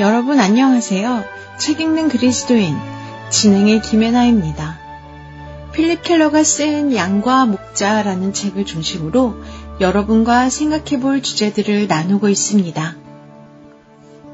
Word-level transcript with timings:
여러분 0.00 0.40
안녕하세요. 0.40 1.24
책 1.58 1.82
읽는 1.82 2.08
그리스도인 2.08 2.74
진행의 3.28 3.82
김혜나입니다. 3.82 4.78
필립 5.74 6.02
켈러가 6.02 6.42
쓴 6.42 6.96
양과 6.96 7.44
목자라는 7.44 8.32
책을 8.32 8.64
중심으로 8.64 9.36
여러분과 9.78 10.48
생각해 10.48 11.00
볼 11.00 11.20
주제들을 11.20 11.86
나누고 11.86 12.30
있습니다. 12.30 12.96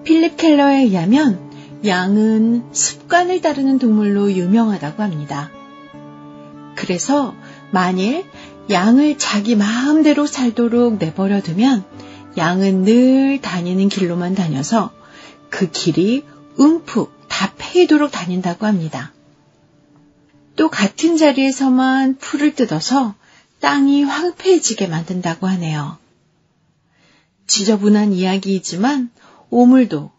필립 0.04 0.36
켈러에 0.36 0.82
의하면 0.82 1.50
양은 1.84 2.66
습관을 2.70 3.40
따르는 3.40 3.80
동물로 3.80 4.34
유명하다고 4.34 5.02
합니다. 5.02 5.50
그래서 6.76 7.34
만일 7.72 8.24
양을 8.70 9.18
자기 9.18 9.56
마음대로 9.56 10.26
살도록 10.26 10.98
내버려 10.98 11.42
두면 11.42 11.82
양은 12.36 12.84
늘 12.84 13.40
다니는 13.40 13.88
길로만 13.88 14.36
다녀서 14.36 14.92
그 15.50 15.70
길이 15.70 16.24
움푹 16.56 17.28
다 17.28 17.52
패이도록 17.56 18.10
다닌다고 18.10 18.66
합니다. 18.66 19.12
또 20.56 20.70
같은 20.70 21.16
자리에서만 21.16 22.16
풀을 22.16 22.54
뜯어서 22.54 23.14
땅이 23.60 24.04
황폐해지게 24.04 24.86
만든다고 24.86 25.46
하네요. 25.46 25.98
지저분한 27.46 28.12
이야기이지만 28.12 29.10
오물도 29.50 30.10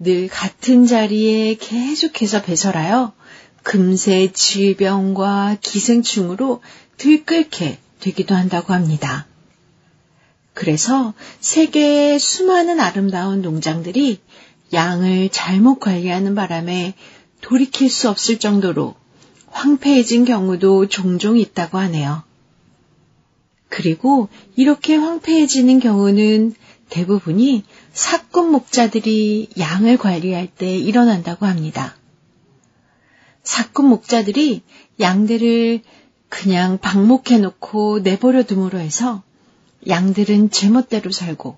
늘 0.00 0.28
같은 0.28 0.86
자리에 0.86 1.54
계속해서 1.54 2.42
배설하여 2.42 3.12
금세 3.62 4.32
질병과 4.32 5.56
기생충으로 5.60 6.60
들끓게 6.98 7.78
되기도 8.00 8.34
한다고 8.34 8.74
합니다. 8.74 9.26
그래서 10.52 11.14
세계의 11.40 12.18
수많은 12.18 12.78
아름다운 12.78 13.42
농장들이 13.42 14.20
양을 14.74 15.30
잘못 15.30 15.78
관리하는 15.78 16.34
바람에 16.34 16.94
돌이킬 17.40 17.88
수 17.88 18.10
없을 18.10 18.38
정도로 18.38 18.94
황폐해진 19.46 20.24
경우도 20.24 20.88
종종 20.88 21.38
있다고 21.38 21.78
하네요. 21.78 22.22
그리고 23.68 24.28
이렇게 24.56 24.96
황폐해지는 24.96 25.80
경우는 25.80 26.54
대부분이 26.90 27.64
사꾼 27.92 28.50
목자들이 28.50 29.50
양을 29.58 29.96
관리할 29.96 30.48
때 30.48 30.76
일어난다고 30.76 31.46
합니다. 31.46 31.96
사꾼 33.42 33.86
목자들이 33.86 34.62
양들을 35.00 35.82
그냥 36.28 36.78
방목해 36.78 37.38
놓고 37.38 38.00
내버려 38.00 38.44
둠으로 38.44 38.78
해서 38.78 39.22
양들은 39.86 40.50
제멋대로 40.50 41.10
살고 41.10 41.56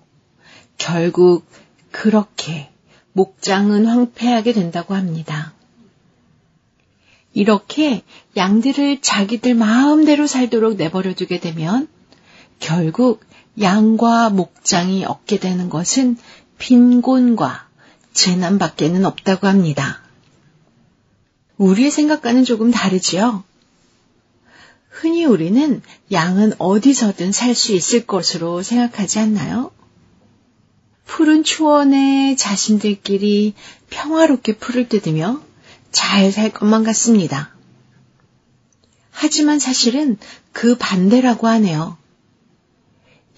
결국 0.79 1.47
그렇게 1.91 2.71
목장은 3.17 3.87
황폐하게 3.87 4.53
된다고 4.53 4.95
합니다. 4.95 5.55
이렇게 7.33 8.03
양들을 8.37 9.01
자기들 9.01 9.55
마음대로 9.55 10.27
살도록 10.27 10.77
내버려 10.77 11.15
두게 11.15 11.41
되면 11.41 11.89
결국 12.59 13.25
양과 13.59 14.29
목장이 14.29 15.07
얻게 15.07 15.39
되는 15.39 15.71
것은 15.71 16.19
빈곤과 16.59 17.67
재난밖에는 18.13 19.07
없다고 19.07 19.47
합니다. 19.47 20.03
우리의 21.57 21.91
생각과는 21.91 22.45
조금 22.45 22.71
다르지요? 22.71 23.45
흔히 24.91 25.25
우리는 25.25 25.81
양은 26.13 26.53
어디서든 26.59 27.33
살 27.33 27.55
수 27.55 27.73
있을 27.73 28.05
것으로 28.07 28.63
생각하지 28.63 29.21
않나요? 29.21 29.71
푸른 31.07 31.45
초원에 31.45 32.37
자신들끼리 32.37 33.55
평화롭게 33.89 34.57
풀을 34.59 34.89
뜯으며 34.89 35.41
잘 35.93 36.31
살 36.31 36.51
것만 36.51 36.85
같습니다. 36.85 37.55
하지만 39.11 39.59
사실은 39.59 40.19
그 40.53 40.77
반대라고 40.77 41.47
하네요. 41.47 41.97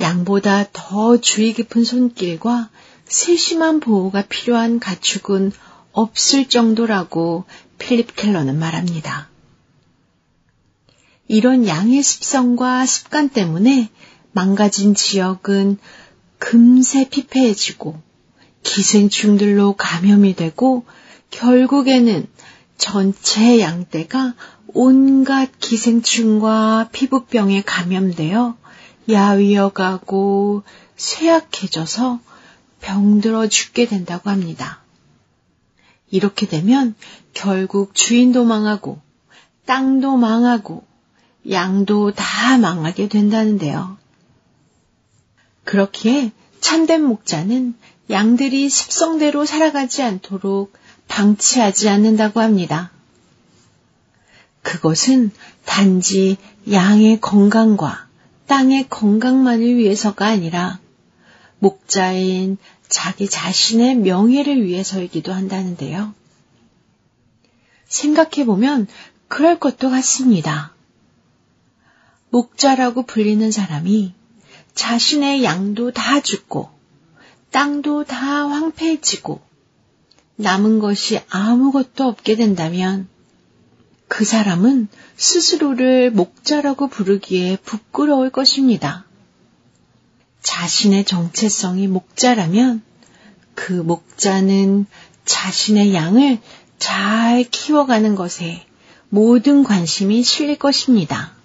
양보다 0.00 0.64
더 0.72 1.20
주의 1.20 1.52
깊은 1.52 1.84
손길과 1.84 2.70
세심한 3.06 3.78
보호가 3.78 4.22
필요한 4.22 4.80
가축은 4.80 5.52
없을 5.92 6.48
정도라고 6.48 7.44
필립 7.78 8.16
켈러는 8.16 8.58
말합니다. 8.58 9.28
이런 11.28 11.66
양의 11.66 12.02
습성과 12.02 12.86
습관 12.86 13.28
때문에 13.28 13.90
망가진 14.32 14.94
지역은 14.94 15.78
금세 16.38 17.08
피폐해지고 17.08 18.00
기생충들로 18.62 19.74
감염이 19.74 20.34
되고 20.34 20.84
결국에는 21.30 22.26
전체 22.76 23.60
양떼가 23.60 24.34
온갖 24.68 25.50
기생충과 25.58 26.90
피부병에 26.92 27.62
감염되어 27.62 28.56
야위어 29.10 29.70
가고 29.70 30.62
쇠약해져서 30.96 32.20
병들어 32.80 33.48
죽게 33.48 33.86
된다고 33.86 34.30
합니다. 34.30 34.82
이렇게 36.10 36.46
되면 36.46 36.94
결국 37.34 37.94
주인도 37.94 38.44
망하고 38.44 39.00
땅도 39.66 40.16
망하고 40.16 40.84
양도 41.50 42.12
다 42.12 42.58
망하게 42.58 43.08
된다는데요. 43.08 43.96
그렇기에 45.68 46.32
참된 46.62 47.04
목자는 47.04 47.74
양들이 48.08 48.70
습성대로 48.70 49.44
살아가지 49.44 50.02
않도록 50.02 50.72
방치하지 51.08 51.90
않는다고 51.90 52.40
합니다. 52.40 52.90
그것은 54.62 55.30
단지 55.66 56.38
양의 56.72 57.20
건강과 57.20 58.08
땅의 58.46 58.88
건강만을 58.88 59.76
위해서가 59.76 60.26
아니라 60.26 60.80
목자인 61.58 62.56
자기 62.88 63.28
자신의 63.28 63.96
명예를 63.96 64.64
위해서이기도 64.64 65.34
한다는데요. 65.34 66.14
생각해보면 67.88 68.86
그럴 69.28 69.58
것도 69.58 69.90
같습니다. 69.90 70.72
목자라고 72.30 73.02
불리는 73.02 73.50
사람이 73.50 74.14
자신의 74.78 75.42
양도 75.42 75.90
다 75.90 76.20
죽고 76.20 76.70
땅도 77.50 78.04
다 78.04 78.48
황폐해지고 78.48 79.40
남은 80.36 80.78
것이 80.78 81.20
아무것도 81.30 82.04
없게 82.04 82.36
된다면 82.36 83.08
그 84.06 84.24
사람은 84.24 84.86
스스로를 85.16 86.12
목자라고 86.12 86.86
부르기에 86.86 87.56
부끄러울 87.56 88.30
것입니다. 88.30 89.04
자신의 90.42 91.06
정체성이 91.06 91.88
목자라면 91.88 92.82
그 93.56 93.72
목자는 93.72 94.86
자신의 95.24 95.92
양을 95.92 96.38
잘 96.78 97.42
키워가는 97.42 98.14
것에 98.14 98.64
모든 99.08 99.64
관심이 99.64 100.22
실릴 100.22 100.56
것입니다. 100.56 101.36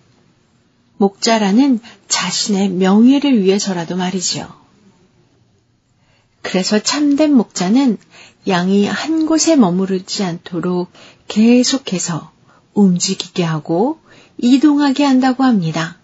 목자라는 1.03 1.81
자신의 2.07 2.69
명예를 2.69 3.43
위해서라도 3.43 3.97
말이지요. 3.97 4.47
그래서 6.41 6.79
참된 6.79 7.33
목자는 7.33 7.97
양이 8.47 8.85
한 8.85 9.25
곳에 9.25 9.57
머무르지 9.57 10.23
않도록 10.23 10.91
계속해서 11.27 12.31
움직이게 12.73 13.43
하고 13.43 13.99
이동하게 14.37 15.03
한다고 15.03 15.43
합니다. 15.43 15.97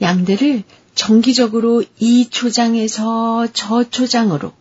양들을 0.00 0.62
정기적으로 0.94 1.84
이 1.98 2.28
초장에서 2.30 3.48
저 3.52 3.84
초장으로, 3.88 4.52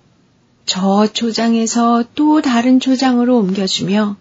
저 0.65 1.07
초장에서 1.07 2.03
또 2.15 2.41
다른 2.41 2.81
초장으로 2.81 3.37
옮겨주며 3.37 4.17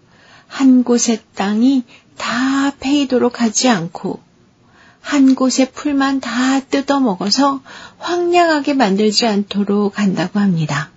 한 0.47 0.83
곳의 0.83 1.19
땅이 1.35 1.83
다 2.17 2.71
패이도록 2.79 3.41
하지 3.41 3.69
않고 3.69 4.28
한 5.09 5.33
곳의 5.33 5.71
풀만 5.71 6.19
다 6.19 6.59
뜯어 6.59 6.99
먹어서 6.99 7.63
황량하게 7.97 8.75
만들지 8.75 9.25
않도록 9.25 9.97
한다고 9.97 10.39
합니다. 10.39 10.91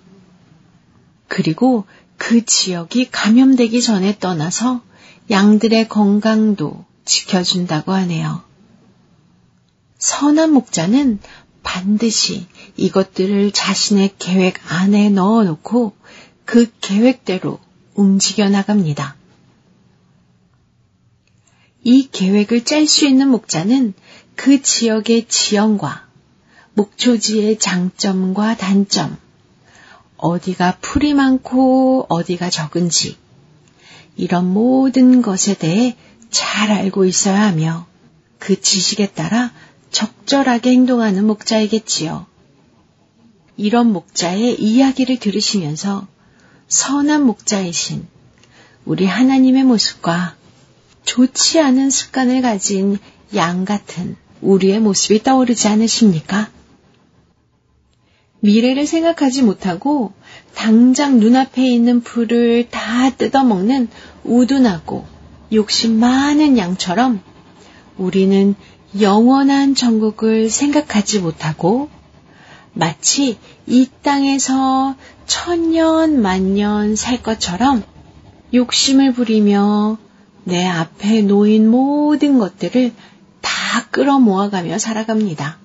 그리고 1.27 1.85
그 2.17 2.45
지역이 2.45 3.09
감염되기 3.09 3.81
전에 3.81 4.19
떠나서 4.19 4.83
양들의 5.31 5.89
건강도 5.89 6.85
지켜준다고 7.05 7.91
하네요. 7.91 8.43
선한 9.97 10.53
목자는 10.53 11.17
반드시 11.63 12.45
이것들을 12.77 13.51
자신의 13.51 14.13
계획 14.19 14.59
안에 14.71 15.09
넣어 15.09 15.43
놓고 15.43 15.95
그 16.45 16.71
계획대로 16.81 17.59
움직여 17.95 18.47
나갑니다. 18.47 19.15
이 21.83 22.07
계획을 22.09 22.63
짤 22.63 22.87
수 22.87 23.05
있는 23.05 23.27
목자는 23.29 23.93
그 24.35 24.61
지역의 24.61 25.27
지형과 25.27 26.07
목초지의 26.73 27.59
장점과 27.59 28.57
단점, 28.57 29.17
어디가 30.17 30.77
풀이 30.81 31.13
많고 31.13 32.07
어디가 32.09 32.49
적은지, 32.49 33.17
이런 34.15 34.51
모든 34.51 35.21
것에 35.21 35.55
대해 35.55 35.95
잘 36.29 36.71
알고 36.71 37.05
있어야 37.05 37.43
하며 37.43 37.85
그 38.39 38.59
지식에 38.59 39.11
따라 39.11 39.51
적절하게 39.91 40.71
행동하는 40.71 41.25
목자이겠지요. 41.25 42.25
이런 43.55 43.93
목자의 43.93 44.59
이야기를 44.59 45.19
들으시면서 45.19 46.07
선한 46.67 47.23
목자이신 47.23 48.07
우리 48.85 49.05
하나님의 49.05 49.63
모습과 49.63 50.35
좋지 51.05 51.59
않은 51.59 51.89
습관을 51.91 52.41
가진 52.41 52.97
양 53.35 53.65
같은 53.65 54.15
우리의 54.43 54.79
모습이 54.79 55.23
떠오르지 55.23 55.67
않으십니까? 55.67 56.49
미래를 58.41 58.85
생각하지 58.85 59.41
못하고 59.41 60.11
당장 60.53 61.19
눈앞에 61.19 61.65
있는 61.65 62.01
풀을 62.01 62.69
다 62.69 63.09
뜯어먹는 63.09 63.87
우둔하고 64.25 65.05
욕심 65.53 65.97
많은 65.97 66.57
양처럼 66.57 67.21
우리는 67.97 68.55
영원한 68.99 69.75
천국을 69.75 70.49
생각하지 70.49 71.19
못하고 71.19 71.89
마치 72.73 73.37
이 73.65 73.87
땅에서 74.01 74.95
천년 75.25 76.21
만년 76.21 76.95
살 76.95 77.23
것처럼 77.23 77.83
욕심을 78.53 79.13
부리며 79.13 79.97
내 80.43 80.65
앞에 80.65 81.21
놓인 81.21 81.69
모든 81.69 82.39
것들을 82.39 82.89
다 82.89 83.12
끌어모아가며 83.93 84.79
살아갑니다. 84.79 85.59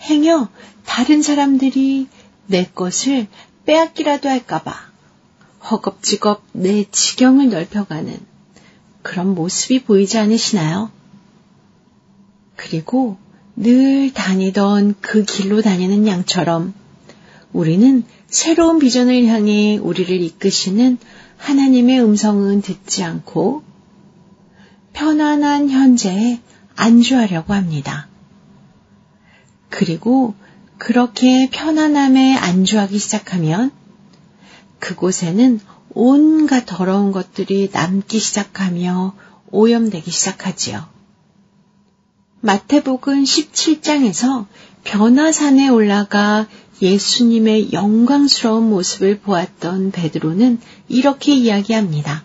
행여 0.00 0.48
다른 0.86 1.20
사람들이 1.20 2.06
내 2.46 2.64
것을 2.64 3.26
빼앗기라도 3.66 4.28
할까봐 4.28 4.72
허겁지겁 5.70 6.42
내 6.52 6.84
지경을 6.90 7.50
넓혀가는 7.50 8.16
그런 9.02 9.34
모습이 9.34 9.82
보이지 9.82 10.18
않으시나요? 10.18 10.90
그리고 12.54 13.16
늘 13.56 14.12
다니던 14.12 14.94
그 15.00 15.24
길로 15.24 15.62
다니는 15.62 16.06
양처럼 16.06 16.74
우리는 17.52 18.04
새로운 18.28 18.78
비전을 18.78 19.26
향해 19.26 19.78
우리를 19.78 20.20
이끄시는 20.22 20.98
하나님의 21.38 22.02
음성은 22.02 22.62
듣지 22.62 23.02
않고 23.02 23.71
편안한 25.02 25.68
현재에 25.68 26.38
안주하려고 26.76 27.54
합니다. 27.54 28.06
그리고 29.68 30.36
그렇게 30.78 31.48
편안함에 31.50 32.36
안주하기 32.36 33.00
시작하면 33.00 33.72
그곳에는 34.78 35.58
온갖 35.90 36.66
더러운 36.66 37.10
것들이 37.10 37.70
남기 37.72 38.20
시작하며 38.20 39.16
오염되기 39.50 40.08
시작하지요. 40.08 40.86
마태복음 42.40 43.24
17장에서 43.24 44.46
변화산에 44.84 45.68
올라가 45.68 46.46
예수님의 46.80 47.72
영광스러운 47.72 48.70
모습을 48.70 49.18
보았던 49.18 49.90
베드로는 49.90 50.60
이렇게 50.88 51.34
이야기합니다. 51.34 52.24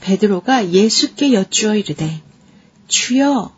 베드로가 0.00 0.70
예수께 0.70 1.32
여쭈어 1.32 1.76
이르되 1.76 2.22
주여 2.88 3.52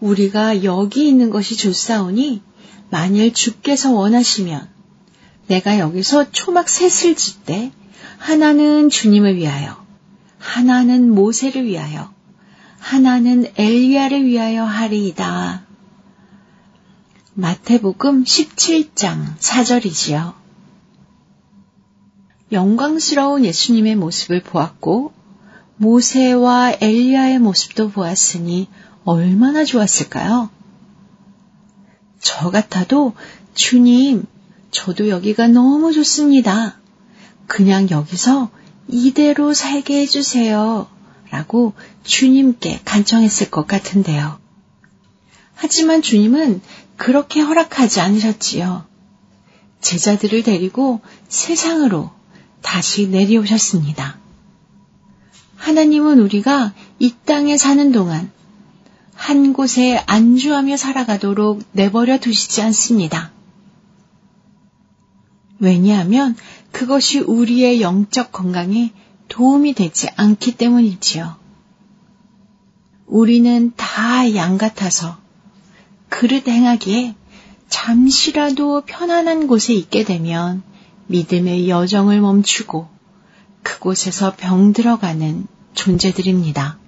우리가 0.00 0.64
여기 0.64 1.08
있는 1.08 1.30
것이 1.30 1.56
좋사오니 1.56 2.42
만일 2.90 3.32
주께서 3.32 3.92
원하시면 3.92 4.68
내가 5.48 5.78
여기서 5.78 6.30
초막 6.30 6.68
셋을 6.68 7.16
짓되 7.16 7.72
하나는 8.18 8.90
주님을 8.90 9.36
위하여 9.36 9.84
하나는 10.38 11.10
모세를 11.10 11.64
위하여 11.66 12.12
하나는 12.78 13.50
엘리야를 13.56 14.24
위하여 14.24 14.64
하리이다. 14.64 15.66
마태복음 17.34 18.24
17장 18.24 19.36
4절이지요. 19.38 20.34
영광스러운 22.52 23.44
예수님의 23.44 23.96
모습을 23.96 24.42
보았고 24.42 25.12
모세와 25.76 26.74
엘리야의 26.80 27.38
모습도 27.38 27.90
보았으니 27.90 28.68
얼마나 29.04 29.64
좋았을까요? 29.64 30.50
저 32.20 32.50
같아도 32.50 33.14
주님, 33.54 34.26
저도 34.70 35.08
여기가 35.08 35.48
너무 35.48 35.92
좋습니다. 35.92 36.78
그냥 37.46 37.88
여기서 37.90 38.50
이대로 38.88 39.54
살게 39.54 40.00
해주세요. 40.00 40.88
라고 41.30 41.74
주님께 42.04 42.80
간청했을 42.84 43.50
것 43.50 43.66
같은데요. 43.66 44.38
하지만 45.54 46.02
주님은 46.02 46.60
그렇게 46.96 47.40
허락하지 47.40 48.00
않으셨지요. 48.00 48.86
제자들을 49.80 50.42
데리고 50.42 51.00
세상으로 51.28 52.10
다시 52.62 53.08
내려오셨습니다. 53.08 54.18
하나님은 55.56 56.20
우리가 56.20 56.72
이 56.98 57.14
땅에 57.24 57.56
사는 57.56 57.92
동안 57.92 58.30
한 59.14 59.52
곳에 59.52 60.02
안주하며 60.06 60.76
살아가도록 60.76 61.62
내버려 61.72 62.18
두시지 62.18 62.62
않습니다. 62.62 63.32
왜냐하면 65.58 66.36
그것이 66.70 67.20
우리의 67.20 67.80
영적 67.80 68.30
건강에 68.32 68.92
도움이 69.28 69.74
되지 69.74 70.08
않기 70.16 70.56
때문이지요. 70.56 71.36
우리는 73.06 73.72
다 73.76 74.06
양 74.34 74.58
같아서 74.58 75.18
그릇 76.08 76.48
행하기에 76.48 77.14
잠시라도 77.68 78.82
편안한 78.86 79.46
곳에 79.46 79.72
있게 79.74 80.04
되면 80.04 80.62
믿음의 81.06 81.68
여정을 81.68 82.20
멈추고 82.20 82.88
그곳에서 83.66 84.34
병들어가는 84.36 85.48
존재들입니다. 85.74 86.78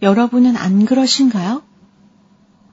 여러분은 0.00 0.56
안 0.56 0.84
그러신가요? 0.86 1.62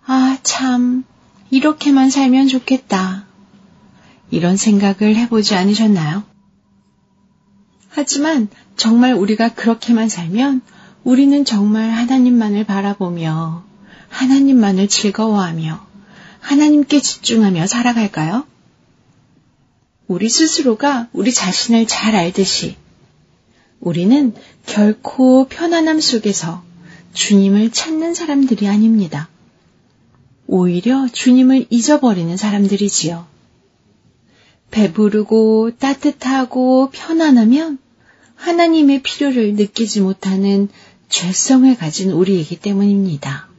아, 0.05 0.37
참, 0.43 1.03
이렇게만 1.49 2.11
살면 2.11 2.47
좋겠다. 2.47 3.25
이런 4.29 4.55
생각을 4.55 5.15
해보지 5.15 5.55
않으셨나요? 5.55 6.23
하지만 7.89 8.49
정말 8.75 9.13
우리가 9.13 9.49
그렇게만 9.49 10.09
살면 10.09 10.61
우리는 11.03 11.45
정말 11.45 11.89
하나님만을 11.89 12.65
바라보며 12.65 13.63
하나님만을 14.09 14.87
즐거워하며 14.89 15.85
하나님께 16.39 17.01
집중하며 17.01 17.65
살아갈까요? 17.65 18.45
우리 20.13 20.29
스스로가 20.29 21.07
우리 21.11 21.33
자신을 21.33 21.87
잘 21.87 22.15
알듯이 22.15 22.75
우리는 23.79 24.35
결코 24.67 25.47
편안함 25.47 25.99
속에서 26.01 26.63
주님을 27.13 27.71
찾는 27.71 28.13
사람들이 28.13 28.67
아닙니다. 28.67 29.27
오히려 30.45 31.07
주님을 31.11 31.65
잊어버리는 31.71 32.37
사람들이지요. 32.37 33.25
배부르고 34.69 35.71
따뜻하고 35.79 36.91
편안하면 36.91 37.79
하나님의 38.35 39.01
필요를 39.01 39.55
느끼지 39.55 40.01
못하는 40.01 40.69
죄성을 41.09 41.75
가진 41.75 42.11
우리이기 42.11 42.59
때문입니다. 42.59 43.49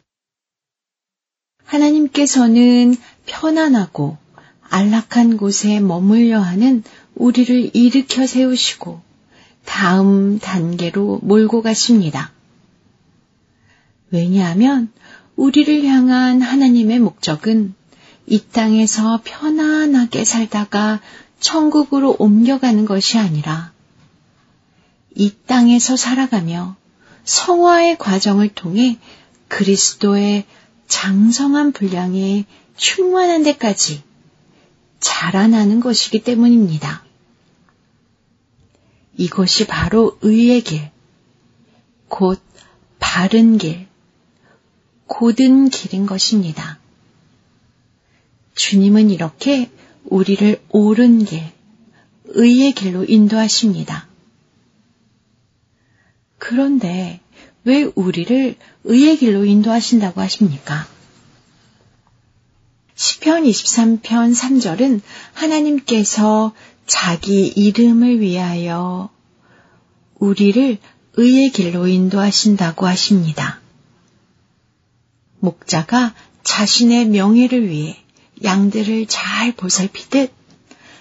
하나님께서는 1.65 2.95
편안하고 3.27 4.19
안락한 4.75 5.37
곳에 5.37 5.79
머물려 5.79 6.41
하는 6.41 6.83
우리를 7.15 7.77
일으켜 7.77 8.27
세우시고 8.27 9.01
다음 9.65 10.41
단계로 10.41 11.21
몰고 11.23 11.63
가십니다. 11.63 12.33
왜냐하면 14.11 14.91
우리를 15.37 15.85
향한 15.85 16.43
하나님의 16.43 16.99
목적은 16.99 17.75
이 18.27 18.41
땅에서 18.51 19.21
편안하게 19.23 20.25
살다가 20.25 21.01
천국으로 21.39 22.17
옮겨가는 22.19 22.85
것이 22.85 23.17
아니라 23.19 23.71
이 25.15 25.33
땅에서 25.47 25.97
살아가며 25.97 26.75
성화의 27.23 27.97
과정을 27.99 28.49
통해 28.49 28.99
그리스도의 29.47 30.47
장성한 30.89 31.71
분량에 31.71 32.45
충만한 32.77 33.45
데까지 33.45 34.03
자라나는 35.05 35.81
것이기 35.81 36.25
때문입니다. 36.25 37.05
이것이 39.19 39.67
바로 39.67 40.19
의의 40.23 40.63
길, 40.63 40.91
곧 42.09 42.41
바른 42.99 43.59
길, 43.59 43.87
고든 45.07 45.69
길인 45.69 46.07
것입니다. 46.07 46.79
주님은 48.55 49.11
이렇게 49.11 49.71
우리를 50.05 50.63
옳은 50.71 51.27
길, 51.27 51.43
의의 52.25 52.73
길로 52.73 53.05
인도하십니다. 53.05 54.09
그런데 56.39 57.21
왜 57.65 57.83
우리를 57.95 58.57
의의 58.85 59.19
길로 59.19 59.45
인도하신다고 59.45 60.23
하십니까? 60.23 60.94
시편 62.95 63.43
23편 63.43 64.03
3절은 64.35 65.01
하나님께서 65.33 66.53
자기 66.87 67.47
이름을 67.49 68.21
위하여 68.21 69.11
우리를 70.19 70.79
의의 71.17 71.51
길로 71.51 71.87
인도하신다고 71.87 72.87
하십니다. 72.87 73.61
목자가 75.41 76.15
자신의 76.45 77.07
명예를 77.07 77.69
위해 77.69 77.97
양들을 78.43 79.07
잘 79.07 79.53
보살피듯 79.53 80.33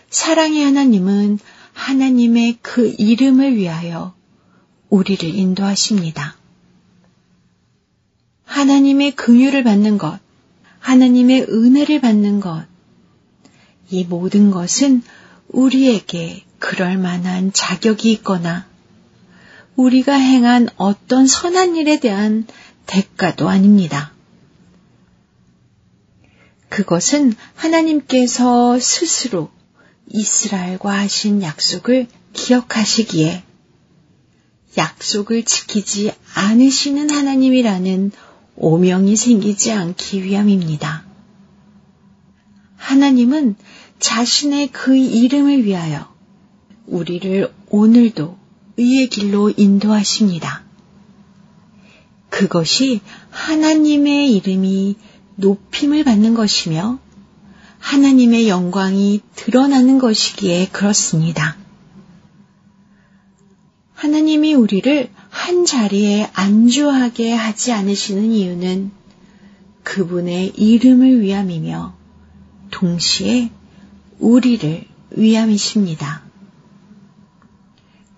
사랑의 0.09 0.63
하나님은 0.63 1.39
하나님의 1.73 2.59
그 2.62 2.93
이름을 2.97 3.55
위하여 3.55 4.13
우리를 4.89 5.27
인도하십니다. 5.27 6.38
하나님의 8.45 9.15
긍휼을 9.15 9.63
받는 9.63 9.97
것, 9.97 10.19
하나님의 10.83 11.43
은혜를 11.43 12.01
받는 12.01 12.41
것, 12.41 12.65
이 13.89 14.03
모든 14.03 14.51
것은 14.51 15.01
우리에게 15.47 16.43
그럴 16.59 16.97
만한 16.97 17.53
자격이 17.53 18.11
있거나 18.11 18.67
우리가 19.77 20.13
행한 20.13 20.67
어떤 20.75 21.25
선한 21.25 21.77
일에 21.77 21.99
대한 22.01 22.45
대가도 22.85 23.47
아닙니다. 23.47 24.11
그것은 26.67 27.33
하나님께서 27.55 28.77
스스로 28.79 29.51
이스라엘과 30.09 30.91
하신 30.99 31.41
약속을 31.41 32.07
기억하시기에 32.33 33.43
약속을 34.77 35.45
지키지 35.45 36.11
않으시는 36.33 37.09
하나님이라는 37.09 38.11
오명이 38.55 39.15
생기지 39.15 39.72
않기 39.72 40.24
위함입니다. 40.24 41.03
하나님은 42.75 43.55
자신의 44.00 44.72
그 44.72 44.95
이름을 44.95 45.63
위하여 45.63 46.13
우리를 46.86 47.51
오늘도 47.69 48.38
의의 48.77 49.07
길로 49.10 49.51
인도하십니다. 49.55 50.63
그것이 52.29 53.01
하나님의 53.29 54.33
이름이 54.36 54.95
높임을 55.36 56.03
받는 56.03 56.33
것이며 56.33 57.00
하나님의 57.79 58.48
영광이 58.48 59.22
드러나는 59.36 60.00
것이기에 60.00 60.69
그렇습니다. 60.69 61.57
하나님이 63.93 64.53
우리를 64.53 65.10
한 65.33 65.65
자리에 65.65 66.29
안주하게 66.33 67.33
하지 67.33 67.73
않으시는 67.73 68.31
이유는 68.31 68.91
그분의 69.81 70.53
이름을 70.55 71.21
위함이며 71.21 71.95
동시에 72.69 73.49
우리를 74.19 74.85
위함이십니다. 75.09 76.21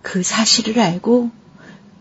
그 0.02 0.22
사실을 0.22 0.78
알고 0.78 1.30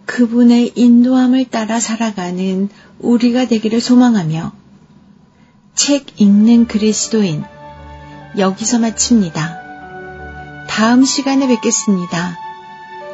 그분의 0.06 0.74
인도함을 0.76 1.46
따라 1.46 1.80
살아가는 1.80 2.70
우리가 3.00 3.48
되기를 3.48 3.80
소망하며 3.80 4.52
책 5.76 6.20
읽는 6.20 6.68
그리스도인 6.68 7.44
여기서 8.38 8.80
마칩니다. 8.80 10.66
다음 10.68 11.06
시간에 11.06 11.48
뵙겠습니다. 11.48 12.38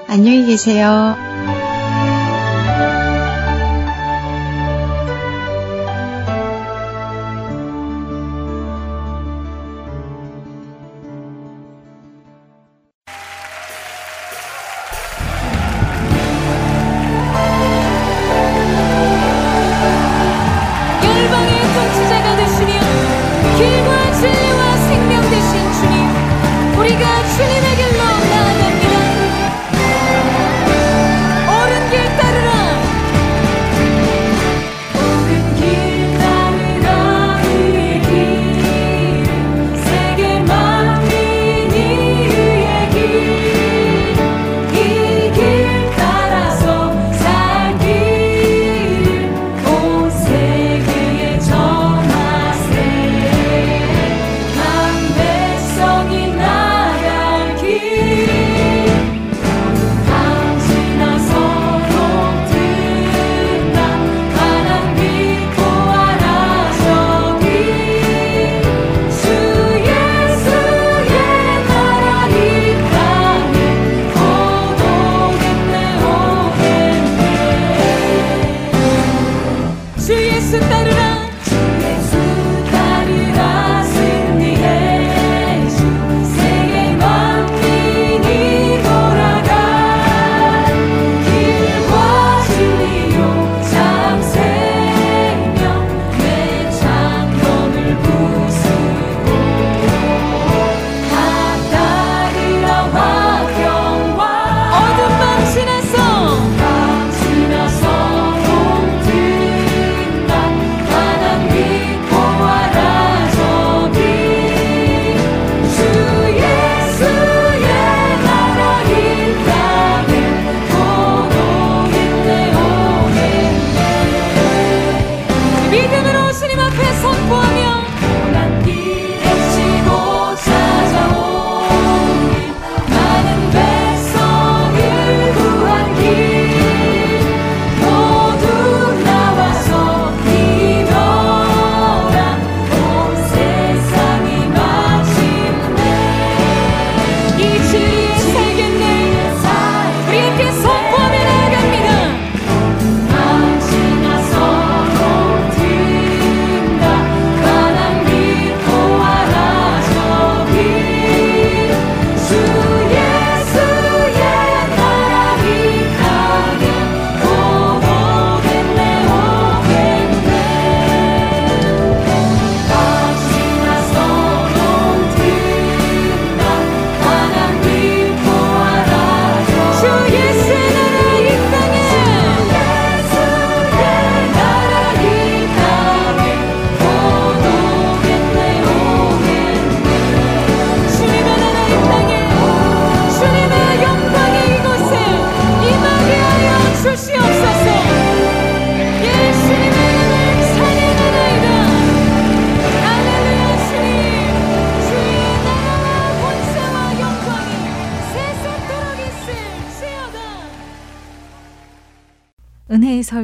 안녕히 0.08 0.48
계세요. 0.48 1.31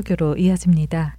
설교로 0.08 0.38
이어집니다. 0.38 1.18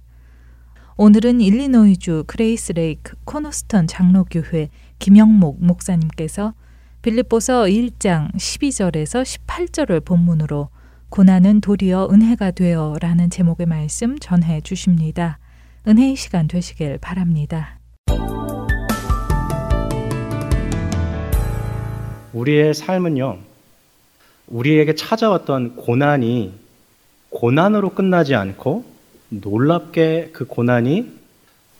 오늘은 0.97 1.39
일리노이주 1.39 2.25
그레이스 2.27 2.73
레이크 2.73 3.15
코너스톤 3.23 3.87
장로교회 3.87 4.69
김영목 4.97 5.63
목사님께서 5.63 6.53
빌립보서 7.01 7.63
1장 7.63 8.33
12절에서 8.33 9.23
18절을 9.23 10.03
본문으로 10.03 10.69
고난은 11.09 11.61
도리어 11.61 12.09
은혜가 12.11 12.51
되어 12.51 12.97
라는 12.99 13.29
제목의 13.29 13.67
말씀 13.67 14.19
전해 14.19 14.59
주십니다. 14.61 15.39
은혜의 15.87 16.15
시간 16.15 16.47
되시길 16.47 16.97
바랍니다. 16.97 17.79
우리의 22.33 22.73
삶은요, 22.73 23.39
우리에게 24.47 24.93
찾아왔던 24.95 25.77
고난이 25.77 26.68
고난으로 27.29 27.91
끝나지 27.91 28.35
않고 28.35 28.83
놀랍게 29.29 30.29
그 30.33 30.45
고난이 30.45 31.19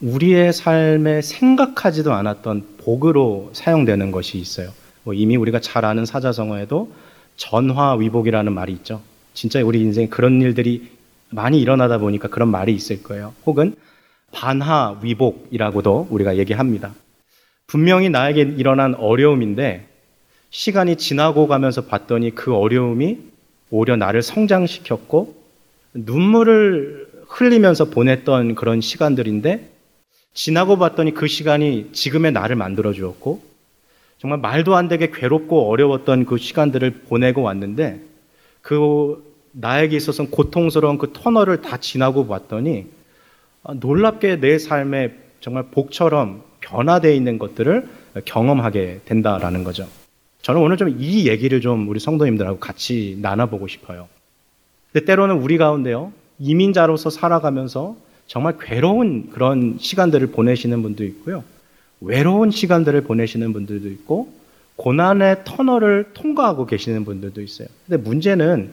우리의 0.01 0.53
삶에 0.53 1.21
생각하지도 1.21 2.13
않았던 2.13 2.77
복으로 2.77 3.49
사용되는 3.53 4.11
것이 4.11 4.37
있어요. 4.37 4.69
뭐 5.03 5.13
이미 5.13 5.35
우리가 5.35 5.59
잘 5.59 5.85
아는 5.85 6.05
사자성어에도 6.05 6.91
전화위복이라는 7.35 8.53
말이 8.53 8.73
있죠. 8.73 9.01
진짜 9.33 9.63
우리 9.63 9.81
인생에 9.81 10.07
그런 10.07 10.41
일들이 10.41 10.91
많이 11.29 11.59
일어나다 11.59 11.97
보니까 11.97 12.27
그런 12.27 12.49
말이 12.49 12.73
있을 12.73 13.03
거예요. 13.03 13.33
혹은 13.45 13.75
반하위복이라고도 14.31 16.07
우리가 16.09 16.37
얘기합니다. 16.37 16.93
분명히 17.67 18.09
나에게 18.09 18.41
일어난 18.41 18.95
어려움인데 18.95 19.87
시간이 20.49 20.95
지나고 20.95 21.47
가면서 21.47 21.85
봤더니 21.85 22.35
그 22.35 22.55
어려움이 22.55 23.19
오히려 23.69 23.95
나를 23.95 24.21
성장시켰고 24.21 25.38
눈물을 25.93 27.07
흘리면서 27.27 27.85
보냈던 27.85 28.55
그런 28.55 28.81
시간들인데 28.81 29.69
지나고 30.33 30.77
봤더니 30.77 31.13
그 31.13 31.27
시간이 31.27 31.89
지금의 31.91 32.31
나를 32.31 32.55
만들어 32.55 32.93
주었고 32.93 33.41
정말 34.17 34.39
말도 34.39 34.75
안 34.75 34.87
되게 34.87 35.09
괴롭고 35.11 35.69
어려웠던 35.69 36.25
그 36.25 36.37
시간들을 36.37 36.91
보내고 37.07 37.41
왔는데 37.41 38.01
그 38.61 39.23
나에게 39.51 39.95
있어서는 39.95 40.31
고통스러운 40.31 40.97
그 40.97 41.11
터널을 41.13 41.61
다 41.61 41.77
지나고 41.77 42.27
봤더니 42.27 42.87
놀랍게 43.75 44.39
내 44.39 44.59
삶에 44.59 45.15
정말 45.39 45.65
복처럼 45.71 46.43
변화되어 46.59 47.11
있는 47.11 47.39
것들을 47.39 47.87
경험하게 48.25 49.01
된다라는 49.05 49.63
거죠. 49.63 49.87
저는 50.41 50.61
오늘 50.61 50.77
좀 50.77 50.95
이 50.99 51.27
얘기를 51.27 51.61
좀 51.61 51.87
우리 51.87 51.99
성도님들하고 51.99 52.59
같이 52.59 53.17
나눠보고 53.21 53.67
싶어요. 53.67 54.07
근데 54.91 55.05
때로는 55.05 55.37
우리 55.37 55.57
가운데요, 55.57 56.11
이민자로서 56.39 57.09
살아가면서 57.09 57.95
정말 58.27 58.57
괴로운 58.59 59.29
그런 59.31 59.77
시간들을 59.79 60.27
보내시는 60.27 60.81
분도 60.81 61.03
있고요. 61.03 61.43
외로운 62.01 62.51
시간들을 62.51 63.01
보내시는 63.01 63.53
분들도 63.53 63.87
있고, 63.89 64.31
고난의 64.77 65.41
터널을 65.43 66.11
통과하고 66.13 66.65
계시는 66.65 67.03
분들도 67.05 67.41
있어요. 67.41 67.67
근데 67.85 68.01
문제는 68.01 68.71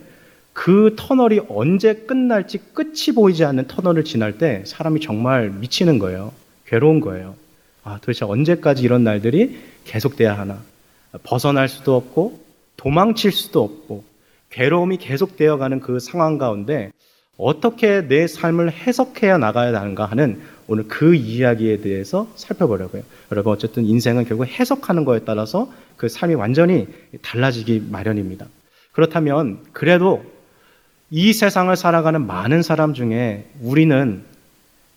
그 0.52 0.94
터널이 0.96 1.40
언제 1.48 1.94
끝날지 1.94 2.58
끝이 2.72 3.14
보이지 3.14 3.44
않는 3.44 3.66
터널을 3.66 4.04
지날 4.04 4.38
때 4.38 4.62
사람이 4.64 5.00
정말 5.00 5.50
미치는 5.50 5.98
거예요. 5.98 6.32
괴로운 6.66 7.00
거예요. 7.00 7.34
아, 7.82 7.98
도대체 8.00 8.24
언제까지 8.24 8.82
이런 8.82 9.04
날들이 9.04 9.58
계속돼야 9.84 10.38
하나? 10.38 10.60
벗어날 11.24 11.68
수도 11.68 11.94
없고 11.96 12.40
도망칠 12.76 13.32
수도 13.32 13.62
없고 13.62 14.04
괴로움이 14.56 14.96
계속되어 14.96 15.58
가는 15.58 15.80
그 15.80 16.00
상황 16.00 16.38
가운데 16.38 16.90
어떻게 17.36 18.08
내 18.08 18.26
삶을 18.26 18.72
해석해야 18.72 19.36
나가야 19.36 19.78
하는가 19.78 20.06
하는 20.06 20.40
오늘 20.66 20.88
그 20.88 21.14
이야기에 21.14 21.82
대해서 21.82 22.26
살펴보려고요. 22.36 23.02
여러분 23.32 23.52
어쨌든 23.52 23.84
인생은 23.84 24.24
결국 24.24 24.46
해석하는 24.46 25.04
거에 25.04 25.20
따라서 25.26 25.70
그 25.98 26.08
삶이 26.08 26.34
완전히 26.36 26.88
달라지기 27.20 27.88
마련입니다. 27.90 28.46
그렇다면 28.92 29.58
그래도 29.72 30.24
이 31.10 31.34
세상을 31.34 31.76
살아가는 31.76 32.26
많은 32.26 32.62
사람 32.62 32.94
중에 32.94 33.44
우리는 33.60 34.22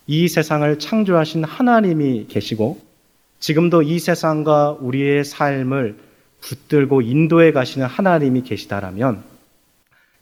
이 0.06 0.26
세상을 0.26 0.78
창조하신 0.78 1.44
하나님이 1.44 2.28
계시고 2.28 2.80
지금도 3.40 3.82
이 3.82 3.98
세상과 3.98 4.78
우리의 4.80 5.22
삶을 5.26 5.98
붙들고 6.40 7.02
인도해 7.02 7.52
가시는 7.52 7.86
하나님이 7.86 8.42
계시다라면 8.42 9.29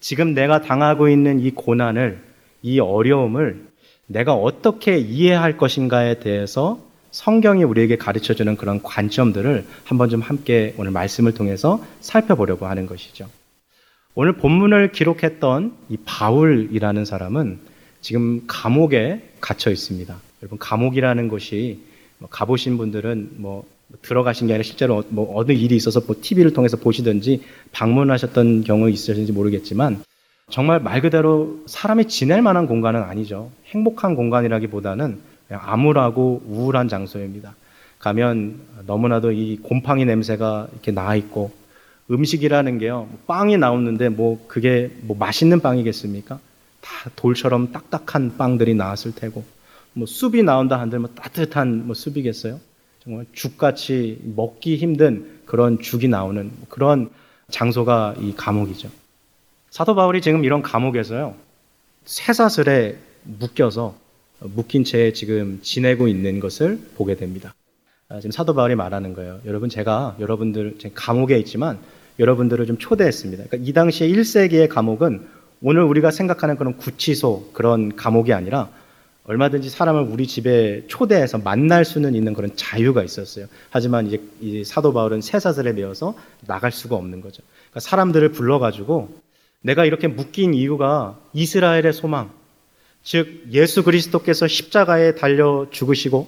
지금 0.00 0.34
내가 0.34 0.60
당하고 0.60 1.08
있는 1.08 1.40
이 1.40 1.50
고난을, 1.50 2.22
이 2.62 2.80
어려움을 2.80 3.68
내가 4.06 4.34
어떻게 4.34 4.98
이해할 4.98 5.56
것인가에 5.56 6.20
대해서 6.20 6.80
성경이 7.10 7.64
우리에게 7.64 7.96
가르쳐 7.96 8.34
주는 8.34 8.56
그런 8.56 8.82
관점들을 8.82 9.66
한번 9.84 10.08
좀 10.08 10.20
함께 10.20 10.74
오늘 10.78 10.90
말씀을 10.90 11.34
통해서 11.34 11.82
살펴보려고 12.00 12.66
하는 12.66 12.86
것이죠. 12.86 13.28
오늘 14.14 14.34
본문을 14.34 14.92
기록했던 14.92 15.76
이 15.88 15.96
바울이라는 16.04 17.04
사람은 17.04 17.60
지금 18.00 18.42
감옥에 18.46 19.30
갇혀 19.40 19.70
있습니다. 19.70 20.16
여러분, 20.42 20.58
감옥이라는 20.58 21.28
곳이 21.28 21.80
뭐 22.18 22.28
가보신 22.28 22.78
분들은 22.78 23.30
뭐 23.36 23.64
들어가신 24.02 24.46
게 24.46 24.54
아니라 24.54 24.62
실제로 24.62 25.02
뭐 25.08 25.38
어느 25.38 25.52
일이 25.52 25.76
있어서 25.76 26.00
뭐 26.06 26.16
TV를 26.20 26.52
통해서 26.52 26.76
보시든지 26.76 27.42
방문하셨던 27.72 28.64
경우 28.64 28.90
있으신지 28.90 29.32
모르겠지만 29.32 30.02
정말 30.50 30.80
말 30.80 31.00
그대로 31.02 31.60
사람이 31.66 32.06
지낼 32.06 32.40
만한 32.42 32.66
공간은 32.66 33.02
아니죠. 33.02 33.50
행복한 33.66 34.14
공간이라기보다는 34.14 35.18
암울하고 35.50 36.42
우울한 36.46 36.88
장소입니다. 36.88 37.54
가면 37.98 38.60
너무나도 38.86 39.32
이 39.32 39.58
곰팡이 39.62 40.04
냄새가 40.04 40.68
이렇게 40.72 40.92
나 40.92 41.14
있고 41.16 41.52
음식이라는 42.10 42.78
게요. 42.78 43.08
빵이 43.26 43.58
나오는데 43.58 44.08
뭐 44.08 44.42
그게 44.48 44.90
뭐 45.02 45.16
맛있는 45.18 45.60
빵이겠습니까? 45.60 46.38
다 46.80 47.10
돌처럼 47.16 47.72
딱딱한 47.72 48.36
빵들이 48.38 48.74
나왔을 48.74 49.14
테고 49.14 49.44
뭐 49.92 50.06
숲이 50.06 50.42
나온다 50.42 50.80
한들 50.80 51.00
뭐 51.00 51.10
따뜻한 51.14 51.86
뭐 51.86 51.94
숲이겠어요? 51.94 52.60
정말 53.08 53.24
죽같이 53.32 54.20
먹기 54.36 54.76
힘든 54.76 55.40
그런 55.46 55.80
죽이 55.80 56.08
나오는 56.08 56.50
그런 56.68 57.08
장소가 57.50 58.16
이 58.20 58.34
감옥이죠. 58.36 58.90
사도 59.70 59.94
바울이 59.94 60.20
지금 60.20 60.44
이런 60.44 60.60
감옥에서요, 60.60 61.34
쇠사슬에 62.04 62.98
묶여서 63.22 63.96
묶인 64.40 64.84
채 64.84 65.14
지금 65.14 65.58
지내고 65.62 66.06
있는 66.06 66.38
것을 66.38 66.78
보게 66.96 67.14
됩니다. 67.16 67.54
아, 68.10 68.20
지금 68.20 68.30
사도 68.30 68.54
바울이 68.54 68.74
말하는 68.74 69.14
거예요. 69.14 69.40
여러분, 69.46 69.70
제가 69.70 70.16
여러분들, 70.20 70.76
감옥에 70.94 71.38
있지만 71.38 71.78
여러분들을 72.18 72.66
좀 72.66 72.76
초대했습니다. 72.76 73.44
그러니까 73.44 73.66
이 73.66 73.72
당시에 73.72 74.06
1세기의 74.06 74.68
감옥은 74.68 75.26
오늘 75.62 75.82
우리가 75.82 76.10
생각하는 76.10 76.56
그런 76.56 76.76
구치소, 76.76 77.52
그런 77.54 77.96
감옥이 77.96 78.34
아니라 78.34 78.68
얼마든지 79.28 79.68
사람을 79.68 80.08
우리 80.10 80.26
집에 80.26 80.86
초대해서 80.88 81.36
만날 81.36 81.84
수는 81.84 82.14
있는 82.14 82.32
그런 82.32 82.56
자유가 82.56 83.04
있었어요. 83.04 83.44
하지만 83.68 84.06
이제, 84.40 84.64
사도 84.64 84.94
바울은 84.94 85.20
쇠사슬에 85.20 85.74
매어서 85.74 86.14
나갈 86.46 86.72
수가 86.72 86.96
없는 86.96 87.20
거죠. 87.20 87.42
그러니까 87.68 87.80
사람들을 87.80 88.32
불러가지고 88.32 89.20
내가 89.60 89.84
이렇게 89.84 90.08
묶인 90.08 90.54
이유가 90.54 91.18
이스라엘의 91.34 91.92
소망, 91.92 92.30
즉 93.02 93.44
예수 93.52 93.84
그리스도께서 93.84 94.48
십자가에 94.48 95.14
달려 95.14 95.66
죽으시고 95.70 96.26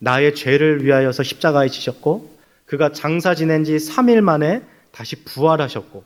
나의 0.00 0.34
죄를 0.34 0.84
위하여서 0.84 1.22
십자가에 1.22 1.68
지셨고 1.68 2.36
그가 2.66 2.90
장사 2.90 3.36
지낸 3.36 3.62
지 3.62 3.76
3일 3.76 4.20
만에 4.20 4.62
다시 4.90 5.14
부활하셨고 5.24 6.02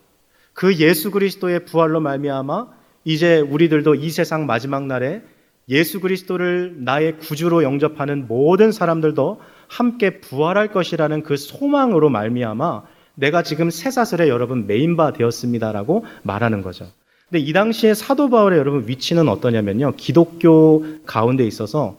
그 0.52 0.76
예수 0.76 1.10
그리스도의 1.10 1.64
부활로 1.64 2.00
말미암아 2.00 2.66
이제 3.04 3.40
우리들도 3.40 3.94
이 3.94 4.10
세상 4.10 4.44
마지막 4.44 4.84
날에 4.84 5.22
예수 5.68 6.00
그리스도를 6.00 6.76
나의 6.78 7.18
구주로 7.18 7.62
영접하는 7.62 8.26
모든 8.28 8.70
사람들도 8.70 9.40
함께 9.66 10.20
부활할 10.20 10.68
것이라는 10.70 11.22
그 11.24 11.36
소망으로 11.36 12.08
말미암아 12.08 12.82
내가 13.16 13.42
지금 13.42 13.70
쇠사슬에 13.70 14.28
여러분 14.28 14.66
메인바 14.66 15.14
되었습니다라고 15.14 16.04
말하는 16.22 16.62
거죠. 16.62 16.86
근데 17.28 17.40
이 17.40 17.52
당시에 17.52 17.94
사도 17.94 18.30
바울의 18.30 18.58
여러분 18.58 18.86
위치는 18.86 19.28
어떠냐면요. 19.28 19.94
기독교 19.96 20.84
가운데 21.04 21.44
있어서 21.44 21.96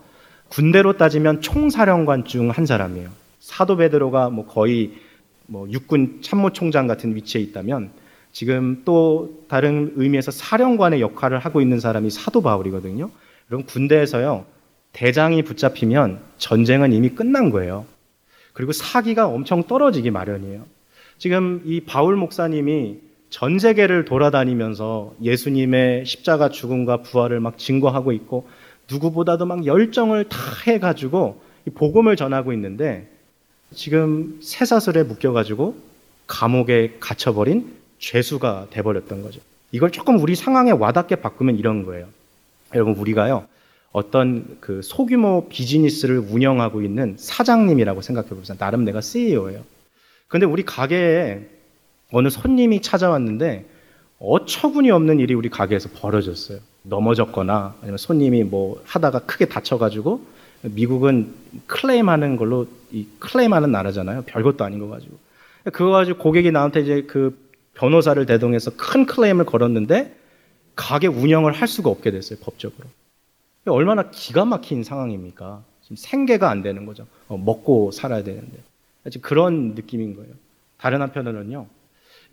군대로 0.48 0.96
따지면 0.96 1.42
총사령관 1.42 2.24
중 2.24 2.52
한 2.52 2.66
사람이에요. 2.66 3.10
사도 3.40 3.76
베드로가 3.76 4.30
뭐 4.30 4.46
거의 4.46 4.94
뭐 5.46 5.70
육군 5.70 6.20
참모총장 6.22 6.88
같은 6.88 7.16
위치에 7.16 7.42
있다면 7.42 7.90
지금 8.32 8.84
또 8.86 9.44
다른 9.50 9.92
의미에서 9.96 10.32
사령관의 10.32 11.02
역할을 11.02 11.40
하고 11.40 11.60
있는 11.60 11.82
사람이 11.82 12.10
사도 12.12 12.42
바울이거든요. 12.42 13.10
여러분 13.50 13.66
군대에서요 13.66 14.46
대장이 14.94 15.44
붙잡히면 15.44 16.20
전쟁은 16.38 16.92
이미 16.94 17.10
끝난 17.10 17.50
거예요. 17.50 17.86
그리고 18.54 18.72
사기가 18.72 19.28
엄청 19.28 19.64
떨어지기 19.64 20.10
마련이에요. 20.12 20.66
지금 21.20 21.62
이 21.66 21.82
바울 21.82 22.16
목사님이 22.16 22.98
전 23.30 23.60
세계를 23.60 24.06
돌아다니면서 24.06 25.16
예수님의 25.22 26.06
십자가 26.06 26.50
죽음과 26.50 27.04
부활을 27.04 27.40
막 27.40 27.58
증거하고 27.58 28.12
있고 28.14 28.48
누구보다도 28.90 29.46
막 29.46 29.66
열정을 29.66 30.30
다 30.30 30.38
해가지고 30.66 31.42
복음을 31.76 32.16
전하고 32.16 32.54
있는데 32.54 33.08
지금 33.74 34.40
쇠사슬에 34.42 35.04
묶여가지고 35.04 35.76
감옥에 36.26 36.96
갇혀버린 37.00 37.74
죄수가 38.00 38.68
돼버렸던 38.70 39.24
거죠. 39.24 39.42
이걸 39.72 39.92
조금 39.92 40.20
우리 40.20 40.36
상황에 40.36 40.72
와닿게 40.72 41.18
바꾸면 41.18 41.58
이런 41.58 41.86
거예요. 41.86 42.08
여러분 42.74 42.96
우리가요 42.96 43.48
어떤 43.92 44.58
그 44.60 44.82
소규모 44.84 45.48
비즈니스를 45.50 46.20
운영하고 46.20 46.82
있는 46.82 47.16
사장님이라고 47.18 48.02
생각해 48.02 48.30
보세요. 48.30 48.58
나름 48.58 48.86
내가 48.86 49.02
CEO예요. 49.02 49.64
근데 50.28 50.46
우리 50.46 50.64
가게에 50.64 51.48
어느 52.12 52.30
손님이 52.30 52.82
찾아왔는데 52.82 53.66
어처구니 54.20 54.92
없는 54.92 55.20
일이 55.20 55.34
우리 55.34 55.50
가게에서 55.50 55.90
벌어졌어요. 55.96 56.60
넘어졌거나 56.84 57.76
아니면 57.82 57.98
손님이 57.98 58.44
뭐 58.44 58.82
하다가 58.86 59.20
크게 59.20 59.46
다쳐가지고 59.46 60.22
미국은 60.62 61.34
클레임하는 61.68 62.36
걸로 62.36 62.68
이 62.92 63.08
클레임하는 63.20 63.72
나라잖아요. 63.72 64.24
별것도 64.26 64.64
아닌 64.64 64.80
거 64.80 64.88
가지고 64.88 65.18
그거 65.74 65.92
가지고 65.92 66.20
고객이 66.20 66.52
나한테 66.52 66.82
이제 66.82 67.04
그 67.08 67.38
변호사를 67.74 68.26
대동해서 68.26 68.72
큰 68.76 69.06
클레임을 69.06 69.46
걸었는데 69.46 70.17
가게 70.78 71.08
운영을 71.08 71.52
할 71.52 71.68
수가 71.68 71.90
없게 71.90 72.12
됐어요 72.12 72.40
법적으로. 72.42 72.88
얼마나 73.66 74.10
기가 74.10 74.46
막힌 74.46 74.84
상황입니까? 74.86 75.62
지금 75.82 75.98
생계가 75.98 76.50
안 76.50 76.62
되는 76.62 76.86
거죠. 76.86 77.06
어, 77.28 77.38
먹고 77.38 77.92
살아야 77.92 78.24
되는데. 78.24 78.58
지금 79.12 79.22
그런 79.22 79.76
느낌인 79.76 80.16
거예요. 80.16 80.32
다른 80.78 81.02
한편으로는요. 81.02 81.66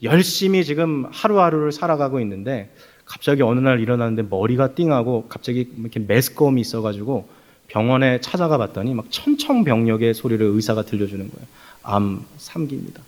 열심히 0.03 0.65
지금 0.65 1.07
하루하루를 1.11 1.73
살아가고 1.73 2.21
있는데 2.21 2.71
갑자기 3.05 3.43
어느 3.43 3.61
날 3.61 3.81
일어났는데 3.81 4.29
머리가 4.29 4.75
띵하고 4.75 5.27
갑자기 5.29 5.69
이렇게 5.79 6.01
메스꺼움이 6.01 6.61
있어가지고 6.61 7.29
병원에 7.69 8.21
찾아가 8.21 8.59
봤더니 8.59 8.95
막 8.95 9.07
천청병력의 9.11 10.15
소리를 10.15 10.45
의사가 10.45 10.83
들려주는 10.83 11.31
거예요. 11.31 11.47
암 11.83 12.25
3기입니다. 12.39 13.01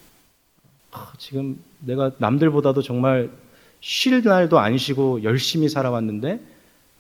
아, 0.93 1.13
지금 1.19 1.59
내가 1.81 2.13
남들보다도 2.19 2.83
정말 2.83 3.31
쉴 3.81 4.23
날도 4.23 4.59
안 4.59 4.79
쉬고 4.79 5.23
열심히 5.23 5.69
살아왔는데 5.69 6.41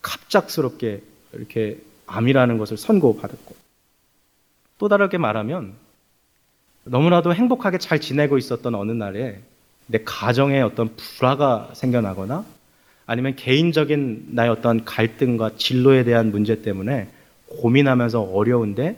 갑작스럽게 0.03 1.03
이렇게 1.33 1.79
암이라는 2.07 2.59
것을 2.59 2.77
선고받았고 2.77 3.57
또 4.79 4.89
다르게 4.89 5.19
말하면 5.19 5.75
너무나도 6.85 7.35
행복하게 7.35 7.79
잘 7.79 8.01
지내고 8.01 8.39
있었던 8.39 8.75
어느 8.75 8.93
날에 8.93 9.41
내 9.87 10.03
가정에 10.05 10.61
어떤 10.61 10.95
불화가 10.95 11.71
생겨나거나 11.75 12.45
아니면 13.07 13.37
개인적인 13.37 14.29
나의 14.31 14.51
어떤 14.51 14.85
갈등과 14.85 15.53
진로에 15.57 16.05
대한 16.05 16.31
문제 16.31 16.63
때문에 16.63 17.09
고민하면서 17.49 18.21
어려운데 18.23 18.97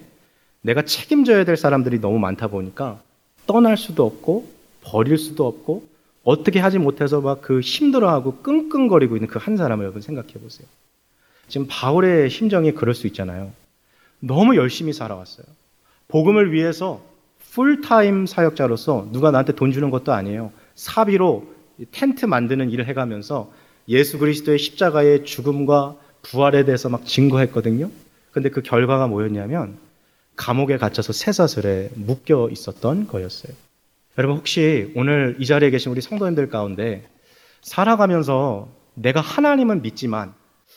내가 0.62 0.82
책임져야 0.82 1.44
될 1.44 1.56
사람들이 1.56 2.00
너무 2.00 2.18
많다 2.18 2.48
보니까 2.48 3.00
떠날 3.46 3.76
수도 3.76 4.04
없고 4.04 4.48
버릴 4.82 5.18
수도 5.18 5.46
없고 5.46 5.86
어떻게 6.28 6.58
하지 6.60 6.78
못해서 6.78 7.20
막 7.22 7.40
그 7.40 7.60
힘들어하고 7.60 8.42
끙끙거리고 8.42 9.16
있는 9.16 9.28
그 9.28 9.38
한 9.38 9.56
사람을 9.56 9.84
여러분 9.84 10.02
생각해 10.02 10.34
보세요. 10.34 10.68
지금 11.48 11.66
바울의 11.70 12.28
심정이 12.28 12.72
그럴 12.72 12.94
수 12.94 13.06
있잖아요. 13.06 13.52
너무 14.20 14.56
열심히 14.56 14.92
살아왔어요. 14.92 15.46
복음을 16.08 16.52
위해서 16.52 17.00
풀타임 17.52 18.26
사역자로서 18.26 19.08
누가 19.12 19.30
나한테 19.30 19.54
돈 19.54 19.72
주는 19.72 19.88
것도 19.90 20.12
아니에요. 20.12 20.52
사비로 20.74 21.46
텐트 21.92 22.26
만드는 22.26 22.70
일을 22.70 22.86
해가면서 22.88 23.50
예수 23.88 24.18
그리스도의 24.18 24.58
십자가의 24.58 25.24
죽음과 25.24 25.96
부활에 26.22 26.64
대해서 26.66 26.90
막 26.90 27.06
증거했거든요. 27.06 27.90
근데 28.32 28.50
그 28.50 28.60
결과가 28.60 29.06
뭐였냐면 29.06 29.78
감옥에 30.36 30.76
갇혀서 30.76 31.14
쇠사슬에 31.14 31.90
묶여 31.94 32.48
있었던 32.50 33.06
거였어요. 33.06 33.54
여러분 34.18 34.36
혹시 34.36 34.90
오늘 34.96 35.36
이 35.38 35.46
자리에 35.46 35.70
계신 35.70 35.92
우리 35.92 36.00
성도님들 36.00 36.48
가운데 36.48 37.08
살아가면서 37.62 38.68
내가 38.94 39.20
하나님은 39.20 39.80
믿지만 39.82 40.34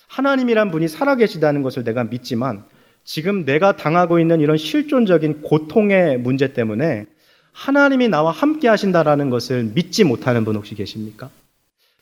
하나님이란 0.08 0.70
분이 0.70 0.88
살아계시다는 0.88 1.64
것을 1.64 1.84
내가 1.84 2.04
믿지만 2.04 2.64
지금 3.04 3.44
내가 3.44 3.76
당하고 3.76 4.20
있는 4.20 4.42
이런 4.42 4.58
실존적인 4.58 5.42
고통의 5.42 6.20
문제 6.20 6.54
때문에 6.54 7.08
하나님이 7.52 8.10
나와 8.10 8.30
함께 8.30 8.68
하신다라는 8.68 9.32
것을 9.32 9.72
믿지 9.74 10.04
못하는 10.04 10.46
분 10.46 10.56
혹시 10.56 10.76
계십니까? 10.76 11.32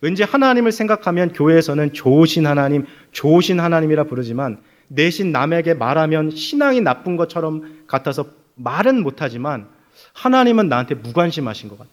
왠지 0.02 0.24
하나님을 0.24 0.74
생각하면 0.74 1.32
교회에서는 1.32 1.94
좋으신 1.94 2.48
하나님, 2.48 2.86
좋으신 3.14 3.62
하나님이라 3.62 4.04
부르지만 4.06 4.58
내신 4.90 5.32
남에게 5.32 5.74
말하면 5.74 6.32
신앙이 6.32 6.82
나쁜 6.82 7.16
것처럼 7.16 7.86
같아서 7.88 8.26
말은 8.56 9.02
못하지만 9.02 9.79
하나님은 10.20 10.68
나한테 10.68 10.96
무관심하신 10.96 11.70
것 11.70 11.80
같아. 11.80 11.92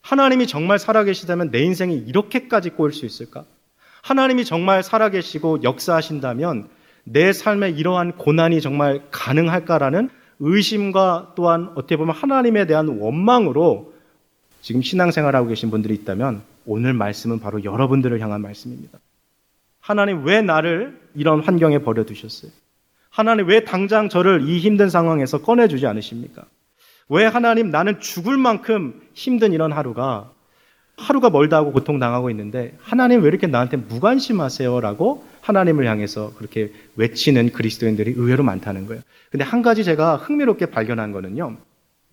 하나님이 0.00 0.46
정말 0.46 0.78
살아계시다면 0.78 1.50
내 1.50 1.58
인생이 1.64 1.96
이렇게까지 1.96 2.70
꼬일 2.70 2.92
수 2.92 3.06
있을까? 3.06 3.44
하나님이 4.02 4.44
정말 4.44 4.84
살아계시고 4.84 5.64
역사하신다면 5.64 6.68
내 7.02 7.32
삶에 7.32 7.70
이러한 7.70 8.12
고난이 8.12 8.60
정말 8.60 9.02
가능할까라는 9.10 10.10
의심과 10.38 11.32
또한 11.34 11.72
어떻게 11.74 11.96
보면 11.96 12.14
하나님에 12.14 12.66
대한 12.66 13.00
원망으로 13.00 13.92
지금 14.60 14.80
신앙생활하고 14.82 15.48
계신 15.48 15.70
분들이 15.70 15.94
있다면 15.94 16.42
오늘 16.66 16.92
말씀은 16.92 17.40
바로 17.40 17.64
여러분들을 17.64 18.20
향한 18.20 18.42
말씀입니다. 18.42 19.00
하나님 19.80 20.24
왜 20.24 20.40
나를 20.40 21.00
이런 21.14 21.40
환경에 21.40 21.78
버려두셨어요? 21.78 22.52
하나님 23.10 23.48
왜 23.48 23.64
당장 23.64 24.08
저를 24.08 24.48
이 24.48 24.60
힘든 24.60 24.88
상황에서 24.88 25.42
꺼내주지 25.42 25.86
않으십니까? 25.86 26.44
왜 27.08 27.24
하나님 27.24 27.70
나는 27.70 28.00
죽을 28.00 28.36
만큼 28.36 29.00
힘든 29.14 29.52
이런 29.52 29.72
하루가 29.72 30.30
하루가 30.96 31.30
멀다 31.30 31.58
하고 31.58 31.72
고통당하고 31.72 32.30
있는데 32.30 32.76
하나님 32.80 33.22
왜 33.22 33.28
이렇게 33.28 33.46
나한테 33.46 33.76
무관심하세요? 33.76 34.80
라고 34.80 35.26
하나님을 35.42 35.86
향해서 35.86 36.32
그렇게 36.36 36.72
외치는 36.96 37.52
그리스도인들이 37.52 38.12
의외로 38.16 38.42
많다는 38.42 38.86
거예요. 38.86 39.02
근데 39.30 39.44
한 39.44 39.62
가지 39.62 39.84
제가 39.84 40.16
흥미롭게 40.16 40.66
발견한 40.66 41.12
거는요. 41.12 41.56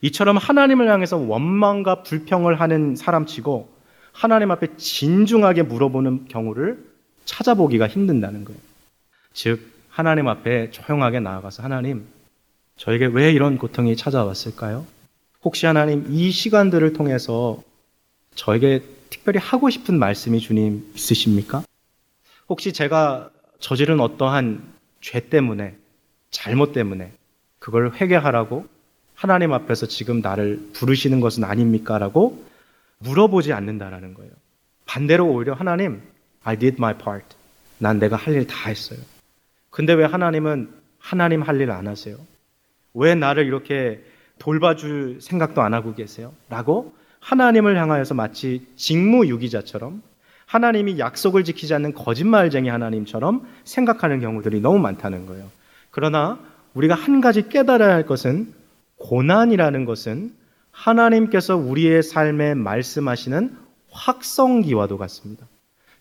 이처럼 0.01 0.37
하나님을 0.37 0.89
향해서 0.89 1.17
원망과 1.17 2.03
불평을 2.03 2.59
하는 2.59 2.95
사람치고 2.95 3.69
하나님 4.11 4.51
앞에 4.51 4.75
진중하게 4.75 5.63
물어보는 5.63 6.25
경우를 6.27 6.85
찾아보기가 7.25 7.87
힘든다는 7.87 8.43
거예요. 8.43 8.59
즉, 9.31 9.61
하나님 9.89 10.27
앞에 10.27 10.71
조용하게 10.71 11.21
나아가서 11.21 11.63
하나님, 11.63 12.05
저에게 12.77 13.05
왜 13.07 13.31
이런 13.31 13.57
고통이 13.57 13.95
찾아왔을까요? 13.95 14.85
혹시 15.43 15.65
하나님 15.65 16.05
이 16.09 16.31
시간들을 16.31 16.93
통해서 16.93 17.61
저에게 18.35 18.81
특별히 19.09 19.39
하고 19.39 19.69
싶은 19.69 19.97
말씀이 19.99 20.39
주님 20.39 20.91
있으십니까? 20.95 21.63
혹시 22.49 22.73
제가 22.73 23.29
저지른 23.59 23.99
어떠한 23.99 24.63
죄 25.01 25.29
때문에, 25.29 25.75
잘못 26.31 26.73
때문에 26.73 27.11
그걸 27.59 27.93
회개하라고 27.93 28.65
하나님 29.13 29.53
앞에서 29.53 29.85
지금 29.87 30.21
나를 30.21 30.69
부르시는 30.73 31.19
것은 31.19 31.43
아닙니까? 31.43 31.97
라고 31.97 32.43
물어보지 32.99 33.53
않는다라는 33.53 34.13
거예요. 34.15 34.31
반대로 34.85 35.27
오히려 35.27 35.53
하나님, 35.53 36.01
I 36.43 36.57
did 36.57 36.77
my 36.79 36.97
part. 36.97 37.25
난 37.77 37.99
내가 37.99 38.15
할 38.15 38.33
일 38.35 38.47
다 38.47 38.69
했어요. 38.69 38.99
근데 39.69 39.93
왜 39.93 40.05
하나님은 40.05 40.73
하나님 40.99 41.41
할 41.41 41.57
일 41.61 41.69
안 41.71 41.87
하세요? 41.87 42.17
왜 42.93 43.15
나를 43.15 43.45
이렇게 43.45 44.03
돌봐줄 44.39 45.19
생각도 45.21 45.61
안 45.61 45.73
하고 45.73 45.93
계세요? 45.93 46.33
라고 46.49 46.93
하나님을 47.19 47.77
향하여서 47.77 48.13
마치 48.13 48.65
직무유기자처럼 48.75 50.01
하나님이 50.45 50.99
약속을 50.99 51.43
지키지 51.43 51.73
않는 51.73 51.93
거짓말쟁이 51.93 52.69
하나님처럼 52.69 53.47
생각하는 53.63 54.19
경우들이 54.19 54.59
너무 54.59 54.79
많다는 54.79 55.25
거예요. 55.25 55.49
그러나 55.89 56.39
우리가 56.73 56.95
한 56.95 57.21
가지 57.21 57.47
깨달아야 57.49 57.93
할 57.93 58.05
것은 58.05 58.53
고난이라는 58.97 59.85
것은 59.85 60.33
하나님께서 60.71 61.55
우리의 61.55 62.03
삶에 62.03 62.55
말씀하시는 62.55 63.55
확성기와도 63.91 64.97
같습니다. 64.97 65.47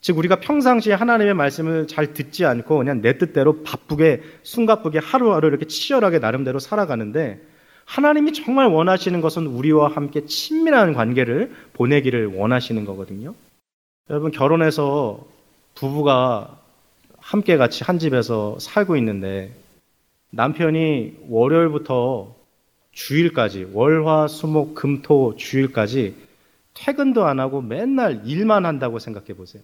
즉 0.02 0.18
우리가 0.18 0.40
평상시에 0.40 0.94
하나님의 0.94 1.34
말씀을 1.34 1.86
잘 1.86 2.12
듣지 2.12 2.44
않고 2.44 2.78
그냥 2.78 3.00
내 3.00 3.18
뜻대로 3.18 3.62
바쁘게 3.62 4.20
숨가쁘게 4.42 4.98
하루하루 4.98 5.46
이렇게 5.46 5.66
치열하게 5.66 6.18
나름대로 6.18 6.58
살아가는데 6.58 7.40
하나님이 7.84 8.32
정말 8.32 8.66
원하시는 8.66 9.20
것은 9.20 9.46
우리와 9.46 9.88
함께 9.88 10.26
친밀한 10.26 10.92
관계를 10.92 11.52
보내기를 11.74 12.34
원하시는 12.34 12.84
거거든요. 12.84 13.34
여러분 14.10 14.32
결혼해서 14.32 15.24
부부가 15.76 16.58
함께 17.18 17.56
같이 17.56 17.84
한 17.84 18.00
집에서 18.00 18.58
살고 18.58 18.96
있는데 18.96 19.54
남편이 20.30 21.26
월요일부터 21.28 22.34
주일까지 22.90 23.70
월화 23.72 24.26
수목 24.26 24.74
금토 24.74 25.36
주일까지 25.36 26.16
퇴근도 26.74 27.24
안 27.24 27.38
하고 27.38 27.62
맨날 27.62 28.22
일만 28.24 28.66
한다고 28.66 28.98
생각해 28.98 29.34
보세요. 29.34 29.62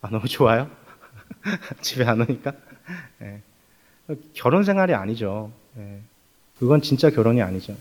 아, 0.00 0.10
너무 0.10 0.28
좋아요? 0.28 0.70
집에 1.80 2.04
안 2.04 2.20
오니까? 2.20 2.52
네. 3.18 3.40
결혼 4.32 4.64
생활이 4.64 4.94
아니죠. 4.94 5.52
네. 5.74 6.00
그건 6.58 6.82
진짜 6.82 7.10
결혼이 7.10 7.42
아니죠. 7.42 7.76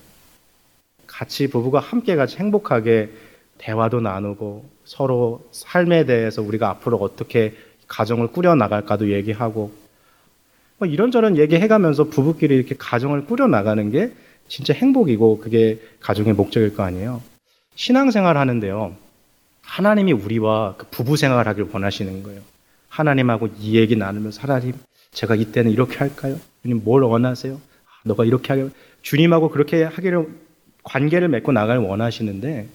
같이 1.06 1.47
부부가 1.47 1.80
함께 1.80 2.15
같이 2.15 2.38
행복하게 2.38 3.12
대화도 3.58 4.01
나누고 4.01 4.69
서로 4.86 5.47
삶에 5.51 6.06
대해서 6.06 6.41
우리가 6.41 6.69
앞으로 6.69 6.97
어떻게 6.97 7.56
가정을 7.88 8.27
꾸려 8.27 8.56
나갈까도 8.56 9.12
얘기하고 9.12 9.71
뭐 10.77 10.88
이런저런 10.88 11.38
얘기해가면서 11.38 12.06
부부끼리 12.06 12.56
이렇게 12.56 12.75
가정을 12.77 13.25
꾸려 13.25 13.47
나가는 13.47 13.89
게 13.89 14.12
진짜 14.47 14.73
행복이고 14.73 15.39
그게 15.39 15.80
가정의 15.99 16.34
목적일 16.34 16.75
거 16.75 16.84
아니에요. 16.84 17.21
신앙생활 17.75 18.38
하는데요. 18.38 18.95
하나님이 19.67 20.13
우리와 20.13 20.75
그 20.77 20.88
부부 20.89 21.17
생활 21.17 21.47
하길 21.47 21.67
원하시는 21.71 22.23
거예요. 22.23 22.41
하나님하고 22.89 23.49
이 23.60 23.75
얘기 23.75 23.95
나누면서 23.95 24.41
하나님 24.41 24.73
제가 25.12 25.36
이때는 25.36 25.71
이렇게 25.71 25.97
할까요? 25.97 26.39
주님 26.63 26.82
뭘 26.84 27.03
원하세요? 27.03 27.53
아, 27.53 27.89
너가 28.03 28.23
이렇게 28.25 28.47
하길 28.49 28.71
주님하고 29.01 29.49
그렇게 29.49 29.84
하기를 29.84 30.27
관계를 30.84 31.27
맺고 31.27 31.51
나가길 31.51 31.86
원하시는데 31.86 32.67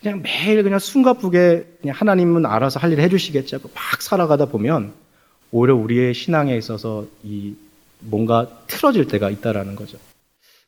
그냥 0.00 0.22
매일 0.22 0.62
그냥 0.62 0.78
숨가쁘게 0.78 1.76
그냥 1.80 1.96
하나님은 1.96 2.44
알아서 2.46 2.78
할 2.80 2.92
일 2.92 3.00
해주시겠지 3.00 3.54
하고 3.54 3.70
막 3.74 4.02
살아가다 4.02 4.46
보면 4.46 4.92
오히려 5.50 5.76
우리의 5.76 6.14
신앙에 6.14 6.56
있어서 6.56 7.06
이 7.22 7.54
뭔가 8.00 8.48
틀어질 8.66 9.06
때가 9.06 9.30
있다라는 9.30 9.76
거죠. 9.76 9.98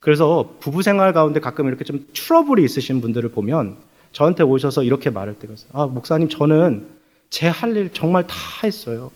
그래서 0.00 0.54
부부 0.60 0.82
생활 0.82 1.12
가운데 1.12 1.40
가끔 1.40 1.66
이렇게 1.66 1.84
좀 1.84 2.06
트러블이 2.14 2.64
있으신 2.64 3.00
분들을 3.00 3.30
보면 3.30 3.76
저한테 4.16 4.44
오셔서 4.44 4.82
이렇게 4.82 5.10
말할 5.10 5.34
때가 5.38 5.52
있어요. 5.52 5.68
아, 5.74 5.86
목사님, 5.86 6.30
저는 6.30 6.86
제 7.28 7.48
할 7.50 7.76
일 7.76 7.92
정말 7.92 8.26
다 8.26 8.34
했어요. 8.64 9.10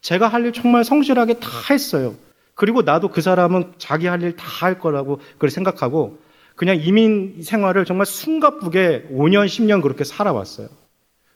제가 0.00 0.28
할 0.28 0.44
일 0.44 0.52
정말 0.52 0.84
성실하게 0.84 1.40
다 1.40 1.48
했어요. 1.70 2.14
그리고 2.54 2.82
나도 2.82 3.08
그 3.08 3.20
사람은 3.20 3.72
자기 3.78 4.06
할 4.06 4.22
일 4.22 4.36
다 4.36 4.46
할 4.46 4.78
거라고 4.78 5.20
그걸 5.34 5.50
생각하고 5.50 6.20
그냥 6.54 6.76
이민 6.80 7.42
생활을 7.42 7.84
정말 7.84 8.06
숨가쁘게 8.06 9.08
5년, 9.10 9.46
10년 9.46 9.82
그렇게 9.82 10.04
살아왔어요. 10.04 10.68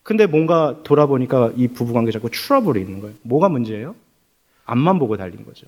근데 0.04 0.26
뭔가 0.26 0.78
돌아보니까 0.84 1.52
이 1.56 1.66
부부 1.66 1.92
관계 1.92 2.12
자꾸 2.12 2.30
트러블이 2.30 2.80
있는 2.80 3.00
거예요. 3.00 3.16
뭐가 3.22 3.48
문제예요? 3.48 3.96
앞만 4.64 5.00
보고 5.00 5.16
달린 5.16 5.44
거죠. 5.44 5.66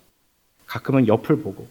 가끔은 0.67 1.09
옆을 1.09 1.43
보고. 1.43 1.67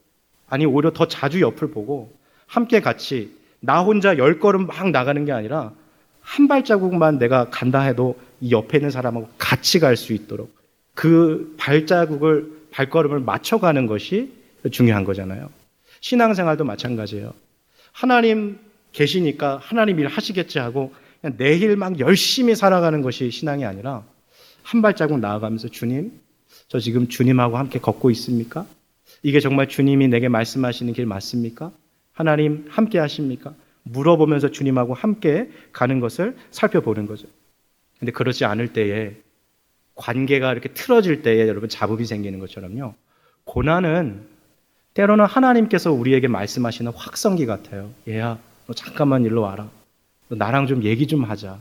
아니, 0.49 0.65
오히려 0.65 0.91
더 0.91 1.07
자주 1.07 1.39
옆을 1.39 1.71
보고 1.71 2.11
함께 2.47 2.81
같이 2.81 3.31
나 3.65 3.81
혼자 3.81 4.17
열 4.17 4.39
걸음 4.39 4.67
막 4.67 4.91
나가는 4.91 5.23
게 5.23 5.31
아니라 5.31 5.71
한 6.19 6.49
발자국만 6.49 7.17
내가 7.17 7.49
간다 7.49 7.81
해도 7.81 8.19
이 8.41 8.51
옆에 8.51 8.77
있는 8.77 8.91
사람하고 8.91 9.29
같이 9.37 9.79
갈 9.79 9.95
수 9.95 10.11
있도록 10.11 10.53
그 10.93 11.55
발자국을, 11.57 12.51
발걸음을 12.71 13.21
맞춰가는 13.21 13.87
것이 13.87 14.33
중요한 14.69 15.05
거잖아요. 15.05 15.49
신앙생활도 16.01 16.65
마찬가지예요. 16.65 17.33
하나님 17.93 18.59
계시니까 18.91 19.59
하나님 19.61 19.99
일 19.99 20.07
하시겠지 20.07 20.59
하고 20.59 20.93
내일 21.37 21.77
막 21.77 21.99
열심히 21.99 22.55
살아가는 22.55 23.01
것이 23.01 23.31
신앙이 23.31 23.63
아니라 23.63 24.03
한 24.61 24.81
발자국 24.81 25.19
나아가면서 25.19 25.69
주님, 25.69 26.11
저 26.67 26.79
지금 26.79 27.07
주님하고 27.07 27.57
함께 27.57 27.79
걷고 27.79 28.11
있습니까? 28.11 28.65
이게 29.21 29.39
정말 29.39 29.69
주님이 29.69 30.09
내게 30.09 30.27
말씀하시는 30.27 30.91
길 30.91 31.05
맞습니까? 31.05 31.71
하나님 32.13 32.65
함께 32.69 32.99
하십니까? 32.99 33.53
물어보면서 33.83 34.49
주님하고 34.51 34.93
함께 34.93 35.49
가는 35.73 35.99
것을 35.99 36.37
살펴보는 36.51 37.05
거죠. 37.05 37.27
근데 37.99 38.11
그렇지 38.11 38.45
않을 38.45 38.73
때에 38.73 39.15
관계가 39.95 40.51
이렇게 40.51 40.69
틀어질 40.69 41.21
때에 41.21 41.47
여러분 41.47 41.69
자부이 41.69 42.05
생기는 42.05 42.39
것처럼요. 42.39 42.93
고난은 43.43 44.25
때로는 44.93 45.25
하나님께서 45.25 45.91
우리에게 45.91 46.27
말씀하시는 46.27 46.91
확성기 46.93 47.45
같아요. 47.45 47.91
얘야, 48.07 48.39
너 48.67 48.73
잠깐만 48.73 49.25
일로 49.25 49.41
와라. 49.41 49.69
너 50.29 50.35
나랑 50.35 50.67
좀 50.67 50.83
얘기 50.83 51.07
좀 51.07 51.23
하자. 51.23 51.59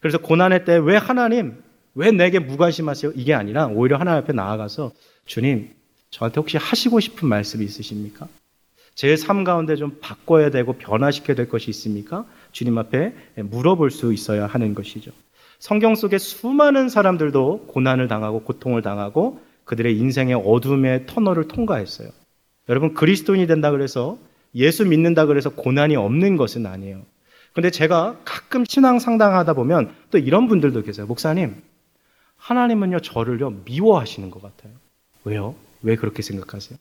그래서 0.00 0.18
고난의 0.18 0.64
때 0.64 0.78
왜 0.78 0.96
하나님, 0.96 1.62
왜 1.94 2.10
내게 2.10 2.38
무관심하세요? 2.38 3.12
이게 3.14 3.34
아니라 3.34 3.66
오히려 3.66 3.98
하나님 3.98 4.22
앞에 4.22 4.32
나아가서 4.32 4.92
주님, 5.26 5.70
저한테 6.10 6.40
혹시 6.40 6.56
하시고 6.56 7.00
싶은 7.00 7.28
말씀이 7.28 7.64
있으십니까? 7.64 8.28
제 8.94 9.14
삶 9.16 9.44
가운데 9.44 9.76
좀 9.76 9.98
바꿔야 10.00 10.50
되고 10.50 10.74
변화시켜야 10.74 11.34
될 11.34 11.48
것이 11.48 11.70
있습니까? 11.70 12.24
주님 12.52 12.76
앞에 12.78 13.14
물어볼 13.36 13.90
수 13.90 14.12
있어야 14.12 14.46
하는 14.46 14.74
것이죠. 14.74 15.10
성경 15.58 15.94
속에 15.94 16.18
수많은 16.18 16.88
사람들도 16.88 17.66
고난을 17.68 18.08
당하고 18.08 18.42
고통을 18.42 18.82
당하고 18.82 19.40
그들의 19.64 19.96
인생의 19.96 20.34
어둠의 20.34 21.06
터널을 21.06 21.48
통과했어요. 21.48 22.10
여러분 22.68 22.94
그리스도인이 22.94 23.46
된다 23.46 23.70
그래서 23.70 24.18
예수 24.54 24.84
믿는다 24.84 25.26
그래서 25.26 25.50
고난이 25.50 25.96
없는 25.96 26.36
것은 26.36 26.66
아니에요. 26.66 27.02
근데 27.54 27.70
제가 27.70 28.18
가끔 28.24 28.64
신앙 28.64 28.98
상담하다 28.98 29.54
보면 29.54 29.94
또 30.10 30.18
이런 30.18 30.48
분들도 30.48 30.82
계세요. 30.82 31.06
목사님, 31.06 31.62
하나님은요 32.36 33.00
저를요 33.00 33.62
미워하시는 33.64 34.30
것 34.30 34.42
같아요. 34.42 34.72
왜요? 35.24 35.54
왜 35.82 35.96
그렇게 35.96 36.22
생각하세요? 36.22 36.78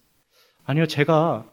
아니요, 0.65 0.86
제가 0.88 1.45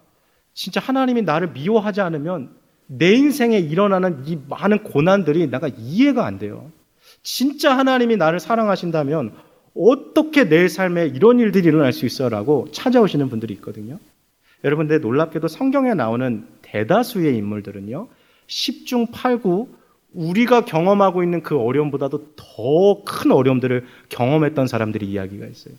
진짜 0.58 0.80
하나님이 0.80 1.22
나를 1.22 1.52
미워하지 1.52 2.00
않으면 2.00 2.50
내 2.88 3.12
인생에 3.12 3.60
일어나는 3.60 4.24
이 4.26 4.40
많은 4.48 4.82
고난들이 4.82 5.46
내가 5.46 5.68
이해가 5.68 6.26
안 6.26 6.40
돼요. 6.40 6.72
진짜 7.22 7.78
하나님이 7.78 8.16
나를 8.16 8.40
사랑하신다면 8.40 9.34
어떻게 9.76 10.48
내 10.48 10.66
삶에 10.66 11.06
이런 11.14 11.38
일들이 11.38 11.68
일어날 11.68 11.92
수 11.92 12.06
있어라고 12.06 12.66
찾아오시는 12.72 13.28
분들이 13.28 13.54
있거든요. 13.54 14.00
여러분, 14.64 14.88
근 14.88 15.00
놀랍게도 15.00 15.46
성경에 15.46 15.94
나오는 15.94 16.48
대다수의 16.62 17.36
인물들은요, 17.36 18.08
10중 18.48 19.12
8구 19.12 19.68
우리가 20.12 20.64
경험하고 20.64 21.22
있는 21.22 21.44
그 21.44 21.56
어려움보다도 21.56 22.34
더 22.34 23.04
큰 23.04 23.30
어려움들을 23.30 23.86
경험했던 24.08 24.66
사람들이 24.66 25.06
이야기가 25.06 25.46
있어요. 25.46 25.76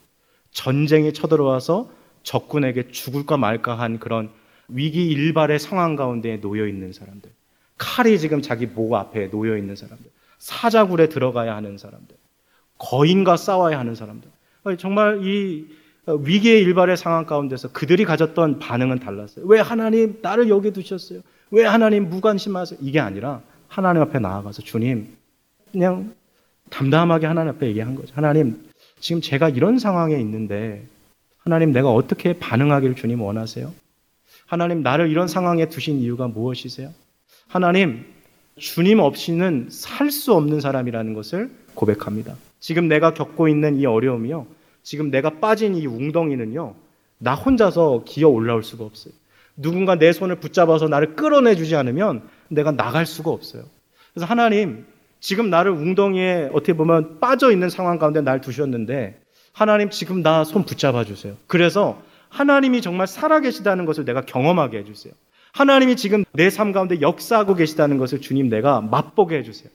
전쟁이 0.52 1.12
쳐들어와서 1.12 1.92
적군에게 2.24 2.92
죽을까 2.92 3.36
말까 3.36 3.78
한 3.78 4.00
그런 4.00 4.30
위기 4.70 5.10
일발의 5.10 5.60
상황 5.60 5.96
가운데 5.96 6.40
놓여 6.40 6.68
있는 6.68 6.94
사람들. 6.94 7.30
칼이 7.78 8.20
지금 8.20 8.42
자기 8.42 8.66
목 8.66 8.94
앞에 8.94 9.30
놓여 9.30 9.58
있는 9.58 9.76
사람들. 9.76 10.06
사자굴에 10.38 11.10
들어가야 11.10 11.56
하는 11.56 11.78
사람들. 11.78 12.16
거인과 12.78 13.38
싸워야 13.38 13.78
하는 13.80 13.96
사람들. 13.96 14.30
정말 14.78 15.26
이 15.26 15.68
위기의 16.08 16.62
일발의 16.64 16.98
상황 16.98 17.26
가운데서 17.26 17.72
그들이 17.72 18.06
가졌던 18.06 18.60
반응은 18.60 19.00
달랐어요. 19.00 19.46
왜 19.46 19.60
하나님 19.60 20.18
나를 20.22 20.50
여기 20.50 20.72
두셨어요? 20.72 21.22
왜 21.52 21.66
하나님 21.66 22.10
무관심하세요? 22.10 22.80
이게 22.82 23.00
아니라 23.00 23.42
하나님 23.68 24.02
앞에 24.02 24.20
나아가서 24.20 24.62
주님 24.62 25.16
그냥 25.72 26.14
담담하게 26.70 27.28
하나님 27.28 27.54
앞에 27.54 27.68
얘기한 27.68 27.96
거죠. 27.96 28.14
하나님 28.16 28.64
지금 29.00 29.22
제가 29.22 29.50
이런 29.50 29.80
상황에 29.80 30.20
있는데 30.20 30.86
하나님 31.40 31.72
내가 31.72 31.92
어떻게 31.92 32.34
반응하기를 32.34 32.96
주님 32.96 33.22
원하세요? 33.22 33.72
하나님 34.50 34.82
나를 34.82 35.10
이런 35.12 35.28
상황에 35.28 35.70
두신 35.70 36.00
이유가 36.00 36.28
무엇이세요? 36.28 36.90
하나님 37.48 38.04
주님 38.58 39.00
없이는 39.00 39.68
살 39.70 40.10
수 40.12 40.34
없는 40.34 40.60
사람이라는 40.60 41.14
것을 41.14 41.52
고백합니다. 41.76 42.36
지금 42.60 42.88
내가 42.88 43.14
겪고 43.14 43.48
있는 43.48 43.78
이 43.80 43.86
어려움이요. 43.86 44.48
지금 44.82 45.12
내가 45.12 45.40
빠진 45.40 45.76
이 45.76 45.86
웅덩이는요. 45.86 46.74
나 47.20 47.36
혼자서 47.36 48.04
기어 48.06 48.28
올라올 48.30 48.64
수가 48.64 48.84
없어요. 48.84 49.14
누군가 49.56 49.96
내 49.96 50.12
손을 50.12 50.38
붙잡아서 50.38 50.88
나를 50.88 51.16
끌어내 51.16 51.56
주지 51.56 51.76
않으면 51.76 52.24
내가 52.48 52.72
나갈 52.72 53.06
수가 53.06 53.30
없어요. 53.30 53.64
그래서 54.14 54.26
하나님 54.26 54.86
지금 55.20 55.50
나를 55.50 55.72
웅덩이에 55.72 56.50
어떻게 56.54 56.74
보면 56.74 57.20
빠져 57.20 57.52
있는 57.52 57.70
상황 57.70 58.00
가운데 58.00 58.22
날 58.22 58.42
두셨는데 58.42 59.22
하나님 59.54 59.90
지금 59.92 60.24
나 60.24 60.44
손 60.44 60.64
붙잡아 60.66 61.04
주세요. 61.04 61.36
그래서 61.46 62.02
하나님이 62.30 62.82
정말 62.82 63.08
살아계시다는 63.08 63.86
것을 63.86 64.06
내가 64.06 64.22
경험하게 64.22 64.80
해주세요. 64.80 65.14
하나님이 65.52 65.96
지금 65.96 66.24
내 66.34 66.50
삶 66.50 66.72
가운데 66.72 67.02
역사하고 67.02 67.56
계시다는 67.56 67.98
것을 67.98 68.22
주님 68.22 68.50
내가 68.50 68.82
맛보게 68.82 69.38
해주세요. 69.38 69.70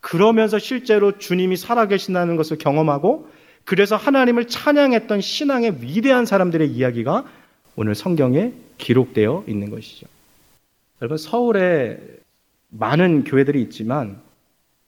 그러면서 0.00 0.58
실제로 0.58 1.18
주님이 1.18 1.56
살아계신다는 1.56 2.36
것을 2.36 2.58
경험하고 2.58 3.28
그래서 3.64 3.96
하나님을 3.96 4.46
찬양했던 4.46 5.20
신앙의 5.20 5.78
위대한 5.80 6.24
사람들의 6.24 6.70
이야기가 6.70 7.24
오늘 7.74 7.96
성경에 7.96 8.52
기록되어 8.78 9.44
있는 9.48 9.70
것이죠. 9.70 10.06
여러분, 11.02 11.18
서울에 11.18 11.98
많은 12.70 13.24
교회들이 13.24 13.60
있지만 13.62 14.20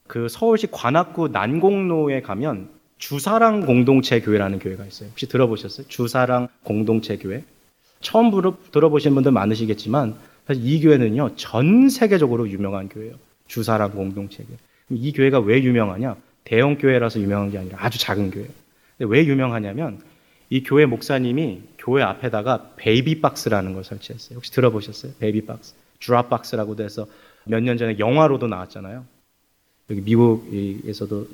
그 0.06 0.28
서울시 0.28 0.68
관악구 0.70 1.28
난곡로에 1.28 2.22
가면 2.22 2.70
주사랑 2.98 3.60
공동체 3.60 4.20
교회라는 4.20 4.58
교회가 4.58 4.84
있어요. 4.86 5.08
혹시 5.10 5.26
들어보셨어요? 5.28 5.86
주사랑 5.88 6.48
공동체 6.64 7.16
교회? 7.16 7.44
처음 8.00 8.30
들어보신 8.72 9.14
분들 9.14 9.32
많으시겠지만 9.32 10.16
사실 10.46 10.64
이 10.66 10.80
교회는요 10.80 11.36
전 11.36 11.88
세계적으로 11.88 12.48
유명한 12.48 12.88
교회예요. 12.88 13.14
주사랑 13.46 13.92
공동체 13.92 14.44
교회. 14.44 14.56
이 14.90 15.12
교회가 15.12 15.40
왜 15.40 15.62
유명하냐? 15.62 16.16
대형 16.44 16.76
교회라서 16.78 17.20
유명한 17.20 17.50
게 17.50 17.58
아니라 17.58 17.78
아주 17.80 17.98
작은 17.98 18.30
교회. 18.30 18.46
근데 18.96 19.12
왜 19.12 19.26
유명하냐면 19.26 20.00
이 20.50 20.62
교회 20.62 20.86
목사님이 20.86 21.62
교회 21.78 22.02
앞에다가 22.02 22.70
베이비 22.76 23.20
박스라는 23.20 23.74
걸 23.74 23.84
설치했어요. 23.84 24.36
혹시 24.36 24.50
들어보셨어요? 24.52 25.12
베이비 25.18 25.44
박스. 25.46 25.74
드랍 26.00 26.30
박스라고도 26.30 26.82
해서 26.84 27.06
몇 27.44 27.60
년 27.62 27.76
전에 27.76 27.98
영화로도 27.98 28.46
나왔잖아요. 28.46 29.04
여기 29.90 30.00
미국에서도 30.02 31.28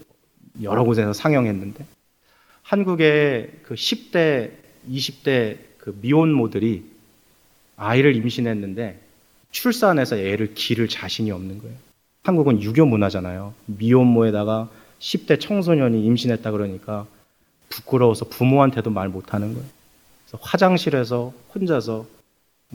여러 0.62 0.85
곳에서 0.85 1.12
상영했는데 1.12 1.85
한국의 2.62 3.51
그 3.62 3.75
10대, 3.75 4.51
20대 4.90 5.59
그 5.79 5.97
미혼모들이 6.01 6.85
아이를 7.77 8.17
임신했는데 8.17 9.01
출산해서 9.51 10.17
애를 10.17 10.55
기를 10.55 10.88
자신이 10.88 11.31
없는 11.31 11.59
거예요. 11.59 11.75
한국은 12.23 12.62
유교 12.62 12.87
문화잖아요. 12.87 13.55
미혼모에다가 13.67 14.71
10대 14.99 15.40
청소년이 15.40 16.05
임신했다 16.05 16.51
그러니까 16.51 17.07
부끄러워서 17.69 18.27
부모한테도 18.27 18.90
말 18.90 19.09
못하는 19.09 19.53
거예요. 19.55 19.69
그래서 20.25 20.38
화장실에서 20.40 21.33
혼자서 21.55 22.07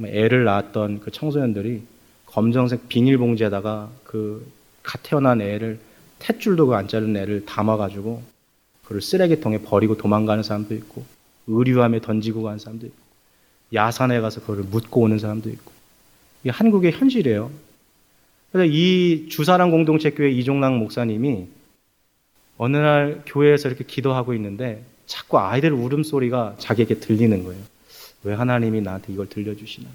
애를 0.04 0.44
낳았던 0.44 1.00
그 1.00 1.12
청소년들이 1.12 1.84
검정색 2.26 2.88
비닐봉지에다가 2.88 3.90
그 4.04 4.60
갓 4.90 5.04
태어난 5.04 5.40
애를 5.40 5.80
탯줄도 6.20 6.72
안 6.74 6.88
자른 6.88 7.16
애를 7.16 7.46
담아가지고 7.46 8.22
그걸 8.84 9.02
쓰레기통에 9.02 9.60
버리고 9.60 9.98
도망가는 9.98 10.44
사람도 10.44 10.74
있고 10.76 11.06
의류함에 11.48 12.02
던지고 12.02 12.44
가는 12.44 12.60
사람도 12.60 12.88
있고 12.88 12.98
야산에 13.74 14.20
가서 14.20 14.42
그걸 14.42 14.64
묻고 14.64 15.02
오는 15.02 15.20
사람도 15.20 15.50
있고 15.50 15.72
이게 16.44 16.52
한국의 16.52 16.92
현실이에요. 16.94 17.52
그래서 18.52 18.72
이 18.72 19.28
주사랑 19.30 19.72
공동체 19.72 20.10
교회 20.12 20.32
이종락 20.32 20.78
목사님이 20.78 21.48
어느 22.58 22.78
날 22.78 23.22
교회에서 23.26 23.70
이렇게 23.70 23.84
기도하고 23.84 24.34
있는데 24.34 24.84
자꾸 25.06 25.40
아이들 25.40 25.72
울음소리가 25.72 26.56
자기에게 26.58 26.96
들리는 26.96 27.44
거예요. 27.44 27.62
왜 28.24 28.34
하나님이 28.34 28.82
나한테 28.82 29.14
이걸 29.14 29.28
들려주시나. 29.30 29.88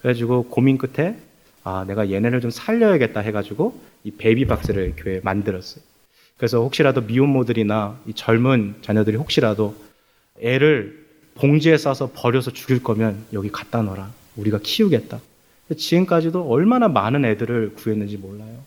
그래가지고 0.00 0.44
고민 0.44 0.78
끝에 0.78 1.16
아, 1.64 1.84
내가 1.86 2.10
얘네를 2.10 2.40
좀 2.40 2.50
살려야겠다 2.50 3.20
해가지고 3.20 3.80
이 4.04 4.10
베이비 4.10 4.46
박스를 4.46 4.94
교회에 4.96 5.20
만들었어요. 5.22 5.82
그래서 6.36 6.60
혹시라도 6.60 7.02
미혼모들이나 7.02 8.00
이 8.06 8.14
젊은 8.14 8.74
자녀들이 8.82 9.16
혹시라도 9.16 9.76
애를 10.40 11.06
봉지에 11.34 11.76
싸서 11.76 12.10
버려서 12.14 12.52
죽일 12.52 12.82
거면 12.82 13.24
여기 13.32 13.50
갖다 13.50 13.82
넣어라. 13.82 14.12
우리가 14.36 14.58
키우겠다. 14.62 15.20
지금까지도 15.76 16.42
얼마나 16.48 16.88
많은 16.88 17.24
애들을 17.24 17.74
구했는지 17.74 18.16
몰라요. 18.16 18.58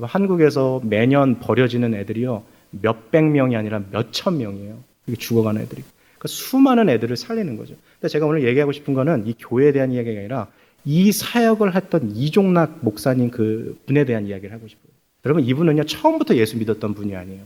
한국에서 0.00 0.80
매년 0.84 1.40
버려지는 1.40 1.94
애들이요. 1.94 2.42
몇백 2.70 3.24
명이 3.24 3.56
아니라 3.56 3.82
몇천 3.90 4.38
명이에요. 4.38 4.78
이게 5.06 5.16
죽어가는 5.16 5.60
애들이. 5.62 5.82
그러니까 6.18 6.28
수많은 6.28 6.88
애들을 6.88 7.16
살리는 7.16 7.56
거죠. 7.56 7.74
근데 7.94 8.08
제가 8.08 8.26
오늘 8.26 8.44
얘기하고 8.44 8.72
싶은 8.72 8.94
거는 8.94 9.26
이 9.26 9.34
교회에 9.38 9.72
대한 9.72 9.90
이야기가 9.92 10.20
아니라 10.20 10.46
이 10.84 11.12
사역을 11.12 11.74
했던 11.74 12.10
이종락 12.14 12.78
목사님 12.82 13.30
그 13.30 13.78
분에 13.86 14.04
대한 14.04 14.26
이야기를 14.26 14.54
하고 14.54 14.68
싶어요. 14.68 14.90
여러분 15.24 15.44
이분은요 15.44 15.84
처음부터 15.84 16.36
예수 16.36 16.56
믿었던 16.56 16.94
분이 16.94 17.14
아니에요. 17.14 17.42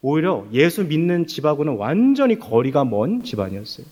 오히려 0.00 0.46
예수 0.52 0.84
믿는 0.84 1.26
집하고는 1.26 1.74
완전히 1.74 2.38
거리가 2.38 2.84
먼 2.84 3.24
집안이었어요. 3.24 3.86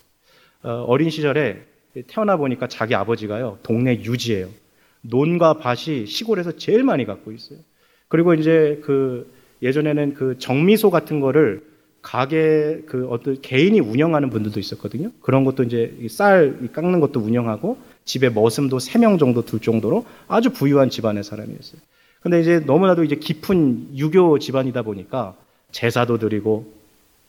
어, 0.62 0.96
린 0.96 1.10
시절에 1.10 1.62
태어나 2.06 2.36
보니까 2.36 2.68
자기 2.68 2.94
아버지가요 2.94 3.58
동네 3.62 4.02
유지예요. 4.02 4.48
논과 5.02 5.54
밭이 5.54 6.06
시골에서 6.06 6.52
제일 6.52 6.84
많이 6.84 7.04
갖고 7.04 7.32
있어요. 7.32 7.58
그리고 8.08 8.34
이제 8.34 8.80
그 8.84 9.32
예전에는 9.62 10.14
그 10.14 10.38
정미소 10.38 10.90
같은 10.90 11.20
거를 11.20 11.64
가게 12.02 12.82
그 12.86 13.08
어떤 13.08 13.40
개인이 13.40 13.78
운영하는 13.80 14.30
분들도 14.30 14.60
있었거든요. 14.60 15.10
그런 15.20 15.44
것도 15.44 15.64
이제 15.64 15.96
쌀 16.08 16.70
깎는 16.72 17.00
것도 17.00 17.18
운영하고 17.18 17.78
집에 18.06 18.30
머슴도 18.30 18.78
3명 18.78 19.18
정도 19.18 19.44
둘 19.44 19.60
정도로 19.60 20.06
아주 20.28 20.50
부유한 20.50 20.88
집안의 20.88 21.24
사람이었어요. 21.24 21.80
근데 22.22 22.40
이제 22.40 22.60
너무나도 22.60 23.04
이제 23.04 23.16
깊은 23.16 23.98
유교 23.98 24.38
집안이다 24.38 24.82
보니까 24.82 25.36
제사도 25.70 26.18
드리고 26.18 26.72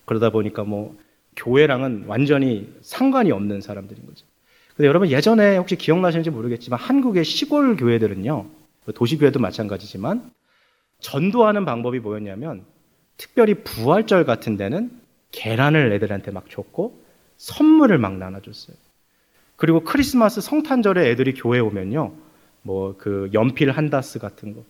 그러다 0.05 0.29
보니까 0.29 0.63
뭐 0.63 0.95
교회랑은 1.35 2.05
완전히 2.07 2.71
상관이 2.81 3.31
없는 3.31 3.61
사람들인 3.61 4.05
거죠. 4.05 4.25
근데 4.75 4.87
여러분 4.87 5.09
예전에 5.09 5.57
혹시 5.57 5.75
기억나시는지 5.75 6.29
모르겠지만 6.29 6.79
한국의 6.79 7.25
시골 7.25 7.75
교회들은요, 7.75 8.45
도시 8.95 9.17
교회도 9.17 9.39
마찬가지지만 9.39 10.31
전도하는 10.99 11.65
방법이 11.65 11.99
뭐였냐면 11.99 12.63
특별히 13.17 13.55
부활절 13.55 14.25
같은 14.25 14.57
데는 14.57 14.91
계란을 15.31 15.91
애들한테 15.93 16.31
막 16.31 16.49
줬고 16.49 17.01
선물을 17.37 17.97
막 17.97 18.17
나눠줬어요. 18.17 18.77
그리고 19.57 19.81
크리스마스 19.81 20.39
성탄절에 20.41 21.09
애들이 21.09 21.33
교회 21.33 21.59
오면요. 21.59 22.13
뭐 22.61 22.95
그 22.97 23.29
연필 23.33 23.71
한 23.71 23.89
다스 23.89 24.19
같은 24.19 24.53
거, 24.53 24.63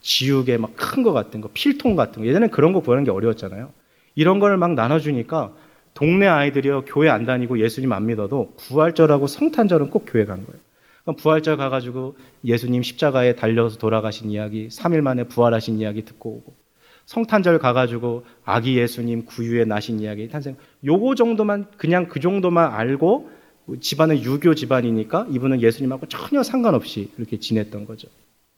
지우개 0.00 0.56
막 0.58 0.72
큰 0.76 1.02
거 1.02 1.12
같은 1.12 1.40
거, 1.40 1.48
필통 1.52 1.96
같은 1.96 2.22
거. 2.22 2.28
예전엔 2.28 2.50
그런 2.50 2.72
거 2.72 2.80
구하는 2.80 3.04
게 3.04 3.10
어려웠잖아요. 3.10 3.70
이런 4.14 4.38
걸 4.40 4.56
막 4.58 4.74
나눠주니까 4.74 5.52
동네 5.94 6.26
아이들이요. 6.26 6.84
교회 6.86 7.08
안 7.08 7.24
다니고 7.24 7.58
예수님 7.60 7.92
안 7.92 8.06
믿어도 8.06 8.52
부활절하고 8.58 9.26
성탄절은 9.28 9.90
꼭 9.90 10.04
교회 10.08 10.24
간 10.24 10.44
거예요. 10.44 10.60
부활절 11.16 11.56
가가지고 11.56 12.16
예수님 12.44 12.82
십자가에 12.82 13.34
달려서 13.36 13.78
돌아가신 13.78 14.30
이야기, 14.30 14.68
3일 14.68 15.02
만에 15.02 15.24
부활하신 15.24 15.78
이야기 15.78 16.04
듣고 16.04 16.30
오고, 16.30 16.54
성탄절 17.06 17.58
가가지고 17.58 18.24
아기 18.44 18.78
예수님 18.78 19.26
구유에 19.26 19.64
나신 19.66 20.00
이야기 20.00 20.28
탄생. 20.28 20.56
요거 20.84 21.14
정도만 21.16 21.66
그냥 21.76 22.08
그 22.08 22.20
정도만 22.20 22.72
알고 22.72 23.30
집안은 23.80 24.22
유교 24.22 24.54
집안이니까 24.54 25.28
이분은 25.30 25.62
예수님하고 25.62 26.06
전혀 26.06 26.42
상관없이 26.42 27.10
이렇게 27.16 27.38
지냈던 27.38 27.86
거죠. 27.86 28.08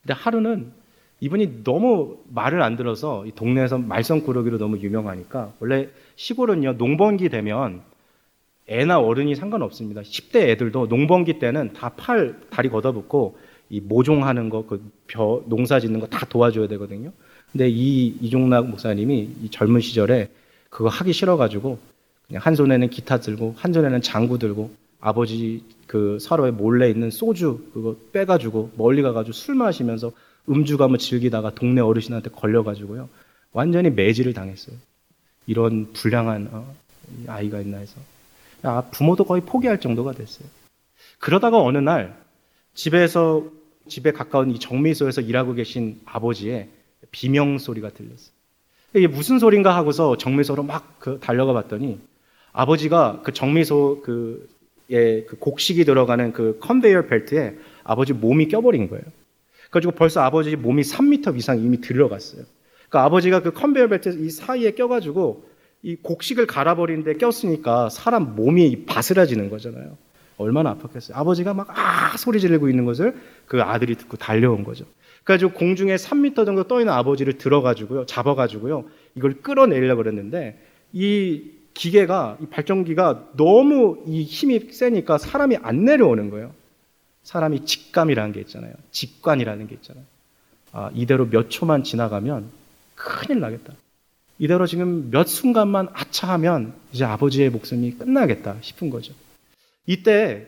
근데 0.01 0.13
하루는 0.13 0.71
이분이 1.19 1.63
너무 1.63 2.17
말을 2.29 2.61
안 2.61 2.75
들어서 2.75 3.25
이 3.25 3.31
동네에서 3.31 3.77
말썽꾸러기로 3.79 4.57
너무 4.57 4.77
유명하니까 4.79 5.53
원래 5.59 5.89
시골은요 6.15 6.73
농번기 6.73 7.29
되면 7.29 7.81
애나 8.67 8.99
어른이 8.99 9.35
상관없습니다. 9.35 10.01
10대 10.01 10.49
애들도 10.49 10.87
농번기 10.87 11.39
때는 11.39 11.73
다 11.73 11.89
팔 11.95 12.41
다리 12.49 12.69
걷어붙고 12.69 13.37
이 13.69 13.79
모종하는 13.81 14.49
거, 14.49 14.65
그 14.65 14.91
벼, 15.07 15.41
농사 15.47 15.79
짓는 15.79 15.99
거 16.01 16.07
다 16.07 16.25
도와줘야 16.25 16.67
되거든요. 16.67 17.11
근데 17.51 17.69
이 17.69 18.07
이종락 18.21 18.67
목사님이 18.69 19.29
이 19.43 19.49
젊은 19.49 19.79
시절에 19.81 20.29
그거 20.69 20.89
하기 20.89 21.13
싫어가지고 21.13 21.79
그냥 22.27 22.41
한 22.43 22.55
손에는 22.55 22.89
기타 22.89 23.19
들고 23.19 23.55
한 23.57 23.71
손에는 23.73 24.01
장구 24.01 24.37
들고 24.37 24.69
아버지 24.99 25.63
그 25.85 26.17
서로에 26.19 26.51
몰래 26.51 26.89
있는 26.89 27.09
소주 27.11 27.69
그거 27.73 27.95
빼가지고 28.11 28.71
멀리 28.75 29.01
가가지고 29.01 29.33
술 29.33 29.55
마시면서 29.55 30.11
음주감을 30.49 30.97
즐기다가 30.97 31.53
동네 31.53 31.81
어르신한테 31.81 32.29
걸려가지고요 32.31 33.09
완전히 33.51 33.89
매질을 33.89 34.33
당했어요. 34.33 34.75
이런 35.45 35.91
불량한 35.93 36.49
어, 36.51 36.75
아이가 37.27 37.61
있나 37.61 37.77
해서 37.77 37.99
아, 38.63 38.81
부모도 38.91 39.23
거의 39.23 39.41
포기할 39.41 39.79
정도가 39.79 40.13
됐어요. 40.13 40.47
그러다가 41.19 41.61
어느 41.61 41.77
날 41.77 42.17
집에서 42.73 43.45
집에 43.87 44.11
가까운 44.11 44.51
이 44.51 44.59
정미소에서 44.59 45.21
일하고 45.21 45.53
계신 45.53 46.01
아버지의 46.05 46.69
비명 47.11 47.57
소리가 47.57 47.89
들렸어요. 47.91 48.31
이게 48.95 49.07
무슨 49.07 49.39
소린가 49.39 49.75
하고서 49.75 50.17
정미소로 50.17 50.63
막 50.63 50.97
그 50.99 51.19
달려가 51.19 51.53
봤더니 51.53 51.99
아버지가 52.51 53.21
그 53.23 53.31
정미소 53.31 54.01
그, 54.03 54.49
예, 54.91 55.23
그 55.23 55.37
곡식이 55.37 55.85
들어가는 55.85 56.33
그 56.33 56.57
컨베이어 56.61 57.07
벨트에 57.07 57.55
아버지 57.83 58.13
몸이 58.13 58.47
껴버린 58.47 58.89
거예요. 58.89 59.03
그래가지고 59.69 59.93
벌써 59.93 60.21
아버지 60.21 60.55
몸이 60.55 60.83
3미터 60.83 61.35
이상 61.37 61.59
이미 61.59 61.81
들어갔어요. 61.81 62.43
그러니까 62.89 63.05
아버지가 63.05 63.41
그 63.41 63.51
컨베이어 63.51 63.87
벨트 63.87 64.09
이 64.09 64.29
사이에 64.29 64.71
껴가지고 64.71 65.45
이 65.83 65.95
곡식을 65.95 66.47
갈아버리는데 66.47 67.15
꼈으니까 67.15 67.89
사람 67.89 68.35
몸이 68.35 68.85
바스라지는 68.85 69.49
거잖아요. 69.49 69.97
얼마나 70.37 70.75
아팠겠어요. 70.75 71.15
아버지가 71.15 71.53
막, 71.53 71.67
아! 71.71 72.15
소리 72.17 72.39
지르고 72.39 72.69
있는 72.69 72.85
것을 72.85 73.15
그 73.47 73.61
아들이 73.61 73.95
듣고 73.95 74.17
달려온 74.17 74.63
거죠. 74.63 74.85
그래가지고 75.23 75.53
공중에 75.53 75.95
3미터 75.95 76.45
정도 76.45 76.63
떠 76.63 76.79
있는 76.79 76.93
아버지를 76.93 77.33
들어가지고요, 77.37 78.05
잡아가지고요, 78.05 78.85
이걸 79.15 79.33
끌어내려고 79.41 80.03
그랬는데, 80.03 80.59
이 80.93 81.56
기계가, 81.77 82.37
이 82.41 82.47
발전기가 82.47 83.33
너무 83.37 84.03
이 84.07 84.23
힘이 84.23 84.71
세니까 84.71 85.19
사람이 85.19 85.57
안 85.61 85.85
내려오는 85.85 86.31
거예요. 86.31 86.51
사람이 87.23 87.65
직감이라는 87.65 88.33
게 88.33 88.39
있잖아요. 88.41 88.73
직관이라는 88.91 89.67
게 89.67 89.75
있잖아요. 89.75 90.03
아, 90.71 90.89
이대로 90.95 91.29
몇 91.29 91.49
초만 91.49 91.83
지나가면 91.83 92.49
큰일 92.95 93.39
나겠다. 93.41 93.73
이대로 94.39 94.65
지금 94.65 95.09
몇 95.11 95.27
순간만 95.27 95.89
아차하면 95.93 96.73
이제 96.93 97.05
아버지의 97.05 97.51
목숨이 97.51 97.91
끝나겠다 97.91 98.57
싶은 98.61 98.89
거죠. 98.89 99.13
이때 99.85 100.47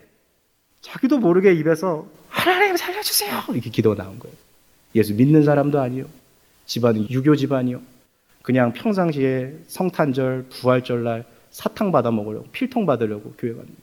자기도 0.82 1.20
모르게 1.20 1.54
입에서 1.54 2.08
하나님 2.30 2.76
살려주세요! 2.76 3.44
이렇게 3.50 3.70
기도가 3.70 4.04
나온 4.04 4.18
거예요. 4.18 4.36
예수 4.96 5.14
믿는 5.14 5.44
사람도 5.44 5.80
아니요. 5.80 6.06
집안은 6.66 7.10
유교 7.12 7.36
집안이요. 7.36 7.82
그냥 8.42 8.74
평상시에 8.74 9.54
성탄절, 9.68 10.46
부활절 10.50 11.04
날 11.04 11.26
사탕 11.50 11.92
받아 11.92 12.12
먹으려고 12.12 12.48
필통 12.52 12.86
받으려고 12.86 13.34
교회 13.38 13.54
갔는데 13.54 13.82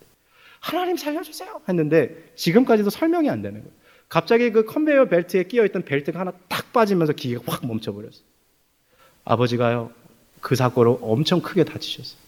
하나님 0.61 0.97
살려주세요 0.97 1.61
했는데 1.69 2.31
지금까지도 2.35 2.91
설명이 2.91 3.31
안 3.31 3.43
되는 3.43 3.61
거예요. 3.61 3.75
갑자기 4.09 4.51
그 4.51 4.65
컨베이어 4.65 5.07
벨트에 5.07 5.45
끼어 5.45 5.65
있던 5.67 5.83
벨트가 5.83 6.21
하나 6.21 6.33
딱 6.49 6.73
빠지면서 6.73 7.13
기계가 7.13 7.43
확 7.47 7.67
멈춰버렸어요. 7.67 8.23
아버지가요 9.25 9.91
그 10.41 10.55
사고로 10.55 11.01
엄청 11.03 11.41
크게 11.41 11.65
다치셨어요. 11.65 12.19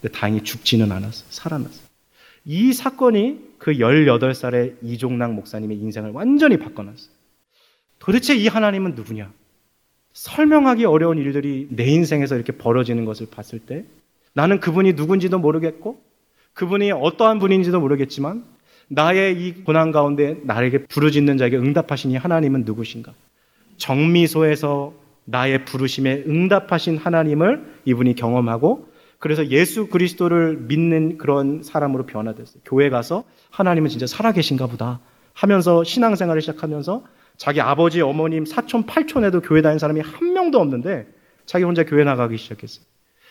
근데 0.00 0.16
다행히 0.16 0.42
죽지는 0.42 0.90
않았어요. 0.90 1.26
살아났어요. 1.30 1.88
이 2.44 2.72
사건이 2.72 3.56
그 3.58 3.72
18살의 3.72 4.76
이종락 4.82 5.34
목사님의 5.34 5.76
인생을 5.78 6.10
완전히 6.12 6.58
바꿔놨어요. 6.58 7.10
도대체 7.98 8.34
이 8.34 8.46
하나님은 8.48 8.94
누구냐? 8.94 9.30
설명하기 10.18 10.84
어려운 10.84 11.16
일들이 11.16 11.68
내 11.70 11.84
인생에서 11.84 12.34
이렇게 12.34 12.50
벌어지는 12.50 13.04
것을 13.04 13.28
봤을 13.30 13.60
때 13.60 13.84
나는 14.32 14.58
그분이 14.58 14.94
누군지도 14.94 15.38
모르겠고 15.38 16.00
그분이 16.54 16.90
어떠한 16.90 17.38
분인지도 17.38 17.78
모르겠지만 17.78 18.44
나의 18.88 19.40
이 19.40 19.62
고난 19.62 19.92
가운데 19.92 20.40
나에게 20.42 20.86
부르짖는 20.86 21.38
자에게 21.38 21.56
응답하신 21.56 22.10
이 22.10 22.16
하나님은 22.16 22.64
누구신가? 22.64 23.12
정미소에서 23.76 24.92
나의 25.24 25.64
부르심에 25.64 26.24
응답하신 26.26 26.96
하나님을 26.96 27.80
이분이 27.84 28.16
경험하고 28.16 28.88
그래서 29.20 29.46
예수 29.50 29.86
그리스도를 29.86 30.56
믿는 30.66 31.18
그런 31.18 31.62
사람으로 31.62 32.06
변화됐어요. 32.06 32.60
교회 32.64 32.90
가서 32.90 33.22
하나님은 33.50 33.88
진짜 33.88 34.08
살아계신가 34.08 34.66
보다 34.66 34.98
하면서 35.32 35.84
신앙생활을 35.84 36.42
시작하면서 36.42 37.04
자기 37.38 37.60
아버지, 37.60 38.00
어머님, 38.00 38.44
사촌, 38.44 38.84
팔촌에도 38.84 39.40
교회 39.40 39.62
다니는 39.62 39.78
사람이 39.78 40.00
한 40.00 40.32
명도 40.34 40.58
없는데 40.58 41.06
자기 41.46 41.64
혼자 41.64 41.84
교회 41.84 42.04
나가기 42.04 42.36
시작했어요. 42.36 42.84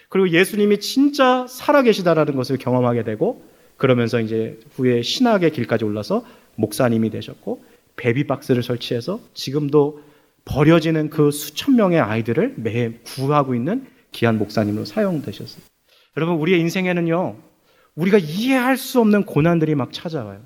그리고 0.10 0.30
예수님이 0.30 0.80
진짜 0.80 1.46
살아계시다라는 1.48 2.36
것을 2.36 2.58
경험하게 2.58 3.04
되고 3.04 3.44
그러면서 3.76 4.22
이제 4.22 4.58
후에 4.76 5.02
신학의 5.02 5.52
길까지 5.52 5.84
올라서 5.84 6.26
목사님이 6.56 7.10
되셨고 7.10 7.64
베비박스를 7.98 8.64
설치해서 8.64 9.20
지금도 9.34 10.02
버려지는 10.46 11.10
그 11.10 11.30
수천 11.30 11.76
명의 11.76 12.00
아이들을 12.00 12.54
매 12.58 12.94
구하고 13.04 13.54
있는 13.54 13.86
귀한 14.14 14.38
목사님으로 14.38 14.86
사용되셨어요. 14.86 15.62
여러분, 16.16 16.38
우리의 16.38 16.62
인생에는요, 16.62 17.36
우리가 17.96 18.18
이해할 18.18 18.78
수 18.78 19.02
없는 19.02 19.26
고난들이 19.26 19.76
막 19.76 19.92
찾아와요. 19.92 20.42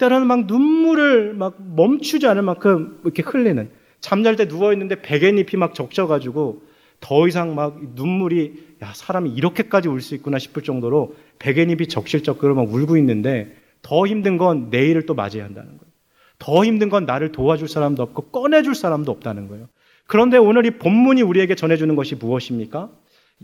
때로는 0.00 0.26
막 0.26 0.46
눈물을 0.46 1.34
막 1.34 1.56
멈추지 1.58 2.26
않을 2.26 2.42
만큼 2.42 2.98
이렇게 3.04 3.22
흘리는, 3.22 3.70
잠잘 4.00 4.36
때 4.36 4.48
누워 4.48 4.72
있는데 4.72 5.02
베갯잎이 5.02 5.58
막 5.58 5.74
적셔가지고 5.74 6.62
더 7.00 7.28
이상 7.28 7.54
막 7.54 7.78
눈물이, 7.94 8.76
야, 8.82 8.92
사람이 8.94 9.30
이렇게까지 9.30 9.88
울 9.88 10.00
수 10.00 10.14
있구나 10.14 10.38
싶을 10.38 10.62
정도로 10.62 11.14
베갯잎이 11.38 11.88
적실 11.88 12.22
적으로 12.22 12.54
막 12.54 12.72
울고 12.72 12.96
있는데 12.96 13.54
더 13.82 14.06
힘든 14.06 14.38
건 14.38 14.68
내일을 14.70 15.04
또 15.04 15.14
맞이해야 15.14 15.44
한다는 15.46 15.70
거예요. 15.78 15.90
더 16.38 16.64
힘든 16.64 16.88
건 16.88 17.04
나를 17.04 17.32
도와줄 17.32 17.68
사람도 17.68 18.02
없고 18.02 18.30
꺼내줄 18.30 18.74
사람도 18.74 19.12
없다는 19.12 19.48
거예요. 19.48 19.68
그런데 20.06 20.38
오늘 20.38 20.64
이 20.64 20.70
본문이 20.70 21.20
우리에게 21.22 21.54
전해주는 21.54 21.94
것이 21.94 22.14
무엇입니까? 22.14 22.90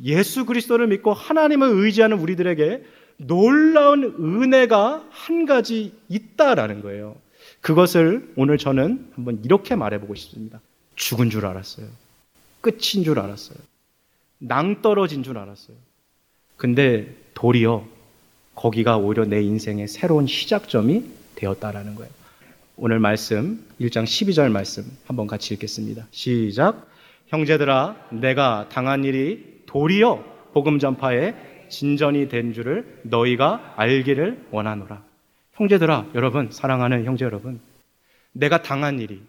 예수 0.04 0.46
그리스도를 0.46 0.86
믿고 0.88 1.12
하나님을 1.12 1.68
의지하는 1.68 2.18
우리들에게 2.18 2.82
놀라운 3.18 4.04
은혜가 4.18 5.06
한 5.10 5.46
가지 5.46 5.92
있다라는 6.08 6.82
거예요. 6.82 7.16
그것을 7.60 8.32
오늘 8.36 8.58
저는 8.58 9.10
한번 9.14 9.40
이렇게 9.44 9.74
말해보고 9.74 10.14
싶습니다. 10.14 10.60
죽은 10.94 11.30
줄 11.30 11.46
알았어요. 11.46 11.86
끝인 12.60 13.04
줄 13.04 13.18
알았어요. 13.18 13.58
낭떨어진 14.38 15.22
줄 15.22 15.38
알았어요. 15.38 15.76
근데 16.56 17.14
도리어 17.34 17.86
거기가 18.54 18.96
오히려 18.96 19.24
내 19.24 19.42
인생의 19.42 19.88
새로운 19.88 20.26
시작점이 20.26 21.04
되었다라는 21.34 21.94
거예요. 21.94 22.10
오늘 22.76 22.98
말씀 22.98 23.64
1장 23.80 24.04
12절 24.04 24.50
말씀 24.50 24.84
한번 25.06 25.26
같이 25.26 25.54
읽겠습니다. 25.54 26.06
시작. 26.10 26.86
형제들아 27.28 28.08
내가 28.10 28.68
당한 28.70 29.04
일이 29.04 29.62
도리어 29.66 30.24
복음 30.52 30.78
전파에 30.78 31.34
진전이 31.68 32.28
된 32.28 32.52
줄을 32.52 33.00
너희가 33.02 33.74
알기를 33.76 34.46
원하노라. 34.50 35.02
형제들아 35.54 36.06
여러분 36.14 36.50
사랑하는 36.50 37.04
형제 37.04 37.24
여러분 37.24 37.60
내가 38.32 38.62
당한 38.62 39.00
일이 39.00 39.22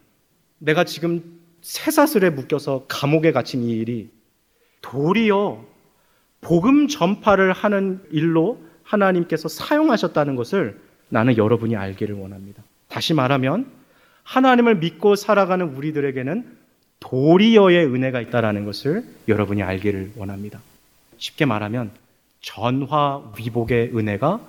내가 0.59 0.83
지금 0.83 1.39
쇠사슬에 1.61 2.29
묶여서 2.29 2.85
감옥에 2.87 3.31
갇힌 3.31 3.63
이 3.63 3.71
일이 3.71 4.09
도리어 4.81 5.65
복음 6.41 6.87
전파를 6.87 7.53
하는 7.53 8.01
일로 8.11 8.61
하나님께서 8.83 9.47
사용하셨다는 9.49 10.35
것을 10.35 10.79
나는 11.09 11.37
여러분이 11.37 11.75
알기를 11.75 12.15
원합니다. 12.15 12.63
다시 12.87 13.13
말하면 13.13 13.69
하나님을 14.23 14.75
믿고 14.75 15.15
살아가는 15.15 15.65
우리들에게는 15.75 16.57
도리어의 16.99 17.85
은혜가 17.85 18.21
있다라는 18.21 18.65
것을 18.65 19.03
여러분이 19.27 19.63
알기를 19.63 20.13
원합니다. 20.15 20.59
쉽게 21.17 21.45
말하면 21.45 21.91
전화 22.47 23.21
위복의 23.37 23.91
은혜가 23.93 24.39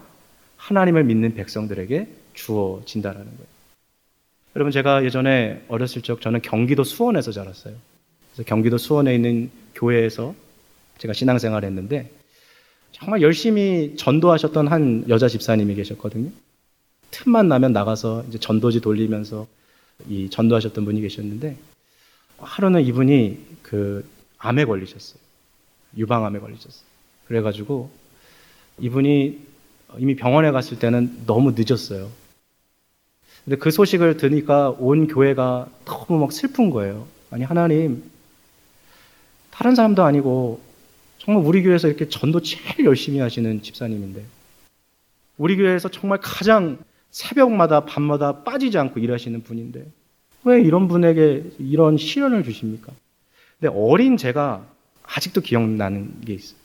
하나님을 0.57 1.03
믿는 1.03 1.35
백성들에게 1.35 2.07
주어진다라는 2.33 3.27
거예요. 3.27 3.47
여러분 4.55 4.71
제가 4.71 5.05
예전에 5.05 5.65
어렸을 5.67 6.03
적 6.03 6.21
저는 6.21 6.41
경기도 6.41 6.85
수원에서 6.85 7.33
자랐어요. 7.33 7.75
그래서 8.31 8.49
경기도 8.49 8.79
수원에 8.79 9.17
있는 9.17 9.51
교회에서 9.75 10.33
제가 10.99 11.13
신앙생활을 11.13 11.67
했는데 11.67 12.09
정말 12.93 13.21
열심히 13.21 13.97
전도하셨던 13.97 14.69
한 14.69 15.05
여자 15.09 15.27
집사님이 15.27 15.75
계셨거든요. 15.75 16.31
틈만 17.11 17.49
나면 17.49 17.73
나가서 17.73 18.27
이제 18.29 18.39
전도지 18.39 18.81
돌리면서 18.81 19.49
이 20.09 20.31
전도하셨던 20.31 20.85
분이 20.85 21.01
계셨는데 21.01 21.57
하루는 22.39 22.83
이분이 22.85 23.59
그 23.63 24.09
암에 24.39 24.67
걸리셨어요. 24.67 25.19
유방암에 25.97 26.39
걸리셨어요. 26.39 26.88
그래가지고 27.29 27.91
이분이 28.79 29.39
이미 29.99 30.17
병원에 30.17 30.51
갔을 30.51 30.79
때는 30.79 31.25
너무 31.27 31.55
늦었어요. 31.57 32.11
근데 33.45 33.57
그 33.57 33.71
소식을 33.71 34.17
들으니까 34.17 34.71
온 34.71 35.07
교회가 35.07 35.69
너무 35.85 36.21
막 36.21 36.33
슬픈 36.33 36.71
거예요. 36.71 37.07
아니, 37.31 37.45
하나님, 37.45 38.03
다른 39.51 39.75
사람도 39.75 40.03
아니고 40.03 40.61
정말 41.19 41.45
우리 41.45 41.63
교회에서 41.63 41.89
이렇게 41.89 42.09
전도 42.09 42.41
제일 42.43 42.85
열심히 42.85 43.21
하시는 43.21 43.63
집사님인데 43.63 44.25
우리 45.37 45.57
교회에서 45.57 45.89
정말 45.89 46.19
가장 46.23 46.79
새벽마다 47.11 47.85
밤마다 47.85 48.45
빠지지 48.45 48.79
않고 48.79 49.01
일하시는 49.01 49.43
분인데 49.43 49.85
왜 50.45 50.61
이런 50.61 50.89
분에게 50.89 51.45
이런 51.59 51.97
시련을 51.97 52.45
주십니까? 52.45 52.93
근데 53.59 53.75
어린 53.75 54.17
제가 54.17 54.65
아직도 55.03 55.41
기억나는 55.41 56.21
게 56.21 56.35
있어요. 56.35 56.58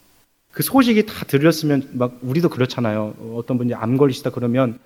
그 0.54 0.62
소식이 0.62 1.08
다 1.08 1.26
들렸으면 1.26 1.90
막 1.94 2.20
우리도 2.22 2.50
그렇잖아요. 2.50 3.16
어떤 3.36 3.58
분이 3.58 3.74
암 3.74 3.98
걸리시다 3.98 4.30
그러면 4.30 4.80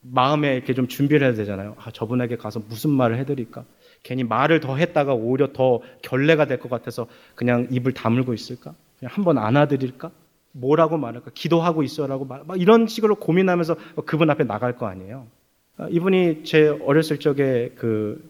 마음에 0.00 0.56
이렇게 0.56 0.74
좀 0.74 0.88
준비를 0.88 1.26
해야 1.26 1.34
되잖아요. 1.34 1.76
아, 1.78 1.90
저분에게 1.92 2.36
가서 2.36 2.60
무슨 2.66 2.90
말을 2.90 3.18
해드릴까? 3.18 3.64
괜히 4.02 4.24
말을 4.24 4.60
더 4.60 4.74
했다가 4.76 5.12
오히려 5.14 5.52
더 5.52 5.80
결례가 6.02 6.46
될 6.46 6.58
것 6.58 6.70
같아서 6.70 7.06
그냥 7.34 7.68
입을 7.70 7.92
다물고 7.92 8.32
있을까? 8.34 8.74
그냥 8.98 9.12
한번 9.14 9.38
안아드릴까? 9.38 10.10
뭐라고 10.52 10.96
말할까? 10.96 11.30
기도하고 11.34 11.82
있어라고 11.82 12.24
말, 12.24 12.42
막 12.46 12.60
이런 12.60 12.86
식으로 12.86 13.14
고민하면서 13.16 13.76
그분 14.06 14.30
앞에 14.30 14.44
나갈 14.44 14.76
거 14.76 14.86
아니에요. 14.86 15.26
아, 15.76 15.88
이분이 15.90 16.44
제 16.44 16.68
어렸을 16.68 17.18
적에 17.18 17.72
그, 17.76 18.28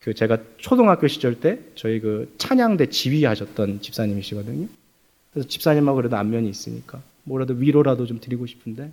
그 0.00 0.12
제가 0.12 0.38
초등학교 0.58 1.06
시절 1.06 1.38
때 1.40 1.60
저희 1.76 2.00
그 2.00 2.34
찬양대 2.36 2.86
지휘하셨던 2.86 3.80
집사님이시거든요. 3.80 4.66
그래서 5.32 5.48
집사님하고 5.48 5.96
그래도 5.96 6.16
안면이 6.16 6.48
있으니까 6.48 7.00
뭐라도 7.24 7.54
위로라도 7.54 8.06
좀 8.06 8.20
드리고 8.20 8.46
싶은데 8.46 8.92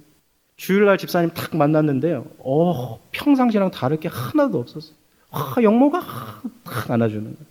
주일날 0.58 0.98
집사님 0.98 1.32
탁 1.32 1.56
만났는데요. 1.56 2.26
어, 2.40 3.00
평상시랑 3.12 3.72
다를 3.72 4.00
게 4.00 4.08
하나도 4.08 4.60
없었어요. 4.60 4.96
아, 5.30 5.56
영모가 5.62 6.02
탁 6.64 6.92
안아주는 6.92 7.24
거예요. 7.24 7.46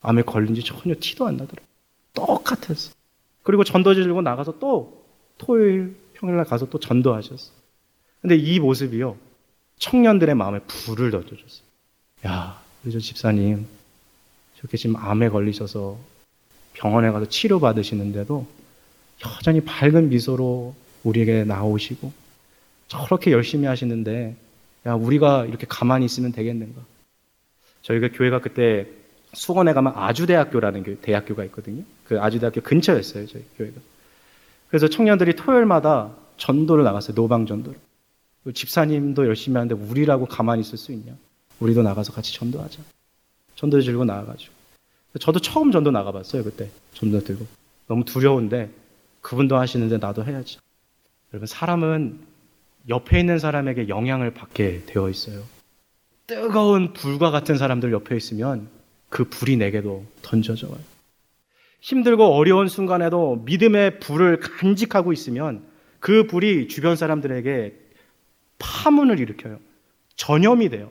암에 0.00 0.22
걸린 0.22 0.54
지 0.54 0.62
전혀 0.62 0.94
티도 0.98 1.26
안 1.26 1.36
나더라고요. 1.36 1.66
똑같았어요. 2.14 2.94
그리고 3.42 3.64
전도지 3.64 4.02
들고 4.02 4.22
나가서 4.22 4.58
또 4.58 5.04
토요일, 5.38 5.96
평일날 6.14 6.44
가서 6.44 6.68
또 6.68 6.78
전도하셨어요. 6.78 7.52
근데 8.20 8.36
이 8.36 8.58
모습이요. 8.58 9.16
청년들의 9.78 10.34
마음에 10.34 10.58
불을 10.60 11.10
던져줬어요. 11.10 11.64
야, 12.26 12.60
우리 12.84 12.92
저 12.92 12.98
집사님, 12.98 13.66
저렇게 14.56 14.76
지금 14.76 14.96
암에 14.96 15.30
걸리셔서 15.30 15.98
병원에 16.80 17.10
가서 17.10 17.26
치료받으시는데도 17.26 18.46
여전히 19.24 19.60
밝은 19.60 20.08
미소로 20.08 20.74
우리에게 21.04 21.44
나오시고 21.44 22.10
저렇게 22.88 23.32
열심히 23.32 23.66
하시는데 23.66 24.34
야, 24.86 24.94
우리가 24.94 25.44
이렇게 25.44 25.66
가만히 25.68 26.06
있으면 26.06 26.32
되겠는가? 26.32 26.80
저희가 27.82 28.08
교회가 28.12 28.40
그때 28.40 28.86
수원에 29.34 29.74
가면 29.74 29.92
아주대학교라는 29.94 30.98
대학교가 31.02 31.44
있거든요. 31.44 31.82
그 32.04 32.18
아주대학교 32.18 32.62
근처였어요, 32.62 33.26
저희 33.26 33.44
교회가. 33.58 33.78
그래서 34.68 34.88
청년들이 34.88 35.36
토요일마다 35.36 36.14
전도를 36.38 36.82
나갔어요. 36.82 37.14
노방 37.14 37.44
전도를. 37.44 37.78
집사님도 38.54 39.26
열심히 39.26 39.58
하는데 39.58 39.74
우리라고 39.74 40.24
가만히 40.24 40.62
있을 40.62 40.78
수 40.78 40.92
있냐? 40.92 41.12
우리도 41.60 41.82
나가서 41.82 42.12
같이 42.12 42.32
전도하자. 42.32 42.80
전도 43.56 43.80
들고 43.82 44.06
나가가지고. 44.06 44.59
저도 45.18 45.40
처음 45.40 45.72
전도 45.72 45.90
나가봤어요, 45.90 46.44
그때. 46.44 46.70
전도 46.94 47.20
들고. 47.20 47.46
너무 47.88 48.04
두려운데 48.04 48.70
그분도 49.20 49.56
하시는데 49.56 49.98
나도 49.98 50.24
해야지. 50.24 50.58
여러분, 51.32 51.46
사람은 51.46 52.20
옆에 52.88 53.20
있는 53.20 53.38
사람에게 53.38 53.88
영향을 53.88 54.32
받게 54.32 54.84
되어 54.86 55.08
있어요. 55.08 55.42
뜨거운 56.26 56.92
불과 56.92 57.30
같은 57.30 57.58
사람들 57.58 57.92
옆에 57.92 58.16
있으면 58.16 58.68
그 59.08 59.24
불이 59.24 59.56
내게도 59.56 60.04
던져져 60.22 60.68
와요. 60.68 60.78
힘들고 61.80 62.24
어려운 62.24 62.68
순간에도 62.68 63.42
믿음의 63.44 64.00
불을 64.00 64.38
간직하고 64.38 65.12
있으면 65.12 65.64
그 65.98 66.26
불이 66.26 66.68
주변 66.68 66.94
사람들에게 66.94 67.74
파문을 68.58 69.18
일으켜요. 69.18 69.58
전염이 70.14 70.68
돼요. 70.68 70.90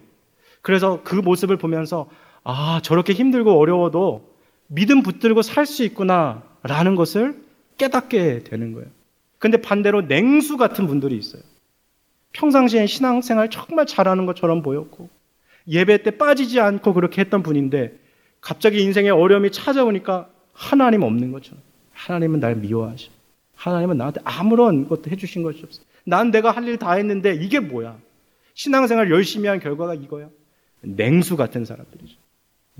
그래서 0.62 1.02
그 1.04 1.16
모습을 1.16 1.58
보면서 1.58 2.10
아, 2.52 2.80
저렇게 2.82 3.14
힘들고 3.14 3.60
어려워도 3.60 4.28
믿음 4.68 5.04
붙들고 5.04 5.42
살 5.44 5.66
수 5.68 5.84
있구나 5.84 6.42
라는 6.64 6.96
것을 6.96 7.42
깨닫게 7.78 8.44
되는 8.44 8.74
거예요. 8.74 8.88
근데 9.38 9.58
반대로 9.62 10.02
냉수 10.02 10.58
같은 10.58 10.88
분들이 10.88 11.16
있어요. 11.18 11.42
평상시에 12.34 12.86
신앙생활 12.88 13.50
정말 13.50 13.86
잘하는 13.86 14.26
것처럼 14.26 14.62
보였고 14.64 15.10
예배 15.68 16.02
때 16.04 16.12
빠지지 16.12 16.60
않고 16.60 16.94
그렇게 16.94 17.22
했던 17.22 17.44
분인데 17.44 17.98
갑자기 18.42 18.82
인생에 18.82 19.10
어려움이 19.10 19.52
찾아오니까 19.52 20.30
하나님 20.54 21.04
없는 21.04 21.32
것처럼 21.32 21.62
하나님은 21.94 22.40
날 22.40 22.56
미워하셔. 22.56 23.10
하나님은 23.56 23.98
나한테 23.98 24.22
아무런 24.24 24.88
것도 24.88 25.12
해주신 25.12 25.44
것이 25.44 25.62
없어. 25.64 25.82
난 26.06 26.32
내가 26.32 26.52
할 26.52 26.64
일 26.68 26.78
다 26.78 26.94
했는데 26.94 27.34
이게 27.36 27.60
뭐야? 27.60 27.98
신앙생활 28.56 29.12
열심히 29.12 29.48
한 29.48 29.60
결과가 29.60 29.94
이거야? 29.96 30.30
냉수 30.82 31.36
같은 31.38 31.66
사람들이죠. 31.66 32.16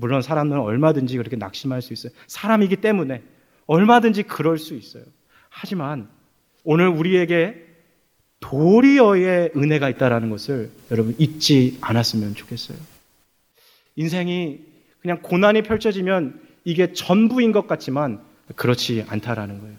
물론 0.00 0.22
사람은 0.22 0.58
얼마든지 0.58 1.16
그렇게 1.18 1.36
낙심할 1.36 1.82
수 1.82 1.92
있어요. 1.92 2.12
사람이기 2.26 2.76
때문에 2.76 3.22
얼마든지 3.66 4.22
그럴 4.24 4.58
수 4.58 4.74
있어요. 4.74 5.04
하지만 5.50 6.08
오늘 6.64 6.88
우리에게 6.88 7.66
도리어의 8.40 9.52
은혜가 9.54 9.90
있다라는 9.90 10.30
것을 10.30 10.70
여러분 10.90 11.14
잊지 11.18 11.76
않았으면 11.82 12.34
좋겠어요. 12.34 12.78
인생이 13.96 14.60
그냥 15.02 15.20
고난이 15.20 15.62
펼쳐지면 15.62 16.40
이게 16.64 16.94
전부인 16.94 17.52
것 17.52 17.66
같지만 17.66 18.20
그렇지 18.56 19.04
않다라는 19.06 19.60
거예요. 19.60 19.76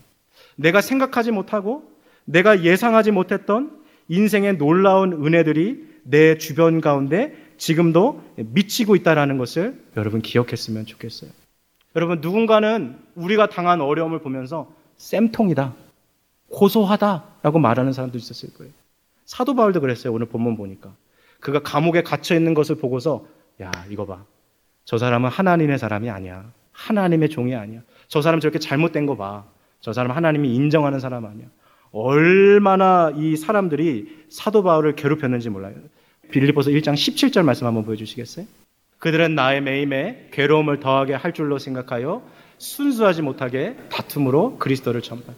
내가 0.56 0.82
생각하지 0.82 1.32
못하고 1.32 1.92
내가 2.26 2.64
예상하지 2.64 3.12
못했던 3.12 3.72
인생의 4.08 4.58
놀라운 4.58 5.14
은혜들이 5.26 5.90
내 6.04 6.38
주변 6.38 6.80
가운데 6.82 7.36
지금도 7.62 8.24
미치고 8.38 8.96
있다라는 8.96 9.38
것을 9.38 9.80
여러분 9.96 10.24
기억했으면 10.24 10.88
좋겠어요. 10.88 11.30
여러분 11.96 12.20
누군가는 12.20 12.98
우리가 13.14 13.50
당한 13.50 13.82
어려움을 13.82 14.18
보면서 14.18 14.74
쌤통이다. 14.98 15.76
고소하다라고 16.50 17.60
말하는 17.60 17.94
사람도 17.94 18.18
있었을 18.18 18.56
거예요. 18.56 18.74
사도 19.26 19.54
바울도 19.54 19.80
그랬어요. 19.80 20.12
오늘 20.12 20.26
본문 20.26 20.58
보니까. 20.58 20.92
그가 21.40 21.60
감옥에 21.60 22.02
갇혀 22.02 22.34
있는 22.34 22.56
것을 22.56 22.78
보고서 22.78 23.28
야, 23.62 23.72
이거 23.92 24.08
봐. 24.08 24.26
저 24.84 24.98
사람은 24.98 25.30
하나님의 25.30 25.78
사람이 25.78 26.10
아니야. 26.10 26.52
하나님의 26.72 27.30
종이 27.30 27.54
아니야. 27.54 27.82
저 28.08 28.24
사람 28.24 28.40
저렇게 28.40 28.58
잘못된 28.58 29.06
거 29.06 29.16
봐. 29.16 29.46
저 29.82 29.94
사람 29.94 30.18
하나님이 30.18 30.56
인정하는 30.56 31.00
사람 31.00 31.26
아니야. 31.26 31.46
얼마나 31.92 33.12
이 33.16 33.36
사람들이 33.38 34.26
사도 34.30 34.64
바울을 34.64 34.96
괴롭혔는지 34.96 35.52
몰라요. 35.52 35.76
빌리포서 36.32 36.72
1장 36.72 36.94
17절 36.94 37.44
말씀 37.44 37.68
한번 37.68 37.86
보여주시겠어요? 37.86 38.46
그들은 39.00 39.36
나의 39.36 39.62
매임에 39.62 40.28
괴로움을 40.32 40.80
더하게 40.80 41.14
할 41.14 41.34
줄로 41.34 41.58
생각하여 41.60 42.22
순수하지 42.58 43.22
못하게 43.24 43.76
다툼으로 43.90 44.58
그리스도를 44.60 45.02
전파. 45.02 45.34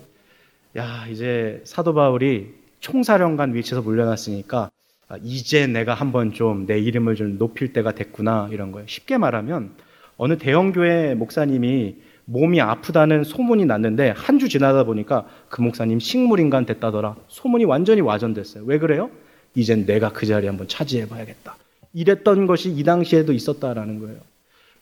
야, 0.77 1.05
이제 1.09 1.61
사도 1.65 1.93
바울이 1.93 2.53
총사령관 2.81 3.53
위치에서 3.53 3.81
물려났으니까 3.81 4.69
아, 5.07 5.17
이제 5.23 5.67
내가 5.67 5.93
한번 5.93 6.33
좀 6.33 6.65
내 6.65 6.79
이름을 6.79 7.15
좀 7.15 7.37
높일 7.37 7.71
때가 7.73 7.93
됐구나 7.93 8.49
이런 8.51 8.71
거예요. 8.71 8.87
쉽게 8.87 9.17
말하면 9.17 9.71
어느 10.17 10.37
대형 10.37 10.71
교회 10.73 11.13
목사님이 11.15 11.95
몸이 12.25 12.59
아프다는 12.61 13.23
소문이 13.23 13.65
났는데 13.65 14.13
한 14.15 14.39
주 14.39 14.49
지나다 14.49 14.83
보니까 14.83 15.25
그 15.49 15.61
목사님 15.61 15.99
식물인간 15.99 16.65
됐다더라. 16.65 17.15
소문이 17.27 17.65
완전히 17.65 18.01
와전됐어요. 18.01 18.63
왜 18.65 18.77
그래요? 18.79 19.09
이젠 19.55 19.85
내가 19.85 20.09
그 20.09 20.25
자리에 20.25 20.49
한번 20.49 20.67
차지해 20.67 21.07
봐야겠다. 21.07 21.55
이랬던 21.93 22.47
것이 22.47 22.69
이 22.69 22.83
당시에도 22.83 23.33
있었다라는 23.33 23.99
거예요. 23.99 24.17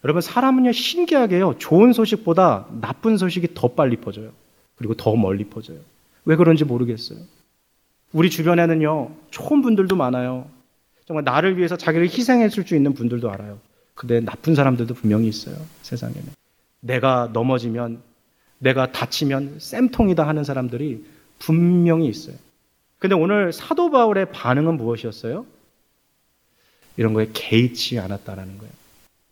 여러분 0.04 0.20
사람은요 0.20 0.72
신기하게요 0.72 1.58
좋은 1.58 1.92
소식보다 1.92 2.66
나쁜 2.80 3.16
소식이 3.16 3.54
더 3.54 3.68
빨리 3.68 3.96
퍼져요. 3.96 4.30
그리고 4.76 4.94
더 4.94 5.14
멀리 5.14 5.44
퍼져요. 5.44 5.78
왜 6.24 6.36
그런지 6.36 6.64
모르겠어요. 6.64 7.18
우리 8.12 8.30
주변에는요 8.30 9.10
좋은 9.30 9.62
분들도 9.62 9.96
많아요. 9.96 10.48
정말 11.06 11.24
나를 11.24 11.58
위해서 11.58 11.76
자기를 11.76 12.06
희생했을 12.06 12.66
수 12.66 12.74
있는 12.74 12.94
분들도 12.94 13.30
알아요. 13.30 13.58
근데 13.94 14.20
나쁜 14.20 14.54
사람들도 14.54 14.94
분명히 14.94 15.28
있어요. 15.28 15.56
세상에는. 15.82 16.24
내가 16.80 17.30
넘어지면, 17.32 18.00
내가 18.58 18.92
다치면 18.92 19.56
쌤통이다 19.58 20.26
하는 20.26 20.44
사람들이 20.44 21.04
분명히 21.38 22.08
있어요. 22.08 22.36
근데 23.02 23.16
오늘 23.16 23.52
사도 23.52 23.90
바울의 23.90 24.26
반응은 24.30 24.76
무엇이었어요? 24.76 25.44
이런 26.96 27.14
거에 27.14 27.30
개의치 27.32 27.98
않았다라는 27.98 28.58
거예요. 28.58 28.72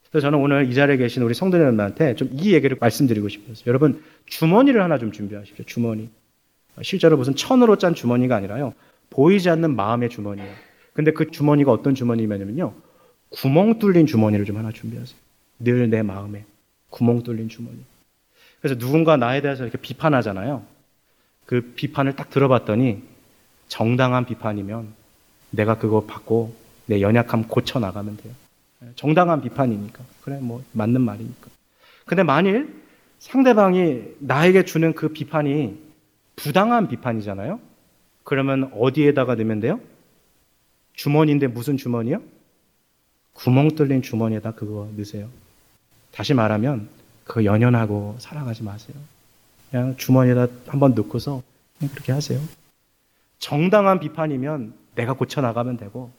그래서 0.09 0.27
저는 0.27 0.39
오늘 0.39 0.69
이 0.69 0.73
자리에 0.75 0.97
계신 0.97 1.23
우리 1.23 1.33
성도 1.33 1.57
여러분한테 1.57 2.15
좀 2.15 2.31
이 2.33 2.53
얘기를 2.53 2.75
말씀드리고 2.77 3.29
싶어요. 3.29 3.53
여러분, 3.67 4.03
주머니를 4.25 4.83
하나 4.83 4.97
좀 4.97 5.13
준비하십시오. 5.13 5.63
주머니. 5.63 6.09
실제로 6.81 7.15
무슨 7.15 7.33
천으로 7.33 7.77
짠 7.77 7.95
주머니가 7.95 8.35
아니라요. 8.35 8.73
보이지 9.09 9.49
않는 9.49 9.73
마음의 9.73 10.09
주머니예요. 10.09 10.53
근데 10.91 11.13
그 11.13 11.31
주머니가 11.31 11.71
어떤 11.71 11.95
주머니냐면요. 11.95 12.73
구멍 13.29 13.79
뚫린 13.79 14.05
주머니를 14.05 14.43
좀 14.43 14.57
하나 14.57 14.73
준비하세요. 14.73 15.17
늘 15.59 15.89
내 15.89 16.01
마음에 16.01 16.43
구멍 16.89 17.23
뚫린 17.23 17.47
주머니. 17.47 17.77
그래서 18.59 18.77
누군가 18.77 19.15
나에 19.15 19.41
대해서 19.41 19.63
이렇게 19.63 19.77
비판하잖아요. 19.77 20.61
그 21.45 21.71
비판을 21.73 22.17
딱 22.17 22.29
들어봤더니 22.29 23.10
정당한 23.71 24.25
비판이면 24.25 24.93
내가 25.51 25.77
그거 25.77 26.01
받고 26.03 26.53
내 26.87 26.99
연약함 26.99 27.47
고쳐 27.47 27.79
나가면 27.79 28.17
돼요. 28.17 28.33
정당한 28.97 29.41
비판이니까. 29.41 30.03
그래, 30.23 30.39
뭐, 30.41 30.61
맞는 30.73 30.99
말이니까. 30.99 31.49
근데 32.05 32.21
만일 32.23 32.81
상대방이 33.19 34.01
나에게 34.19 34.65
주는 34.65 34.93
그 34.93 35.07
비판이 35.07 35.79
부당한 36.35 36.89
비판이잖아요? 36.89 37.61
그러면 38.25 38.69
어디에다가 38.75 39.35
넣으면 39.35 39.61
돼요? 39.61 39.79
주머니인데 40.93 41.47
무슨 41.47 41.77
주머니요? 41.77 42.21
구멍 43.31 43.69
뚫린 43.69 44.01
주머니에다 44.01 44.51
그거 44.51 44.89
넣으세요. 44.97 45.29
다시 46.11 46.33
말하면 46.33 46.89
그거 47.23 47.45
연연하고 47.45 48.17
살아가지 48.19 48.63
마세요. 48.63 48.97
그냥 49.69 49.95
주머니에다 49.95 50.47
한번 50.67 50.93
넣고서 50.93 51.41
그렇게 51.79 52.11
하세요. 52.11 52.41
정당한 53.41 53.99
비판이면 53.99 54.73
내가 54.95 55.13
고쳐나가면 55.13 55.77
되고 55.77 56.11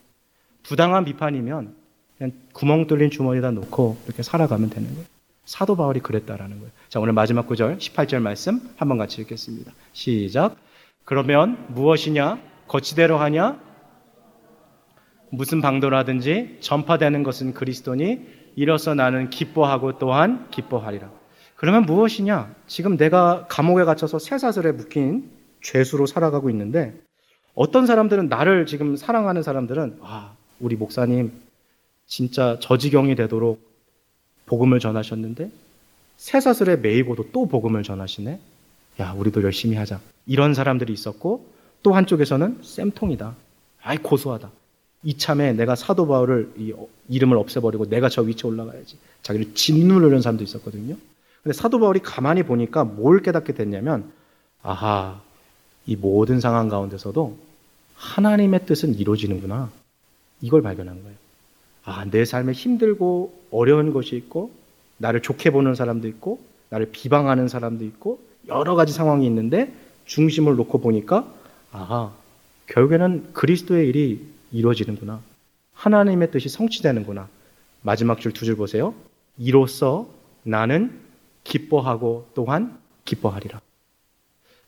부당한 0.61 1.05
비판이면 1.05 1.73
그냥 2.17 2.31
구멍 2.53 2.85
뚫린 2.85 3.09
주머니에다 3.09 3.51
놓고 3.51 3.97
이렇게 4.05 4.21
살아가면 4.21 4.69
되는 4.69 4.89
거예요. 4.93 5.05
사도 5.45 5.75
바울이 5.75 6.01
그랬다라는 6.01 6.57
거예요. 6.59 6.71
자, 6.89 6.99
오늘 6.99 7.13
마지막 7.13 7.47
구절 7.47 7.77
18절 7.77 8.19
말씀 8.19 8.61
한번 8.77 8.97
같이 8.97 9.21
읽겠습니다. 9.21 9.71
시작. 9.93 10.57
그러면 11.05 11.65
무엇이냐? 11.69 12.39
거치대로 12.67 13.17
하냐? 13.17 13.59
무슨 15.31 15.61
방도라든지 15.61 16.57
전파되는 16.59 17.23
것은 17.23 17.53
그리스도니 17.53 18.21
이로써 18.55 18.93
나는 18.93 19.29
기뻐하고 19.29 19.97
또한 19.97 20.49
기뻐하리라. 20.51 21.09
그러면 21.55 21.85
무엇이냐? 21.85 22.53
지금 22.67 22.97
내가 22.97 23.47
감옥에 23.47 23.85
갇혀서 23.85 24.19
쇠사슬에 24.19 24.73
묶인 24.73 25.31
죄수로 25.61 26.05
살아가고 26.05 26.49
있는데 26.49 27.01
어떤 27.55 27.85
사람들은 27.85 28.29
나를 28.29 28.65
지금 28.65 28.95
사랑하는 28.95 29.43
사람들은 29.43 29.99
아, 30.01 30.33
우리 30.59 30.75
목사님 30.75 31.31
진짜 32.07 32.57
저지경이 32.59 33.15
되도록 33.15 33.61
복음을 34.45 34.79
전하셨는데 34.79 35.51
쇠사슬에 36.17 36.77
매이고도 36.77 37.29
또 37.31 37.47
복음을 37.47 37.83
전하시네. 37.83 38.39
야, 38.99 39.11
우리도 39.13 39.43
열심히 39.43 39.75
하자. 39.75 39.99
이런 40.25 40.53
사람들이 40.53 40.93
있었고 40.93 41.45
또 41.81 41.93
한쪽에서는 41.93 42.59
쌤통이다. 42.61 43.35
아이 43.81 43.97
고소하다. 43.97 44.49
이참에 45.03 45.53
내가 45.53 45.75
사도 45.75 46.07
바울을 46.07 46.53
이 46.57 46.71
어, 46.71 46.87
이름을 47.09 47.37
없애버리고 47.37 47.89
내가 47.89 48.09
저 48.09 48.21
위치에 48.21 48.49
올라가야지. 48.49 48.97
자기를 49.21 49.53
짓누르는 49.53 50.21
사람도 50.21 50.43
있었거든요. 50.43 50.95
근데 51.41 51.53
사도 51.53 51.79
바울이 51.79 51.99
가만히 51.99 52.43
보니까 52.43 52.85
뭘 52.85 53.21
깨닫게 53.21 53.53
됐냐면 53.53 54.11
아하 54.61 55.21
이 55.85 55.95
모든 55.95 56.39
상황 56.39 56.69
가운데서도 56.69 57.37
하나님의 57.95 58.65
뜻은 58.65 58.95
이루어지는구나. 58.95 59.69
이걸 60.41 60.61
발견한 60.61 61.01
거예요. 61.01 61.17
아, 61.85 62.05
내 62.05 62.25
삶에 62.25 62.53
힘들고 62.53 63.33
어려운 63.51 63.93
것이 63.93 64.15
있고, 64.15 64.51
나를 64.97 65.21
좋게 65.21 65.51
보는 65.51 65.75
사람도 65.75 66.07
있고, 66.07 66.39
나를 66.69 66.89
비방하는 66.91 67.47
사람도 67.47 67.83
있고, 67.85 68.19
여러 68.47 68.75
가지 68.75 68.93
상황이 68.93 69.25
있는데, 69.25 69.73
중심을 70.05 70.55
놓고 70.55 70.79
보니까, 70.79 71.27
아, 71.71 72.13
결국에는 72.67 73.33
그리스도의 73.33 73.87
일이 73.87 74.25
이루어지는구나. 74.51 75.21
하나님의 75.73 76.31
뜻이 76.31 76.49
성취되는구나. 76.49 77.27
마지막 77.81 78.19
줄 78.19 78.31
두줄 78.31 78.55
보세요. 78.55 78.93
이로써 79.37 80.07
나는 80.43 80.99
기뻐하고 81.43 82.27
또한 82.33 82.77
기뻐하리라. 83.03 83.59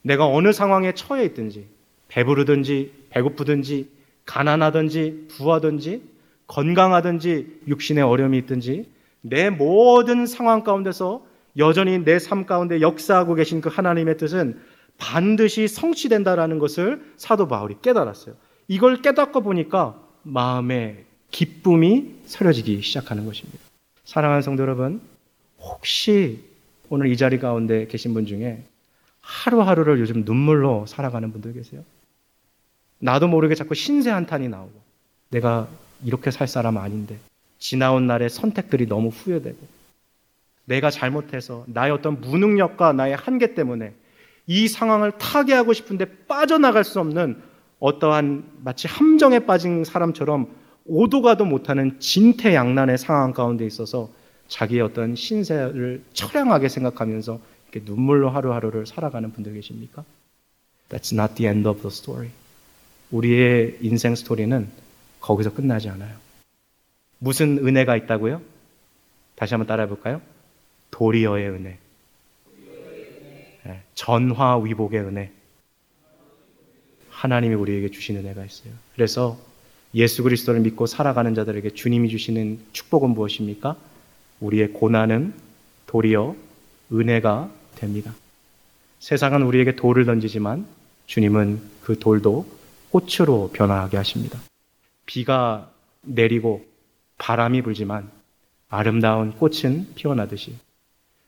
내가 0.05 0.27
어느 0.27 0.51
상황에 0.51 0.93
처해 0.93 1.25
있든지, 1.25 1.65
배부르든지, 2.09 2.91
배고프든지, 3.09 3.89
가난하든지, 4.25 5.29
부하든지, 5.29 6.03
건강하든지, 6.45 7.61
육신의 7.67 8.03
어려움이 8.03 8.37
있든지, 8.39 8.87
내 9.21 9.49
모든 9.49 10.27
상황 10.27 10.63
가운데서 10.63 11.25
여전히 11.57 11.97
내 11.97 12.19
삶 12.19 12.45
가운데 12.45 12.81
역사하고 12.81 13.33
계신 13.33 13.61
그 13.61 13.69
하나님의 13.69 14.17
뜻은 14.17 14.59
반드시 14.99 15.67
성취된다라는 15.67 16.59
것을 16.59 17.01
사도 17.17 17.47
바울이 17.47 17.77
깨달았어요. 17.81 18.35
이걸 18.67 19.01
깨닫고 19.01 19.41
보니까 19.41 19.99
마음에 20.21 21.05
기쁨이 21.31 22.13
서려지기 22.25 22.83
시작하는 22.83 23.25
것입니다. 23.25 23.57
사랑하는 24.03 24.43
성도 24.43 24.61
여러분, 24.61 25.01
혹시 25.59 26.41
오늘 26.89 27.07
이 27.07 27.17
자리 27.17 27.39
가운데 27.39 27.87
계신 27.87 28.13
분 28.13 28.27
중에 28.27 28.63
하루하루를 29.25 29.99
요즘 29.99 30.23
눈물로 30.23 30.85
살아가는 30.85 31.31
분들 31.31 31.53
계세요? 31.53 31.81
나도 32.99 33.27
모르게 33.27 33.55
자꾸 33.55 33.73
신세 33.73 34.11
한탄이 34.11 34.47
나오고 34.47 34.71
내가 35.29 35.67
이렇게 36.03 36.29
살 36.29 36.47
사람 36.47 36.77
아닌데 36.77 37.17
지나온 37.57 38.05
날의 38.05 38.29
선택들이 38.29 38.87
너무 38.87 39.09
후회되고 39.09 39.57
내가 40.65 40.91
잘못해서 40.91 41.65
나의 41.67 41.91
어떤 41.91 42.21
무능력과 42.21 42.93
나의 42.93 43.15
한계 43.15 43.55
때문에 43.55 43.93
이 44.47 44.67
상황을 44.67 45.13
타개하고 45.17 45.73
싶은데 45.73 46.05
빠져나갈 46.27 46.83
수 46.83 46.99
없는 46.99 47.41
어떠한 47.79 48.43
마치 48.63 48.87
함정에 48.87 49.39
빠진 49.39 49.83
사람처럼 49.83 50.47
오도 50.85 51.23
가도 51.23 51.45
못하는 51.45 51.99
진퇴양난의 51.99 52.99
상황 52.99 53.33
가운데 53.33 53.65
있어서 53.65 54.09
자기의 54.47 54.81
어떤 54.81 55.15
신세를 55.15 56.03
처량하게 56.13 56.69
생각하면서 56.69 57.39
눈물로 57.83 58.29
하루하루를 58.29 58.85
살아가는 58.85 59.31
분들 59.31 59.53
계십니까? 59.53 60.03
That's 60.89 61.13
not 61.13 61.35
the 61.35 61.49
end 61.49 61.67
of 61.67 61.81
the 61.81 61.91
story. 61.91 62.29
우리의 63.11 63.77
인생 63.81 64.15
스토리는 64.15 64.69
거기서 65.19 65.53
끝나지 65.53 65.89
않아요. 65.89 66.15
무슨 67.19 67.57
은혜가 67.57 67.95
있다고요? 67.97 68.41
다시 69.35 69.53
한번 69.53 69.67
따라해 69.67 69.87
볼까요? 69.89 70.21
도리어의 70.91 71.49
은혜. 71.49 71.77
네, 73.63 73.81
전화위복의 73.95 74.99
은혜. 75.01 75.31
하나님이 77.09 77.55
우리에게 77.55 77.89
주신 77.89 78.17
은혜가 78.17 78.45
있어요. 78.45 78.73
그래서 78.93 79.39
예수 79.95 80.23
그리스도를 80.23 80.59
믿고 80.59 80.85
살아가는 80.85 81.33
자들에게 81.33 81.71
주님이 81.71 82.09
주시는 82.09 82.59
축복은 82.73 83.11
무엇입니까? 83.11 83.77
우리의 84.41 84.73
고난은 84.73 85.33
도리어 85.87 86.35
은혜가 86.91 87.49
됩니다. 87.75 88.13
세상은 88.99 89.43
우리에게 89.43 89.75
돌을 89.75 90.05
던지지만 90.05 90.65
주님은 91.05 91.61
그 91.83 91.99
돌도 91.99 92.45
꽃으로 92.89 93.51
변화하게 93.53 93.97
하십니다. 93.97 94.39
비가 95.05 95.69
내리고 96.01 96.65
바람이 97.17 97.61
불지만 97.61 98.09
아름다운 98.69 99.31
꽃은 99.33 99.89
피어나듯이 99.95 100.55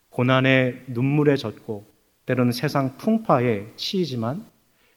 고난의 0.10 0.84
눈물에 0.88 1.36
젖고 1.36 1.86
때로는 2.26 2.52
세상 2.52 2.98
풍파에 2.98 3.66
치이지만 3.76 4.44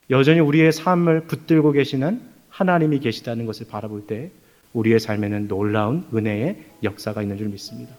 여전히 0.09 0.39
우리의 0.39 0.71
삶을 0.71 1.27
붙들고 1.27 1.71
계시는 1.71 2.21
하나님이 2.49 2.99
계시다는 2.99 3.45
것을 3.45 3.67
바라볼 3.67 4.07
때 4.07 4.31
우리의 4.73 4.99
삶에는 4.99 5.47
놀라운 5.47 6.05
은혜의 6.13 6.57
역사가 6.83 7.21
있는 7.21 7.37
줄 7.37 7.47
믿습니다. 7.49 7.95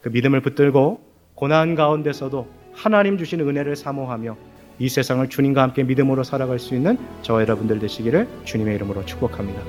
그 0.00 0.08
믿음을 0.10 0.40
붙들고 0.40 1.00
고난 1.34 1.74
가운데서도 1.74 2.48
하나님 2.76 3.16
주시는 3.16 3.48
은혜를 3.48 3.74
사모하며 3.74 4.36
이 4.78 4.88
세상을 4.90 5.26
주님과 5.28 5.62
함께 5.62 5.82
믿음으로 5.82 6.22
살아갈 6.22 6.58
수 6.58 6.74
있는 6.74 6.98
저와 7.22 7.40
여러분들 7.40 7.78
되시기를 7.78 8.28
주님의 8.44 8.74
이름으로 8.76 9.04
축복합니다. 9.06 9.62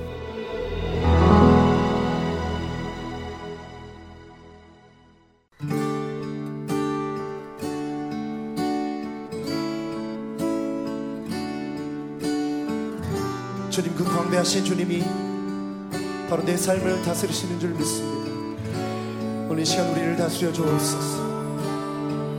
주님 13.70 13.96
그 13.96 14.04
광대하신 14.04 14.66
주님이 14.66 15.02
바로 16.30 16.44
내 16.44 16.58
삶을 16.58 17.04
다스리시는 17.04 17.60
줄 17.62 17.70
믿습니다. 17.70 18.28
오늘 19.50 19.62
이 19.62 19.66
시간 19.66 19.90
우리를 19.92 20.18
다스려 20.18 20.52
주옵소서. 20.52 21.27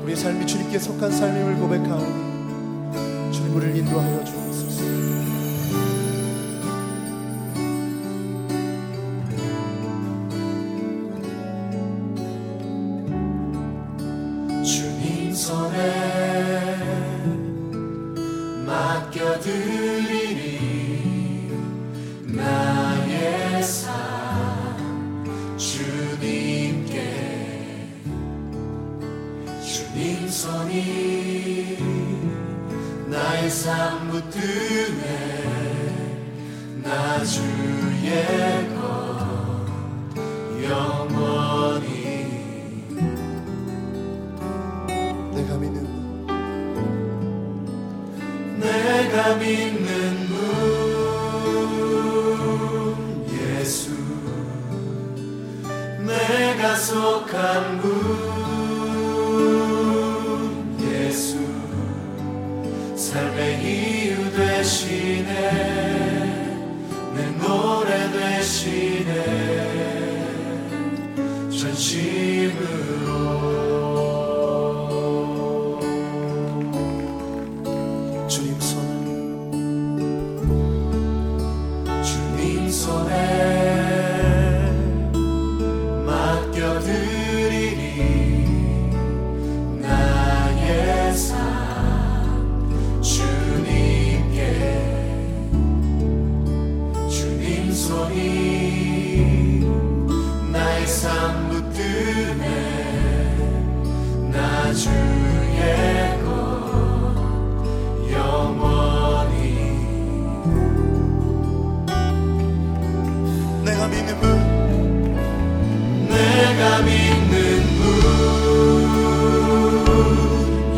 우리의 0.09 0.17
삶이 0.17 0.47
주님께 0.47 0.79
속한 0.79 1.13
삶임을 1.13 1.57
고백하오니 1.57 3.33
주님 3.33 3.57
우리를 3.57 3.77
인도하여 3.77 4.25
주옵소서. 4.25 4.48
내가 116.19 116.83
믿는 116.83 117.31
분 117.79 117.85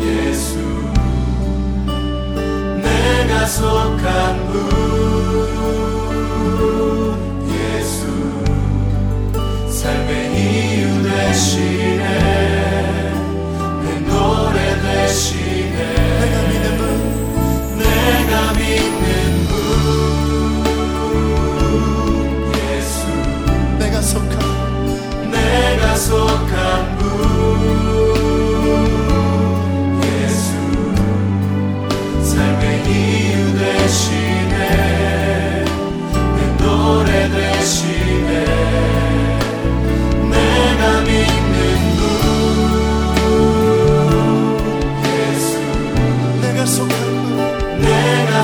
예수. 0.03 0.59
내가 2.81 3.45
속한 3.47 4.47
분 4.51 4.90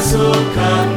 내 0.10 0.97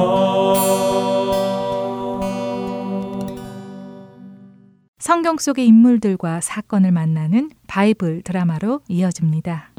성경 4.97 5.37
속의 5.37 5.67
인물들과 5.67 6.41
사건을 6.41 6.91
만나는 6.91 7.51
바이블 7.67 8.23
드라마로 8.23 8.81
이어집니다. 8.87 9.69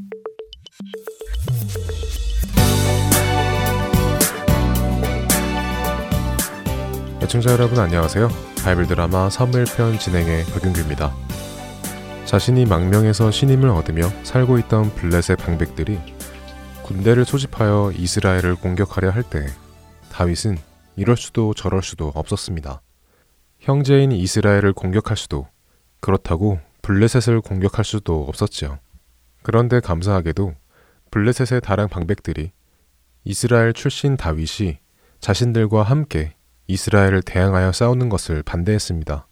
애청자 7.20 7.50
여러분 7.50 7.80
안녕하세요. 7.80 8.28
바이블 8.62 8.86
드라마 8.86 9.28
사무엘편 9.28 9.98
진행의 9.98 10.44
박윤규입니다. 10.44 11.12
자신이 12.32 12.64
망명에서 12.64 13.30
신임을 13.30 13.68
얻으며 13.68 14.08
살고 14.22 14.56
있던 14.60 14.94
블레셋 14.94 15.36
방백들이 15.36 15.98
군대를 16.82 17.26
소집하여 17.26 17.92
이스라엘을 17.94 18.56
공격하려 18.56 19.10
할 19.10 19.22
때 19.22 19.44
다윗은 20.10 20.56
이럴 20.96 21.18
수도 21.18 21.52
저럴 21.52 21.82
수도 21.82 22.10
없었습니다. 22.14 22.80
형제인 23.58 24.12
이스라엘을 24.12 24.72
공격할 24.72 25.14
수도 25.18 25.46
그렇다고 26.00 26.58
블레셋을 26.80 27.42
공격할 27.42 27.84
수도 27.84 28.24
없었지요. 28.26 28.78
그런데 29.42 29.80
감사하게도 29.80 30.54
블레셋의 31.10 31.60
다른 31.60 31.86
방백들이 31.86 32.52
이스라엘 33.24 33.74
출신 33.74 34.16
다윗이 34.16 34.78
자신들과 35.20 35.82
함께 35.82 36.34
이스라엘을 36.66 37.20
대항하여 37.24 37.72
싸우는 37.72 38.08
것을 38.08 38.42
반대했습니다. 38.42 39.26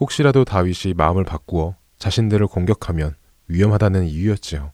혹시라도 0.00 0.44
다윗이 0.44 0.94
마음을 0.96 1.22
바꾸어 1.22 1.76
자신들을 2.04 2.48
공격하면 2.48 3.14
위험하다는 3.48 4.04
이유였지요. 4.04 4.72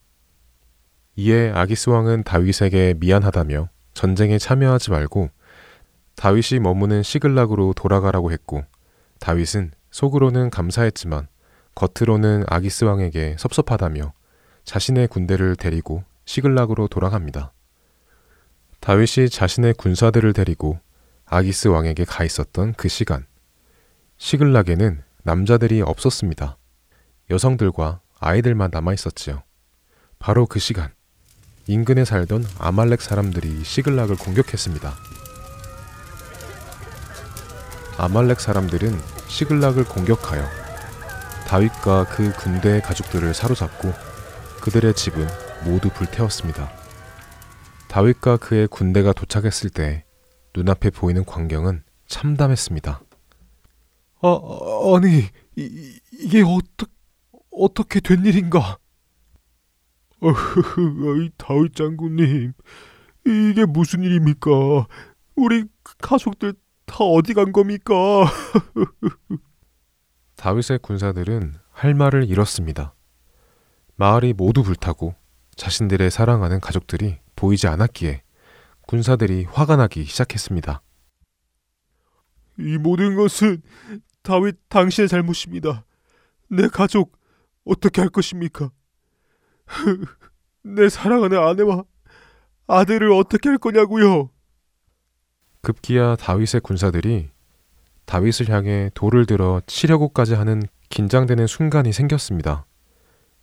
이에 1.14 1.52
아기스 1.54 1.90
왕은 1.90 2.24
다윗에게 2.24 2.94
미안하다며 2.98 3.68
전쟁에 3.94 4.36
참여하지 4.36 4.90
말고 4.90 5.30
다윗이 6.16 6.58
머무는 6.60 7.04
시글락으로 7.04 7.72
돌아가라고 7.74 8.32
했고 8.32 8.64
다윗은 9.20 9.70
속으로는 9.92 10.50
감사했지만 10.50 11.28
겉으로는 11.76 12.46
아기스 12.48 12.82
왕에게 12.82 13.36
섭섭하다며 13.38 14.12
자신의 14.64 15.06
군대를 15.06 15.54
데리고 15.54 16.02
시글락으로 16.24 16.88
돌아갑니다. 16.88 17.52
다윗이 18.80 19.28
자신의 19.30 19.74
군사들을 19.74 20.32
데리고 20.32 20.80
아기스 21.26 21.68
왕에게 21.68 22.06
가 22.06 22.24
있었던 22.24 22.74
그 22.74 22.88
시간. 22.88 23.24
시글락에는 24.16 25.04
남자들이 25.22 25.80
없었습니다. 25.80 26.56
여성들과 27.30 28.00
아이들만 28.18 28.70
남아 28.72 28.92
있었지요. 28.92 29.42
바로 30.18 30.46
그 30.46 30.58
시간, 30.58 30.92
인근에 31.66 32.04
살던 32.04 32.44
아말렉 32.58 33.00
사람들이 33.00 33.62
시글락을 33.64 34.16
공격했습니다. 34.16 34.92
아말렉 37.96 38.40
사람들은 38.40 38.98
시글락을 39.28 39.84
공격하여 39.84 40.44
다윗과 41.46 42.06
그 42.08 42.32
군대의 42.32 42.82
가족들을 42.82 43.32
사로잡고 43.32 43.92
그들의 44.60 44.94
집은 44.94 45.26
모두 45.64 45.90
불태웠습니다. 45.90 46.70
다윗과 47.88 48.38
그의 48.38 48.68
군대가 48.68 49.12
도착했을 49.12 49.70
때 49.70 50.04
눈앞에 50.54 50.90
보이는 50.90 51.24
광경은 51.24 51.82
참담했습니다. 52.06 53.02
아, 54.22 54.40
아니, 54.96 55.28
이, 55.56 56.00
이게 56.12 56.42
어떠, 56.42 56.86
어떻게 57.60 58.00
된 58.00 58.24
일인가? 58.24 58.78
어흐흐, 60.20 61.30
다윗 61.36 61.74
장군님, 61.74 62.54
이게 63.26 63.66
무슨 63.66 64.02
일입니까? 64.02 64.50
우리 65.36 65.64
가족들 65.98 66.54
다 66.86 67.04
어디 67.04 67.34
간 67.34 67.52
겁니까? 67.52 67.94
다윗의 70.36 70.78
군사들은 70.80 71.54
할 71.70 71.94
말을 71.94 72.28
잃었습니다. 72.28 72.94
마을이 73.96 74.32
모두 74.32 74.62
불타고 74.62 75.14
자신들의 75.56 76.10
사랑하는 76.10 76.60
가족들이 76.60 77.18
보이지 77.36 77.66
않았기에 77.68 78.22
군사들이 78.86 79.44
화가 79.44 79.76
나기 79.76 80.04
시작했습니다. 80.04 80.80
이 82.58 82.78
모든 82.78 83.16
것은 83.16 83.62
다윗 84.22 84.56
당신의 84.70 85.08
잘못입니다. 85.08 85.84
내 86.48 86.68
가족 86.68 87.19
어떻게 87.64 88.00
할 88.00 88.10
것입니까? 88.10 88.70
내 90.62 90.88
사랑하는 90.88 91.38
아내와 91.38 91.84
아들을 92.66 93.12
어떻게 93.12 93.48
할 93.48 93.58
거냐고요? 93.58 94.30
급기야 95.62 96.16
다윗의 96.16 96.60
군사들이 96.62 97.30
다윗을 98.06 98.48
향해 98.48 98.90
돌을 98.94 99.26
들어 99.26 99.60
치려고까지 99.66 100.34
하는 100.34 100.62
긴장되는 100.88 101.46
순간이 101.46 101.92
생겼습니다. 101.92 102.66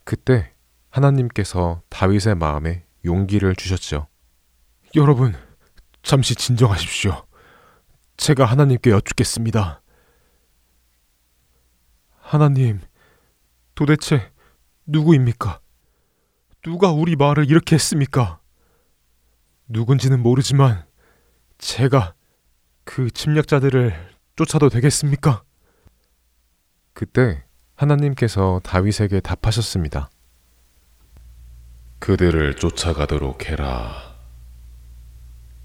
그때 0.03 0.53
하나님께서 0.89 1.81
다윗의 1.89 2.35
마음에 2.35 2.85
용기를 3.05 3.55
주셨죠. 3.55 4.07
여러분, 4.95 5.33
잠시 6.01 6.35
진정하십시오. 6.35 7.25
제가 8.17 8.45
하나님께 8.45 8.91
여쭙겠습니다. 8.91 9.81
하나님, 12.19 12.81
도대체 13.77 14.31
누구입니까? 14.87 15.59
누가 16.63 16.91
우리 16.91 17.15
마을을 17.15 17.47
이렇게 17.47 17.75
했습니까? 17.75 18.39
누군지는 19.67 20.23
모르지만 20.23 20.83
제가 21.59 22.15
그 22.85 23.11
침략자들을 23.11 23.93
쫓아도 24.35 24.69
되겠습니까? 24.69 25.43
그때 26.93 27.43
하나님께서 27.75 28.61
다윗에게 28.63 29.19
답하셨습니다. 29.19 30.09
그들을 31.99 32.55
쫓아가도록 32.55 33.47
해라. 33.47 34.15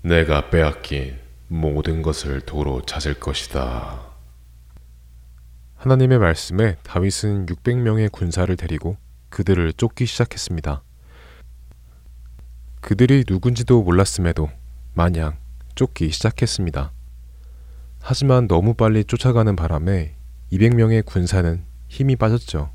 내가 0.03 0.51
빼앗긴 0.51 1.19
모든 1.49 2.03
것을 2.03 2.43
도로 2.43 2.83
찾을 2.83 3.19
것이다. 3.19 4.12
하나님의 5.83 6.21
말씀에 6.21 6.77
다윗은 6.85 7.47
600명의 7.47 8.13
군사를 8.13 8.57
데리고 8.57 8.97
그들을 9.31 9.73
쫓기 9.73 10.07
시작했습니다. 10.07 10.81
그들이 12.81 13.25
누군지도 13.29 13.83
몰랐음에도 13.83 14.49
마냥 14.95 15.37
쫓기 15.75 16.11
시작했습니다. 16.11 16.93
하지만 17.99 18.47
너무 18.47 18.75
빨리 18.75 19.03
쫓아가는 19.03 19.57
바람에 19.57 20.15
200명의 20.53 21.05
군사는 21.05 21.65
힘이 21.89 22.15
빠졌죠. 22.15 22.71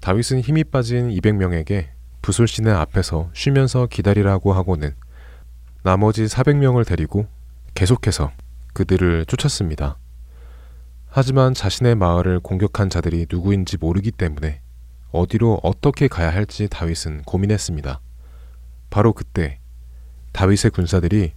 다윗은 0.00 0.40
힘이 0.40 0.64
빠진 0.64 1.10
200명에게 1.10 1.90
부술씨는 2.22 2.74
앞에서 2.74 3.30
쉬면서 3.34 3.86
기다리라고 3.86 4.52
하고는 4.52 4.96
나머지 5.84 6.24
400명을 6.24 6.84
데리고 6.84 7.28
계속해서 7.76 8.32
그들을 8.72 9.26
쫓았습니다. 9.26 9.96
하지만 11.12 11.54
자신의 11.54 11.96
마을을 11.96 12.38
공격한 12.38 12.88
자들이 12.88 13.26
누구인지 13.28 13.78
모르기 13.78 14.12
때문에 14.12 14.60
어디로 15.10 15.58
어떻게 15.64 16.06
가야 16.06 16.32
할지 16.32 16.68
다윗은 16.68 17.22
고민했습니다. 17.22 18.00
바로 18.90 19.12
그때 19.12 19.58
다윗의 20.32 20.70
군사들이 20.72 21.32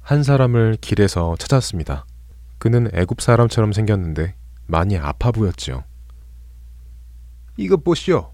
한 0.00 0.24
사람을 0.24 0.78
길에서 0.80 1.36
찾았습니다. 1.38 2.04
그는 2.58 2.90
애굽 2.92 3.20
사람처럼 3.20 3.72
생겼는데 3.72 4.34
많이 4.66 4.96
아파 4.98 5.30
보였지요. 5.30 5.84
이것 7.56 7.84
보시오. 7.84 8.32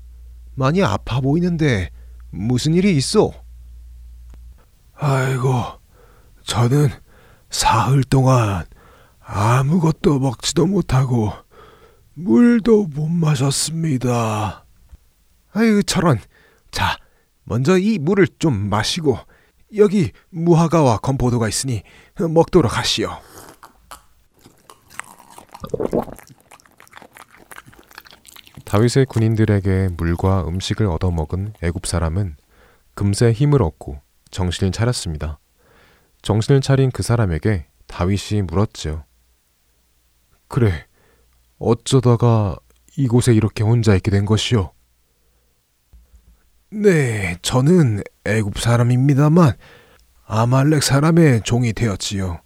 많이 0.55 0.83
아파 0.83 1.21
보이는데 1.21 1.91
무슨 2.31 2.73
일이 2.73 2.97
있어? 2.97 3.31
아이고, 4.95 5.65
저는 6.45 6.89
사흘 7.51 8.05
동안 8.05 8.65
아무것도 9.35 10.19
먹지도 10.19 10.67
못하고 10.67 11.33
물도 12.13 12.89
못 12.89 13.09
마셨습니다. 13.09 14.67
아유, 15.55 15.83
저런. 15.85 16.19
자, 16.71 16.99
먼저 17.45 17.79
이 17.79 17.99
물을 17.99 18.29
좀 18.39 18.69
마시고 18.69 19.19
여기 19.77 20.13
무화과와 20.29 20.99
건포도가 20.99 21.49
있으니 21.49 21.83
먹도록 22.19 22.77
하시오. 22.77 23.09
다윗의 28.67 29.07
군인들에게 29.07 29.91
물과 29.97 30.47
음식을 30.47 30.87
얻어먹은 30.87 31.55
애굽 31.63 31.87
사람은 31.87 32.37
금세 32.95 33.33
힘을 33.33 33.63
얻고 33.63 33.99
정신을 34.31 34.73
차렸습니다. 34.73 35.39
정신을 36.21 36.61
차린 36.61 36.91
그 36.91 37.03
사람에게 37.03 37.67
다윗이 37.87 38.43
물었지요. 38.43 39.05
그래, 40.53 40.85
어쩌다가 41.59 42.59
이곳에 42.99 43.33
이렇게 43.33 43.65
혼자 43.65 43.95
있게 43.95 44.11
된 44.11 44.27
것이오? 44.27 44.71
네, 46.71 47.39
저는 47.41 48.03
애굽 48.27 48.59
사람입니다만 48.59 49.55
아말렉 50.27 50.83
사람의 50.83 51.45
종이 51.45 51.73
되었지요. 51.73 52.43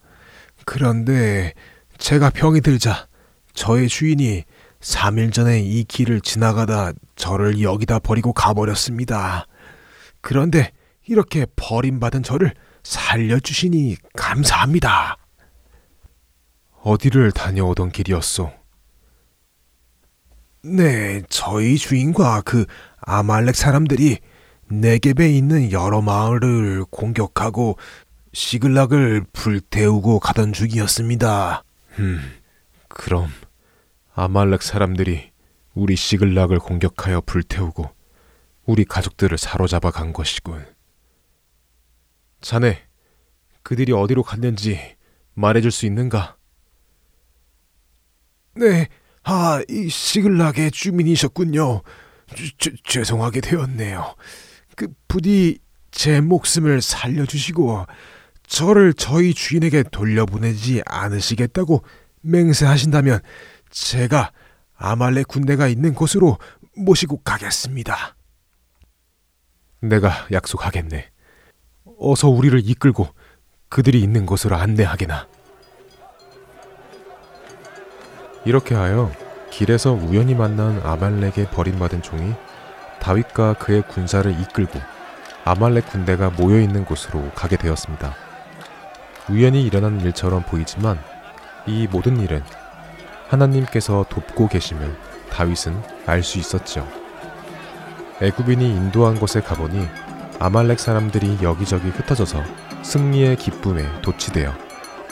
그런데 0.64 1.52
제가 1.98 2.30
병이 2.30 2.60
들자 2.60 3.08
저의 3.54 3.88
주인이 3.88 4.44
3일 4.78 5.32
전에 5.32 5.58
이 5.58 5.82
길을 5.82 6.20
지나가다 6.20 6.92
저를 7.16 7.60
여기다 7.60 7.98
버리고 7.98 8.32
가버렸습니다. 8.32 9.48
그런데 10.20 10.70
이렇게 11.08 11.44
버림받은 11.56 12.22
저를 12.22 12.54
살려주시니 12.84 13.96
감사합니다. 14.14 15.16
어디를 16.86 17.32
다녀오던 17.32 17.90
길이었소? 17.90 18.52
네, 20.62 21.20
저희 21.28 21.76
주인과 21.78 22.42
그 22.42 22.64
아말렉 23.00 23.56
사람들이 23.56 24.18
네겝에 24.68 25.28
있는 25.28 25.72
여러 25.72 26.00
마을을 26.00 26.84
공격하고 26.84 27.76
시글락을 28.32 29.26
불태우고 29.32 30.20
가던 30.20 30.52
중이었습니다. 30.52 31.64
음, 31.98 32.20
그럼 32.86 33.30
아말렉 34.14 34.62
사람들이 34.62 35.32
우리 35.74 35.96
시글락을 35.96 36.60
공격하여 36.60 37.22
불태우고 37.26 37.90
우리 38.64 38.84
가족들을 38.84 39.36
사로잡아 39.36 39.90
간 39.90 40.12
것이군. 40.12 40.64
자네, 42.40 42.84
그들이 43.64 43.92
어디로 43.92 44.22
갔는지 44.22 44.94
말해줄 45.34 45.72
수 45.72 45.84
있는가? 45.86 46.36
네, 48.56 48.88
아, 49.22 49.60
이 49.68 49.88
시글락의 49.88 50.70
주민이셨군요. 50.70 51.82
죄, 52.58 52.72
죄송하게 52.84 53.40
되었네요. 53.42 54.14
그 54.76 54.88
부디 55.08 55.58
제 55.90 56.20
목숨을 56.20 56.80
살려주시고 56.80 57.86
저를 58.46 58.94
저희 58.94 59.34
주인에게 59.34 59.84
돌려보내지 59.90 60.82
않으시겠다고 60.86 61.82
맹세하신다면 62.22 63.20
제가 63.70 64.32
아말렉 64.76 65.28
군대가 65.28 65.68
있는 65.68 65.94
곳으로 65.94 66.38
모시고 66.76 67.18
가겠습니다. 67.22 68.16
내가 69.80 70.26
약속하겠네. 70.32 71.10
어서 71.98 72.28
우리를 72.28 72.60
이끌고 72.64 73.08
그들이 73.68 74.00
있는 74.00 74.26
곳으로 74.26 74.56
안내하게나. 74.56 75.26
이렇게 78.46 78.76
하여 78.76 79.10
길에서 79.50 79.90
우연히 79.90 80.36
만난 80.36 80.80
아말렉에 80.84 81.48
버림받은 81.50 82.02
종이 82.02 82.32
다윗과 83.00 83.54
그의 83.54 83.82
군사를 83.88 84.30
이끌고 84.40 84.78
아말렉 85.44 85.90
군대가 85.90 86.30
모여 86.30 86.60
있는 86.60 86.84
곳으로 86.84 87.28
가게 87.34 87.56
되었습니다. 87.56 88.14
우연히 89.28 89.64
일어난 89.64 90.00
일처럼 90.00 90.44
보이지만 90.44 90.96
이 91.66 91.88
모든 91.90 92.20
일은 92.20 92.44
하나님께서 93.26 94.06
돕고 94.08 94.46
계심을 94.46 94.96
다윗은 95.30 95.82
알 96.06 96.22
수 96.22 96.38
있었죠. 96.38 96.86
애굽인이 98.22 98.64
인도한 98.64 99.18
곳에 99.18 99.40
가보니 99.40 99.88
아말렉 100.38 100.78
사람들이 100.78 101.38
여기저기 101.42 101.88
흩어져서 101.88 102.44
승리의 102.82 103.38
기쁨에 103.38 104.02
도취되어 104.02 104.54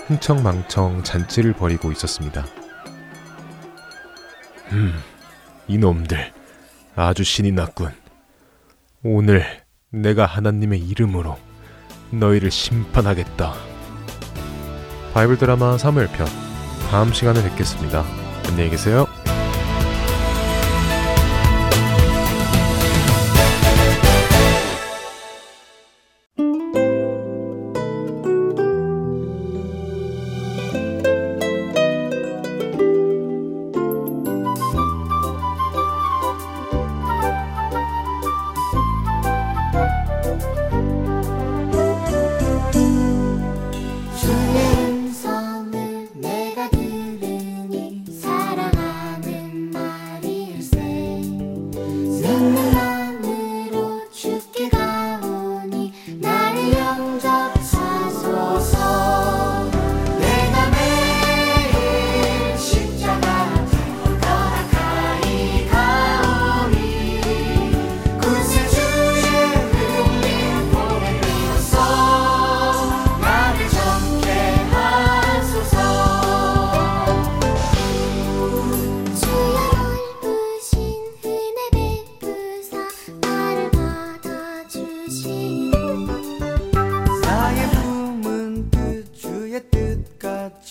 흥청망청 0.06 1.02
잔치를 1.02 1.52
벌이고 1.52 1.90
있었습니다. 1.90 2.44
음, 4.72 4.94
이놈들 5.68 6.32
아주 6.96 7.24
신이 7.24 7.52
났군. 7.52 7.92
오늘 9.02 9.44
내가 9.90 10.26
하나님의 10.26 10.80
이름으로 10.80 11.38
너희를 12.10 12.50
심판하겠다. 12.50 13.52
바이블 15.12 15.38
드라마 15.38 15.76
3월편 15.76 16.26
다음 16.90 17.12
시간에 17.12 17.42
뵙겠습니다. 17.42 18.04
안녕히 18.48 18.70
계세요. 18.70 19.06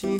주안의 0.03 0.19